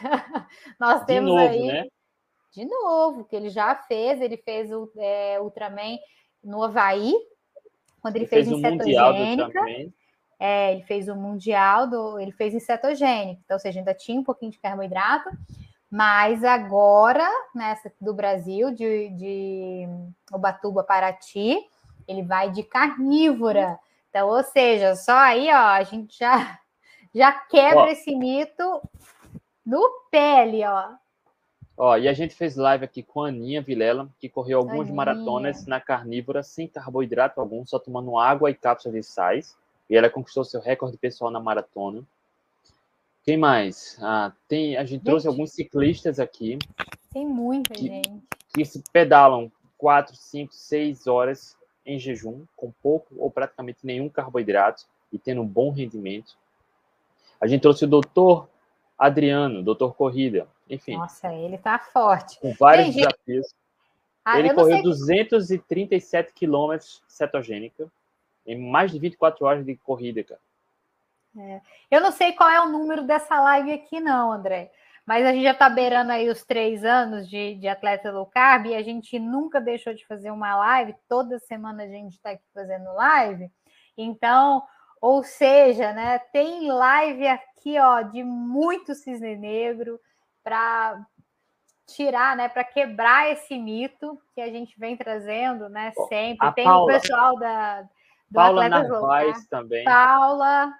nós 0.80 1.04
temos 1.06 1.32
novo, 1.32 1.42
aí. 1.42 1.66
Né? 1.66 1.88
De 2.52 2.66
novo, 2.66 3.26
que 3.26 3.36
ele 3.36 3.50
já 3.50 3.74
fez, 3.76 4.22
ele 4.22 4.38
fez 4.38 4.72
o 4.72 4.92
é, 4.98 5.40
Ultraman 5.42 5.98
no 6.44 6.64
Havaí, 6.64 7.14
quando 8.00 8.16
ele, 8.16 8.26
ele 8.26 8.30
fez, 8.30 8.48
fez 8.48 8.58
em 8.58 8.62
cetogênica. 8.62 9.60
É, 10.40 10.74
ele 10.74 10.84
fez 10.84 11.10
o 11.10 11.16
mundial 11.16 11.88
do, 11.88 12.20
ele 12.20 12.32
fez 12.32 12.54
em 12.54 12.60
cetogênico, 12.60 13.42
então, 13.44 13.56
ou 13.56 13.60
seja, 13.60 13.80
ainda 13.80 13.94
tinha 13.96 14.20
um 14.20 14.24
pouquinho 14.24 14.52
de 14.52 14.60
carboidrato, 14.60 15.32
mas 15.90 16.44
agora, 16.44 17.28
nessa 17.56 17.92
do 18.00 18.14
Brasil, 18.14 18.70
de, 18.70 19.10
de 19.10 19.88
Ubatuba, 20.32 20.84
Paraty, 20.84 21.58
ele 22.08 22.22
vai 22.22 22.52
de 22.52 22.62
carnívora. 22.62 23.80
Então, 24.10 24.30
ou 24.30 24.44
seja, 24.44 24.96
só 24.96 25.16
aí, 25.18 25.50
ó, 25.50 25.70
a 25.70 25.84
gente 25.84 26.16
já, 26.20 26.60
já 27.14 27.32
quebra 27.32 27.84
ó, 27.84 27.88
esse 27.88 28.16
mito 28.16 28.82
no 29.66 29.90
pele, 30.12 30.64
ó. 30.66 30.94
Ó, 31.78 31.96
e 31.96 32.08
a 32.08 32.14
gente 32.14 32.34
fez 32.34 32.56
live 32.56 32.86
aqui 32.86 33.04
com 33.04 33.24
a 33.24 33.28
Aninha 33.28 33.62
Vilela, 33.62 34.10
que 34.20 34.28
correu 34.28 34.58
algumas 34.58 34.88
Aninha. 34.88 34.96
maratonas 34.96 35.68
na 35.68 35.80
carnívora, 35.80 36.42
sem 36.42 36.68
carboidrato 36.68 37.40
algum, 37.40 37.66
só 37.66 37.78
tomando 37.78 38.18
água 38.18 38.50
e 38.50 38.56
cápsulas 38.56 38.96
de 38.96 39.04
sais. 39.04 39.56
E 39.90 39.96
ela 39.96 40.10
conquistou 40.10 40.44
seu 40.44 40.60
recorde 40.60 40.98
pessoal 40.98 41.30
na 41.30 41.40
maratona. 41.40 42.04
Quem 43.24 43.38
mais? 43.38 43.98
Ah, 44.02 44.32
tem, 44.48 44.76
a 44.76 44.82
gente, 44.82 44.92
gente 44.92 45.04
trouxe 45.04 45.28
alguns 45.28 45.52
ciclistas 45.52 46.20
aqui. 46.20 46.58
Tem 47.14 47.28
muita 47.28 47.74
que, 47.74 47.86
gente. 47.86 48.24
Que 48.54 48.66
se 48.66 48.82
pedalam 48.92 49.52
4, 49.78 50.16
5, 50.16 50.54
6 50.54 51.08
horas 51.08 51.58
em 51.86 52.00
jejum, 52.00 52.46
com 52.56 52.72
pouco 52.82 53.16
ou 53.18 53.30
praticamente 53.30 53.80
nenhum 53.86 54.10
carboidrato 54.10 54.86
e 55.12 55.20
tendo 55.20 55.42
um 55.42 55.48
bom 55.48 55.72
rendimento. 55.72 56.38
A 57.40 57.48
gente 57.48 57.62
trouxe 57.62 57.86
o 57.86 57.88
doutor 57.88 58.50
Adriano, 58.98 59.62
doutor 59.62 59.94
Corrida, 59.94 60.48
enfim. 60.70 60.98
Nossa, 60.98 61.34
ele 61.34 61.58
tá 61.58 61.78
forte. 61.78 62.40
Com 62.40 62.54
vários 62.54 62.88
Tem 62.88 62.96
desafios. 62.96 63.48
Gente... 63.48 63.56
Ah, 64.26 64.40
ele 64.40 64.54
correu 64.54 64.84
237 64.84 66.34
quilômetros 66.34 67.02
cetogênica 67.08 67.88
em 68.46 68.58
mais 68.58 68.92
de 68.92 69.00
24 69.00 69.46
horas 69.46 69.66
de 69.66 69.76
corrida, 69.78 70.24
cara. 70.24 70.42
É. 71.38 71.62
Eu 71.92 72.02
não 72.02 72.12
sei 72.12 72.34
qual 72.34 72.50
é 72.50 72.60
o 72.60 72.70
número 72.70 73.04
dessa 73.04 73.40
live 73.40 73.72
aqui, 73.72 74.00
não, 74.00 74.32
André. 74.32 74.72
Mas 75.06 75.26
a 75.26 75.32
gente 75.32 75.44
já 75.44 75.52
está 75.52 75.70
beirando 75.70 76.12
aí 76.12 76.30
os 76.30 76.44
três 76.44 76.84
anos 76.84 77.30
de, 77.30 77.56
de 77.56 77.68
atleta 77.68 78.12
low 78.12 78.26
carb 78.26 78.66
e 78.66 78.76
a 78.76 78.82
gente 78.82 79.18
nunca 79.18 79.62
deixou 79.62 79.94
de 79.94 80.06
fazer 80.06 80.32
uma 80.32 80.56
live. 80.58 80.96
Toda 81.08 81.40
semana 81.40 81.84
a 81.84 81.88
gente 81.88 82.14
está 82.14 82.32
aqui 82.32 82.44
fazendo 82.54 82.94
live. 82.94 83.50
Então, 83.98 84.64
ou 85.02 85.24
seja, 85.24 85.94
né, 85.94 86.20
tem 86.32 86.72
live 86.72 87.28
aqui, 87.28 87.80
ó, 87.80 88.02
de 88.02 88.24
muito 88.24 88.96
cisne 88.96 89.36
negro 89.36 90.00
para 90.44 91.06
tirar, 91.86 92.36
né, 92.36 92.50
para 92.50 92.64
quebrar 92.64 93.32
esse 93.32 93.58
mito 93.58 94.20
que 94.34 94.42
a 94.42 94.50
gente 94.50 94.78
vem 94.80 94.98
trazendo, 94.98 95.70
né, 95.70 95.92
sempre. 96.10 96.52
Tem 96.54 96.66
Paula, 96.66 96.84
o 96.84 96.88
pessoal 96.88 97.38
da 97.38 97.88
Paula 98.34 98.70
Narvaez 98.70 99.46
também. 99.48 99.84
Paula. 99.84 100.74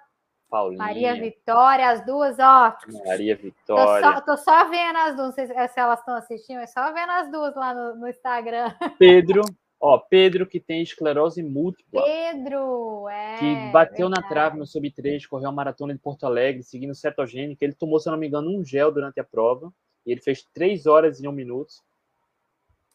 Paulinha. 0.50 0.78
Maria 0.78 1.14
Vitória, 1.14 1.90
as 1.90 2.04
duas, 2.06 2.38
ó. 2.38 2.74
Maria 3.04 3.36
Vitória. 3.36 4.02
Tô 4.02 4.12
só, 4.14 4.20
tô 4.22 4.36
só 4.38 4.64
vendo 4.68 4.96
as 4.96 5.14
duas, 5.14 5.28
não 5.28 5.32
sei 5.32 5.46
se 5.46 5.78
elas 5.78 5.98
estão 5.98 6.14
assistindo, 6.14 6.60
é 6.60 6.66
só 6.66 6.92
vendo 6.92 7.10
as 7.10 7.30
duas 7.30 7.54
lá 7.54 7.74
no, 7.74 7.96
no 7.96 8.08
Instagram. 8.08 8.72
Pedro, 8.98 9.42
ó, 9.80 9.98
Pedro 9.98 10.46
que 10.46 10.60
tem 10.60 10.82
esclerose 10.82 11.42
múltipla. 11.42 12.02
Pedro, 12.02 13.08
é. 13.08 13.38
Que 13.38 13.72
bateu 13.72 14.08
verdade. 14.08 14.22
na 14.22 14.28
trave 14.28 14.58
no 14.58 14.66
sub 14.66 14.90
3, 14.90 15.26
correu 15.26 15.48
a 15.48 15.52
maratona 15.52 15.94
de 15.94 16.00
Porto 16.00 16.24
Alegre, 16.24 16.62
seguindo 16.62 16.94
cetogênica. 16.94 17.64
Ele 17.64 17.74
tomou, 17.74 17.98
se 17.98 18.08
eu 18.08 18.12
não 18.12 18.18
me 18.18 18.26
engano, 18.26 18.50
um 18.50 18.64
gel 18.64 18.92
durante 18.92 19.20
a 19.20 19.24
prova. 19.24 19.72
E 20.04 20.12
ele 20.12 20.20
fez 20.20 20.42
3 20.54 20.86
horas 20.86 21.20
e 21.20 21.28
1 21.28 21.32
minuto. 21.32 21.74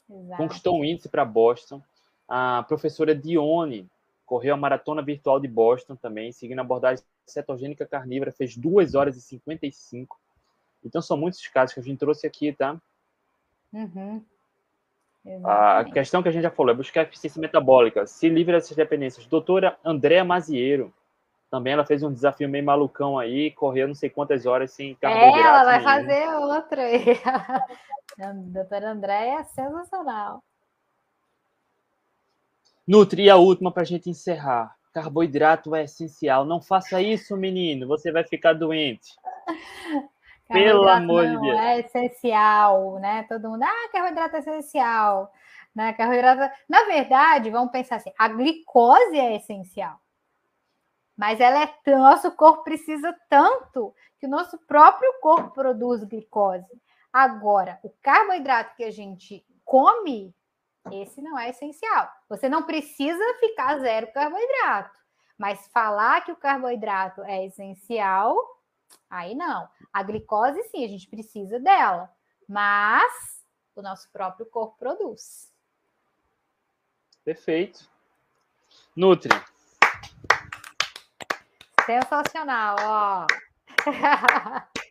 Exato. 0.10 0.42
Conquistou 0.42 0.80
um 0.80 0.84
índice 0.84 1.10
para 1.10 1.26
Boston. 1.26 1.82
A 2.28 2.64
professora 2.64 3.16
Dione, 3.16 3.90
correu 4.26 4.54
a 4.54 4.58
maratona 4.58 5.02
virtual 5.02 5.40
de 5.40 5.48
Boston 5.48 5.96
também, 5.96 6.32
seguindo 6.32 6.60
a 6.60 6.62
abordagem 6.62 7.04
cetogênica 7.26 7.86
carnívora, 7.86 8.32
fez 8.32 8.58
2 8.58 8.96
horas 8.96 9.16
e 9.16 9.22
55. 9.22 10.20
Então 10.84 11.02
são 11.02 11.16
muitos 11.18 11.46
casos 11.48 11.74
que 11.74 11.80
a 11.80 11.84
gente 11.84 12.00
trouxe 12.00 12.28
aqui, 12.28 12.52
tá? 12.52 12.82
Uhum. 13.72 14.24
A 15.46 15.86
questão 15.86 16.22
que 16.22 16.28
a 16.28 16.32
gente 16.32 16.44
já 16.44 16.52
falou 16.52 16.74
é 16.74 16.76
buscar 16.76 17.04
eficiência 17.04 17.40
metabólica, 17.40 18.06
se 18.06 18.28
livre 18.28 18.54
dessas 18.54 18.76
dependências. 18.76 19.26
Doutora 19.26 19.78
Andréa 19.84 20.24
Maziero, 20.24 20.94
também 21.50 21.74
ela 21.74 21.86
fez 21.86 22.04
um 22.04 22.12
desafio 22.12 22.50
meio 22.50 22.66
malucão 22.66 23.18
aí, 23.18 23.52
correu 23.52 23.88
não 23.88 23.96
sei 23.96 24.10
quantas 24.10 24.46
horas 24.46 24.72
sem 24.72 24.96
carboidrato. 24.96 25.38
É, 25.38 25.42
ela 25.42 25.64
vai 25.64 25.82
fazer 25.82 26.28
outra 26.36 26.82
aí. 26.82 27.06
doutora 28.52 28.92
Andréa 28.92 29.40
é 29.40 29.44
sensacional. 29.44 30.44
Nutri, 32.86 33.30
a 33.30 33.38
última 33.38 33.72
para 33.72 33.84
a 33.84 33.86
gente 33.86 34.10
encerrar. 34.10 34.76
Carboidrato 34.92 35.74
é 35.74 35.86
essencial. 35.86 36.44
Não 36.44 36.62
faça 36.62 37.02
isso, 37.02 37.38
menino. 37.38 37.88
Você 37.88 38.12
vai 38.12 38.26
ficar 38.26 38.54
doente. 38.54 39.16
Pelo 40.54 40.88
amor 40.88 41.28
de 41.28 41.40
Deus. 41.40 41.60
É 41.60 41.80
essencial, 41.80 43.00
né? 43.00 43.24
Todo 43.24 43.50
mundo, 43.50 43.64
ah, 43.64 43.90
carboidrato 43.92 44.36
é 44.38 44.40
essencial. 44.40 45.34
Né? 45.76 45.94
Carboidrato... 45.94 46.54
Na 46.70 46.84
verdade, 46.86 47.50
vamos 47.50 47.72
pensar 47.72 47.98
assim: 47.98 48.14
a 48.18 48.28
glicose 48.28 49.18
é 49.18 49.36
essencial. 49.36 50.00
mas 51.18 51.40
ela 51.40 51.64
é 51.64 51.96
nosso 51.98 52.32
corpo 52.32 52.64
precisa 52.64 53.16
tanto 53.30 53.94
que 54.20 54.26
o 54.26 54.30
nosso 54.30 54.58
próprio 54.66 55.12
corpo 55.22 55.52
produz 55.52 56.04
glicose. 56.04 56.66
Agora, 57.12 57.80
o 57.84 57.90
carboidrato 58.02 58.76
que 58.76 58.84
a 58.84 58.92
gente 58.92 59.46
come, 59.64 60.34
esse 60.92 61.22
não 61.22 61.38
é 61.38 61.50
essencial. 61.50 62.10
Você 62.30 62.50
não 62.50 62.64
precisa 62.64 63.24
ficar 63.40 63.80
zero 63.80 64.12
carboidrato, 64.12 65.00
mas 65.38 65.68
falar 65.68 66.24
que 66.26 66.32
o 66.32 66.36
carboidrato 66.36 67.22
é 67.24 67.46
essencial, 67.46 68.36
aí 69.10 69.36
não. 69.36 69.70
A 69.92 70.04
glicose, 70.04 70.64
sim, 70.66 70.84
a 70.84 70.88
gente 70.88 71.08
precisa 71.08 71.60
dela, 71.60 72.10
mas 72.48 73.44
o 73.76 73.82
nosso 73.82 74.12
próprio 74.12 74.46
corpo 74.46 74.78
produz. 74.78 75.52
Perfeito. 77.24 77.90
Nutri. 78.96 79.32
Sensacional, 81.86 82.76
ó. 82.80 83.28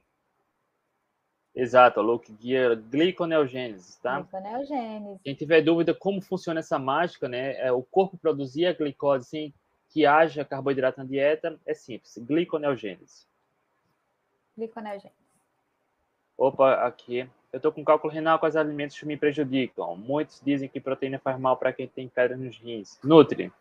Exato, 1.54 2.00
a 2.00 2.02
Low 2.02 2.20
Gear 2.40 2.76
gliconeogênese, 2.76 4.00
tá? 4.00 4.20
Gliconeogênese. 4.20 5.20
Quem 5.22 5.34
tiver 5.34 5.60
dúvida 5.60 5.94
como 5.94 6.22
funciona 6.22 6.60
essa 6.60 6.78
mágica, 6.78 7.28
né? 7.28 7.56
É 7.58 7.70
o 7.70 7.82
corpo 7.82 8.16
produzir 8.16 8.66
a 8.66 8.72
glicose 8.72 9.26
sem 9.26 9.54
que 9.90 10.06
haja 10.06 10.44
carboidrato 10.44 10.98
na 10.98 11.04
dieta, 11.04 11.60
é 11.66 11.74
simples, 11.74 12.16
gliconeogênese. 12.16 13.26
Gliconeogênese. 14.56 15.22
Opa, 16.36 16.74
aqui. 16.86 17.28
Eu 17.52 17.60
tô 17.60 17.70
com 17.70 17.84
cálculo 17.84 18.12
renal, 18.12 18.38
quais 18.38 18.56
alimentos 18.56 19.00
me 19.02 19.16
prejudicam? 19.16 19.94
Muitos 19.94 20.40
dizem 20.42 20.68
que 20.68 20.80
proteína 20.80 21.18
faz 21.18 21.38
mal 21.38 21.56
para 21.56 21.72
quem 21.72 21.86
tem 21.86 22.08
pedra 22.08 22.36
nos 22.36 22.56
rins. 22.58 22.98
Nutri. 23.04 23.52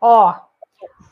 Ó, 0.00 0.38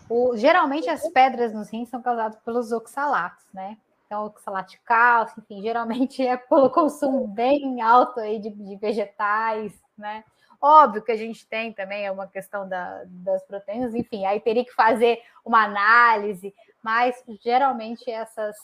o, 0.09 0.37
geralmente 0.37 0.89
as 0.89 1.09
pedras 1.09 1.53
nos 1.53 1.71
rins 1.71 1.89
são 1.89 2.03
causadas 2.03 2.39
pelos 2.43 2.73
oxalatos, 2.73 3.47
né? 3.53 3.79
Então, 4.07 4.27
oxalato 4.27 4.71
de 4.71 4.79
cálcio, 4.81 5.43
enfim, 5.43 5.63
geralmente 5.63 6.27
é 6.27 6.37
pelo 6.37 6.71
consumo 6.71 7.27
bem 7.27 7.81
alto 7.83 8.21
aí 8.21 8.39
de, 8.39 8.51
de 8.51 8.77
vegetais, 8.77 9.79
né? 9.97 10.25
Óbvio 10.61 11.03
que 11.03 11.13
a 11.13 11.17
gente 11.17 11.47
tem 11.47 11.73
também 11.73 12.05
é 12.05 12.11
uma 12.11 12.27
questão 12.27 12.69
da, 12.69 13.03
das 13.07 13.43
proteínas, 13.45 13.95
enfim, 13.95 14.25
aí 14.25 14.41
teria 14.41 14.65
que 14.65 14.75
fazer 14.75 15.23
uma 15.45 15.63
análise, 15.63 16.55
mas 16.83 17.23
geralmente 17.41 18.11
essas 18.11 18.57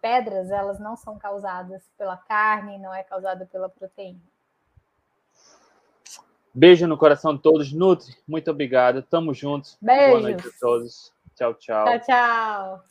pedras, 0.00 0.50
elas 0.50 0.78
não 0.78 0.96
são 0.96 1.18
causadas 1.18 1.82
pela 1.96 2.16
carne, 2.16 2.78
não 2.78 2.94
é 2.94 3.02
causada 3.02 3.46
pela 3.46 3.68
proteína. 3.68 4.20
Beijo 6.52 6.86
no 6.86 6.98
coração 6.98 7.36
de 7.36 7.42
todos. 7.42 7.72
Nutri, 7.72 8.16
muito 8.26 8.50
obrigado. 8.50 9.02
Tamo 9.02 9.32
juntos. 9.32 9.78
Beijo. 9.80 10.10
Boa 10.10 10.20
noite 10.20 10.48
a 10.48 10.50
todos. 10.60 11.12
Tchau, 11.36 11.54
tchau. 11.54 11.84
Tchau, 11.84 12.00
tchau. 12.00 12.89